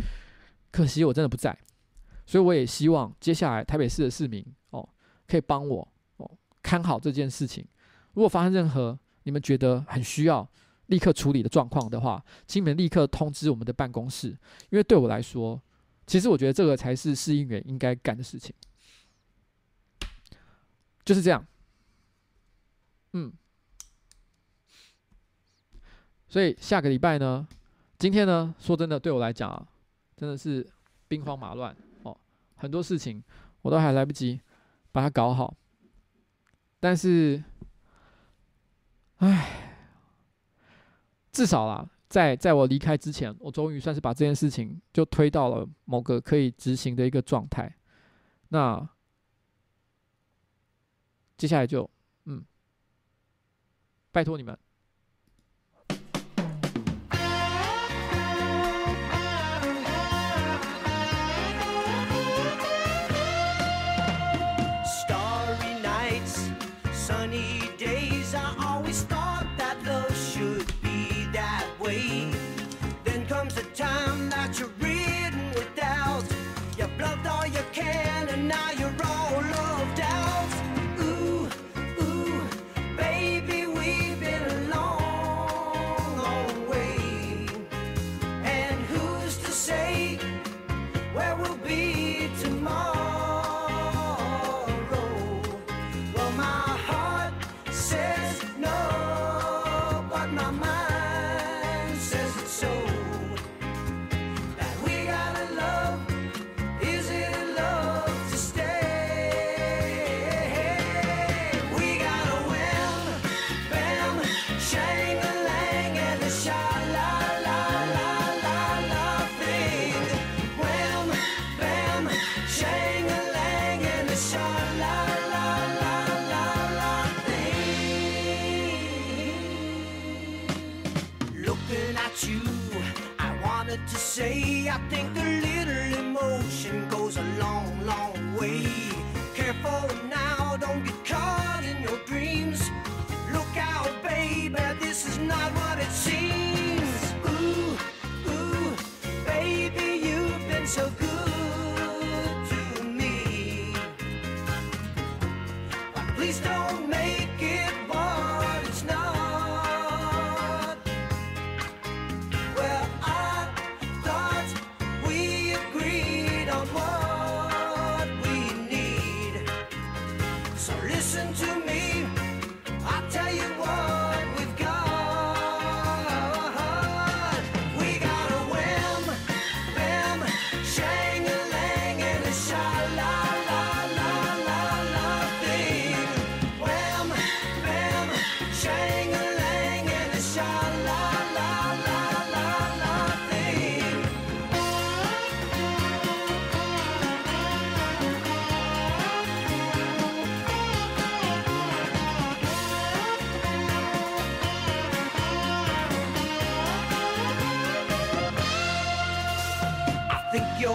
[0.72, 1.58] 可惜我真的不在，
[2.26, 4.88] 所以我也希望接下来台北市的市民哦，
[5.28, 6.30] 可以帮我哦
[6.62, 7.66] 看好这件事情。
[8.14, 10.48] 如果发生任何你们觉得很需要
[10.88, 14.30] 立刻处理的状况的话，请你们立刻通知我们的办公室，
[14.70, 15.62] 因为对我来说，
[16.06, 18.54] 其实我觉得这个才是市议员应该干的事情。
[21.06, 21.46] 就是这样，
[23.14, 23.32] 嗯。
[26.28, 27.48] 所以下个礼拜呢，
[27.98, 29.68] 今天呢，说真的，对我来讲啊，
[30.18, 30.68] 真的是
[31.08, 32.18] 兵荒马乱哦，
[32.56, 33.24] 很多事情
[33.62, 34.42] 我都还来不及
[34.92, 35.56] 把它搞好，
[36.80, 37.44] 但是。
[39.22, 39.78] 唉，
[41.32, 47.72] 至少啦，在在我离开之前，我终于算是把这件事情就推到了某个可以执行的一个状态。
[48.50, 48.90] 那
[51.38, 51.88] 接下来就
[52.26, 52.44] 嗯，
[54.12, 54.58] 拜托你们。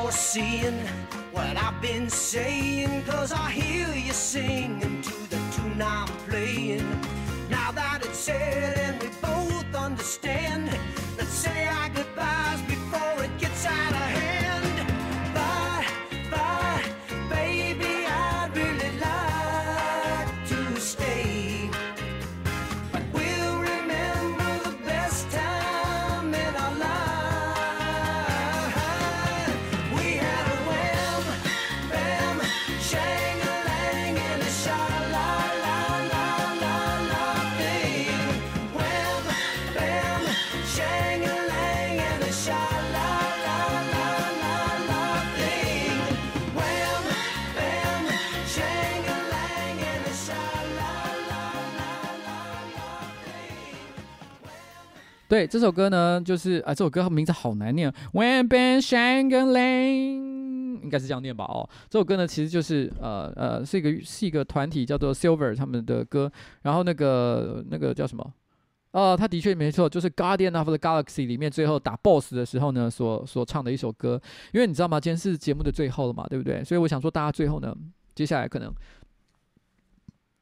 [0.06, 0.86] you're seeing
[1.32, 3.02] what I've been saying.
[3.06, 6.88] Cause I hear you singing to the tune I'm playing.
[7.50, 8.75] Now that it's said
[55.28, 61.44] 对，这首歌呢，就是啊，这首歌名字好难念，Wham Bam Shack-a-Lang，应该是这样念吧？
[61.46, 66.30] 哦，这首歌呢，其实就是呃呃，是一个是一个团体叫做 Silver 他们的歌，
[66.62, 68.32] 然后那个那个叫什么？
[68.92, 74.20] 哦，他的确没错，就是 Guardian of the Galaxy 里面最后打 BOSS 的时候呢，所所唱的一首歌。
[74.52, 75.00] 因为你知道吗？
[75.00, 76.62] 今天是节目的最后了嘛，对不对？
[76.62, 77.76] 所以我想说，大家最后呢，
[78.14, 78.72] 接下来可能。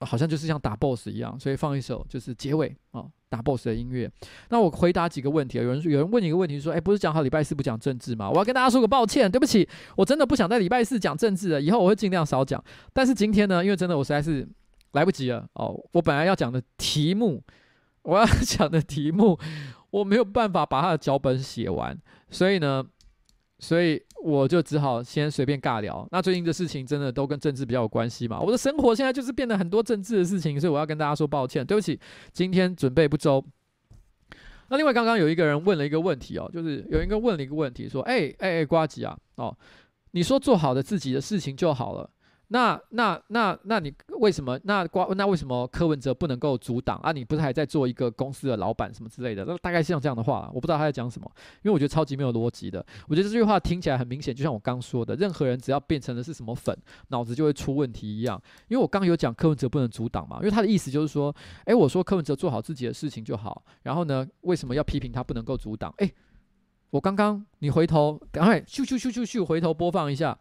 [0.04, 4.10] 好像就是像打 BOSS 一样，所以放一首就是结尾啊、哦、打 BOSS 的音乐。
[4.50, 8.30] 那我回答几个问题啊，有人有人问你一个问题说，哎，不是讲好礼拜四不讲政治吗？
[8.30, 12.62] 我要跟大家说个抱歉，对不起，我真的不想在礼拜四讲政治了，以后我会尽量少讲。
[12.92, 14.46] 但是今天呢，因为真的我实在是
[14.92, 17.42] 来不及了哦，我本来要讲的题目，
[18.02, 19.38] 我要 讲的题目，
[19.90, 21.98] 我没有办法把它的脚本写完，
[22.30, 22.84] 所以呢。
[23.60, 26.08] 所以我就只好先随便尬聊。
[26.10, 28.40] 那最近的事情真的都跟政治比较有关系嘛？
[28.40, 32.00] 我的生活现在就是变得很多政治的事情，所以我要跟大家说抱歉，对不起，
[32.32, 33.44] 今天准备不周。
[34.70, 39.54] 那另外刚刚有一个人问了一个问题哦，就是有一个问了一个问题说：“哎哎哎，瓜吉啊，哦，
[40.12, 42.08] 你说做好的自己的事情就好了，
[42.48, 47.10] 那那那那你为什么那瓜那为什么柯文哲不能够阻挡啊？
[47.10, 49.44] 你不是还在做一个公司的老板什么之类的？
[49.44, 51.30] 那大概像这样的话，我不知道他在讲什么，
[51.62, 52.84] 因为我觉得超级没有逻辑的。
[53.08, 56.76] 我觉得这句话听起来很明显，就像我刚说的，任何人只要变成的是什么粉，
[57.08, 58.40] 脑子就会出问题一样。
[58.68, 61.34] 因为我刚有讲柯文哲不能阻挡嘛，因为他的意思就是说，
[61.64, 65.92] 诶，我说柯文哲做好自己的事情就好，然后呢，为什么要批评他不能够阻挡？
[65.98, 66.14] 诶，
[66.90, 70.38] 我刚刚你回头赶快咻咻咻咻咻回头播放一下。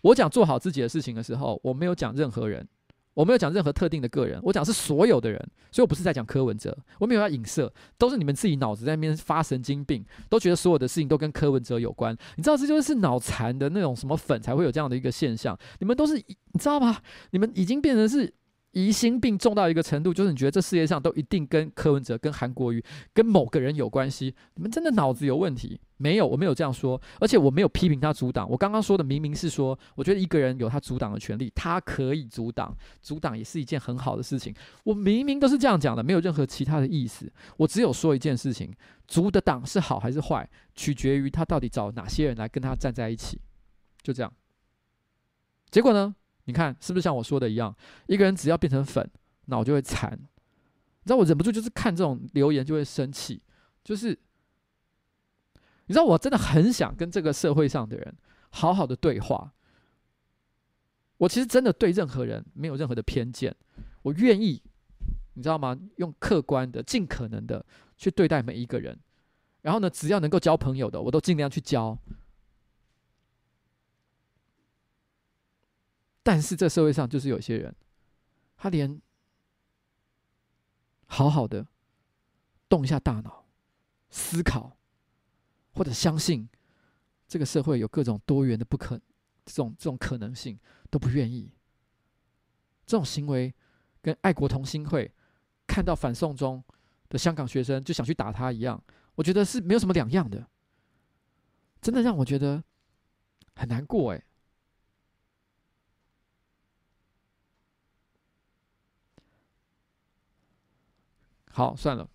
[0.00, 2.66] 我讲做好自己的事情的时候，我没有讲任何人，
[3.14, 5.38] 我没有讲任何特定的个人，我讲是所有的人，
[5.70, 16.98] 所以我不是在讲柯文哲，我没有要影射，都是你们自己脑子在那边发神经病，都觉得所有的事情都跟柯文哲有关，你知道这就是脑残的那种什么粉才会有这样的一个现象，你们都是你知道吗？
[17.30, 18.32] 你们已经变成是。
[18.72, 22.82] 疑心病重到一个程度，就是你觉得这世界上都一定跟柯文哲、跟韩国瑜、
[23.12, 24.34] 跟某个人有关系。
[24.54, 25.80] 你们真的脑子有问题？
[25.98, 28.48] 没有，我没有这样说，而且我没有批评他阻挡。
[28.50, 34.54] 我刚刚说的明明是说，我觉得一个人有他阻挡的权利，他可以阻挡，阻挡也是一件很好的事情。
[34.84, 37.32] 我明明都是这样讲的，没有任何其他的意思。
[37.58, 38.72] 我只有说一件事情：
[39.06, 43.38] 阻的挡是好还是坏，取决于他到底找哪些人来跟他站在一起。
[44.02, 44.32] 就这样。
[45.70, 46.16] 结果呢？
[46.44, 47.74] 你看是不是像我说的一样？
[48.06, 49.08] 一个人只要变成粉，
[49.46, 50.12] 脑就会残。
[50.12, 53.42] 你知道我忍不住就是看这种留言就会生气，
[53.82, 54.10] 就是
[55.86, 58.14] 你知道我真的很想跟这个社会上的人
[58.50, 59.52] 好好的对话。
[61.18, 63.54] 我其实真的对任何人没有任何的偏见，
[64.02, 64.60] 我愿意，
[65.34, 65.78] 你知道吗？
[65.96, 67.64] 用客观的、尽可能的
[67.96, 68.98] 去对待每一个人。
[69.60, 71.96] 然后呢，只要能够交朋友的，我都尽量去交。
[76.22, 77.74] 但是这社会上就是有些人，
[78.56, 79.00] 他连
[81.06, 81.66] 好好的
[82.68, 83.46] 动一下大脑
[84.10, 84.76] 思考，
[85.72, 86.48] 或者相信
[87.26, 88.96] 这个社会有各种多元的不可
[89.44, 90.58] 这种这种可能性
[90.90, 91.52] 都不愿意。
[92.86, 93.52] 这种行为
[94.00, 95.12] 跟爱国同心会
[95.66, 96.62] 看到反送中
[97.08, 98.82] 的香港学生就想去打他一样，
[99.16, 100.46] 我觉得是没有什么两样的。
[101.80, 102.62] 真的让我觉得
[103.54, 104.24] 很难过哎。
[111.52, 112.08] 好，算了。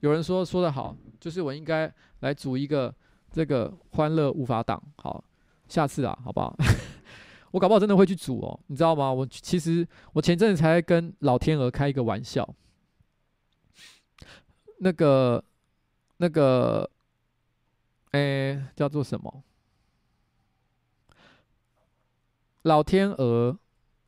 [0.00, 2.94] 有人说说的好，就是我应该来组一个
[3.30, 4.82] 这个欢乐无法党。
[4.96, 5.24] 好，
[5.68, 6.54] 下次啊，好不好？
[7.52, 9.10] 我搞不好真的会去组哦，你知道吗？
[9.12, 12.46] 我其实我前阵子才跟老天鹅开一个玩笑。
[14.80, 15.42] 那个
[16.18, 16.90] 那个，
[18.10, 19.42] 哎，叫做什么？
[22.62, 23.58] 老天鹅。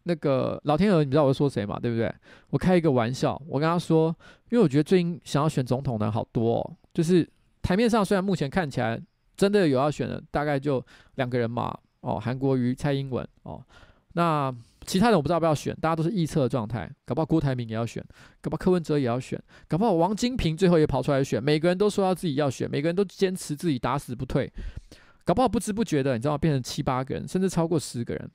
[0.09, 1.78] 那个老天鹅，你知道我说谁吗？
[1.78, 2.12] 对不对？
[2.48, 4.09] 我开一个玩笑，我跟他说，
[4.48, 7.28] 因为我觉得最近想要选总统的人好多哦，就是
[7.60, 8.98] 台面上虽然目前看起来
[9.36, 10.82] 真的有要选的，大概就
[11.16, 13.62] 两个人嘛，哦，韩国瑜、蔡英文哦，
[14.14, 14.52] 那
[14.86, 18.02] 其他人我不知道要不要选，大家都是预测的状态，搞不好郭台铭也要选，
[18.40, 24.51] 搞不好柯文哲也要选，搞不好王金平最后也跑出来选，每个人都说要自己要选，每个人都坚持自己打死不退，
[25.24, 26.39] 搞不好不知不觉的，你知道？
[26.39, 28.30] 变成七八个人，甚至超过十个人。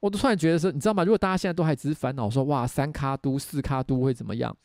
[0.00, 1.02] 我都突然觉得说，你知道吗？
[1.04, 4.56] 如果大家现在都还只是烦恼说，哇，三咖都、四咖都会怎么样？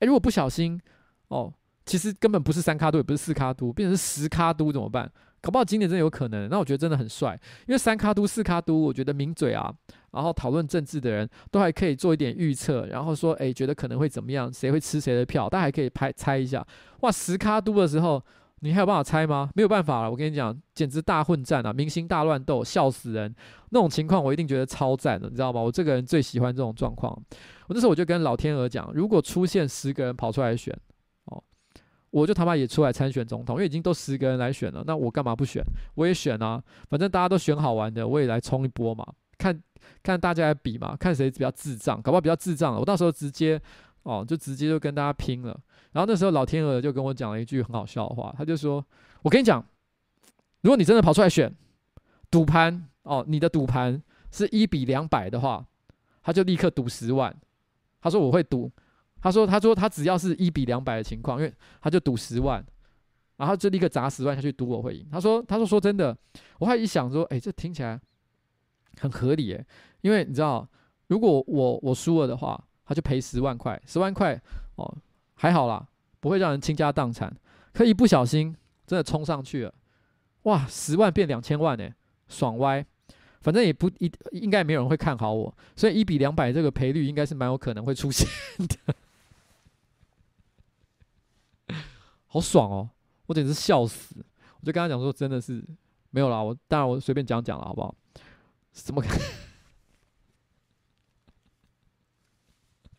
[0.00, 0.80] 诶，如果不小心，
[1.28, 1.52] 哦，
[1.86, 5.10] 其实根本不是三咖都，也不是四咖都，变成十咖都怎么办？
[5.40, 6.48] 搞不好今年真的有可能。
[6.48, 7.32] 那我觉得真的很帅，
[7.66, 9.72] 因为三咖都、四咖都，我觉得名嘴啊，
[10.12, 14.52] 然后讨论政治的人都还可以做一点预测，然后说，诶，觉得可能会怎么样？
[14.52, 15.48] 谁会吃谁的票？
[15.48, 16.64] 大家还可以拍猜一下。
[17.00, 18.22] 哇，十咖都的时候。
[18.64, 19.50] 你还有办法猜吗？
[19.56, 23.34] 没有办法了，我跟你讲，简直大混战啊，明星大乱斗，笑死人！
[23.70, 25.60] 那种情况我一定觉得超赞的，你知道吗？
[25.60, 27.12] 我这个人最喜欢这种状况。
[27.66, 30.72] 我那时候我就跟老天鹅讲，如果出现十个人跑出来选，
[31.24, 31.42] 哦，
[32.10, 35.60] 我就他妈也出来参选总统，因为已经都十个人来选了，那我干嘛不选？
[35.96, 39.04] 我也选啊，反正大家都选好玩的，我也来冲一波嘛，
[39.36, 39.60] 看
[40.04, 43.60] 看大家来比嘛，看谁比较智障，搞不好比较智障了，我到时候直接
[44.02, 45.58] 哦，就直接就跟大家拼了。
[45.92, 48.84] 然后那时候老天鹅就跟我讲了一句很好笑的话，他就说
[49.22, 49.64] ：“我跟你讲，
[50.62, 51.54] 如果你真的跑出来选
[52.30, 55.64] 赌盘哦，你的赌盘是一比两百的话，
[56.22, 57.34] 他就立刻赌十万。
[58.00, 58.70] 他说我会赌，
[59.20, 62.64] 他说他说他只要是一比两百的情况，因为他就赌十万，
[63.36, 65.06] 然后就立刻砸十万下去赌我会赢。
[65.10, 66.16] 他说他说说真的，
[66.58, 68.00] 我还一想说，哎，这听起来
[68.98, 69.64] 很合理诶，
[70.00, 70.66] 因为你知道，
[71.08, 72.58] 如果我我输了的话，
[72.92, 74.38] 他就赔十万块，十万块
[74.76, 74.94] 哦。”
[75.34, 75.88] 还好啦，
[76.20, 77.34] 不会让人倾家荡产。
[77.72, 78.54] 可一不小心
[78.86, 79.74] 真的冲上去了，
[80.42, 81.90] 哇，十万变两千万呢，
[82.28, 82.84] 爽歪。
[83.40, 88.24] 反正也不一应该没有人会看好我，所以一比两百这个赔率应该是蛮有可能会出现
[88.58, 88.94] 的。
[92.28, 92.88] 好爽哦，
[93.26, 94.14] 我简直笑死！
[94.60, 95.64] 我就跟他讲说，真的是
[96.10, 97.92] 没有啦，我当然我随便讲讲了，好不好？
[98.70, 99.02] 怎么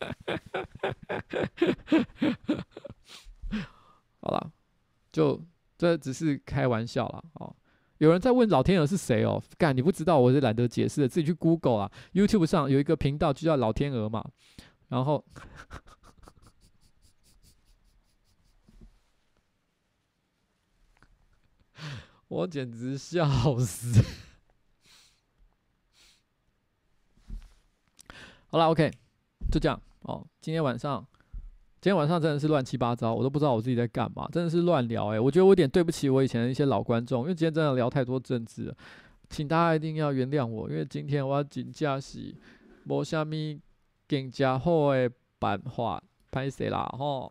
[4.22, 4.52] 好了，
[5.12, 5.44] 就
[5.78, 7.24] 这只是开玩笑啦。
[7.34, 7.56] 哦。
[8.00, 9.42] 有人在问老天鹅是谁哦？
[9.58, 11.92] 干，你不知道，我是懒得解释的，自己去 Google 啊。
[12.14, 14.30] YouTube 上有一个频道就叫老天鹅嘛。
[14.90, 15.24] 然后，
[22.28, 23.28] 我简直笑
[23.60, 24.04] 死。
[28.48, 28.92] 好了，OK，
[29.52, 30.26] 就这样哦。
[30.42, 31.06] 今天晚上。
[31.82, 38.74] 今天晚上真的是乱七八糟，我都不知道我自己在干嘛，真的是乱聊诶，我觉得我有点对不起我以前的一些老观众，因为今天真的聊太多政治，
[39.30, 42.34] 请大家一定要原谅我，因为今天我要请假是
[42.86, 43.60] 无虾米
[44.08, 46.02] 更加好的办法，
[46.32, 47.30] 歹势啦吼。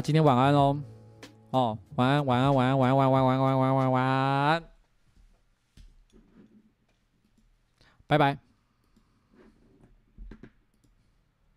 [0.00, 0.78] 今天晚安喽！
[1.50, 4.64] 哦，晚安，晚安，晚安，晚安，晚安，晚安，晚安，晚安，晚安，
[8.06, 8.49] 拜拜。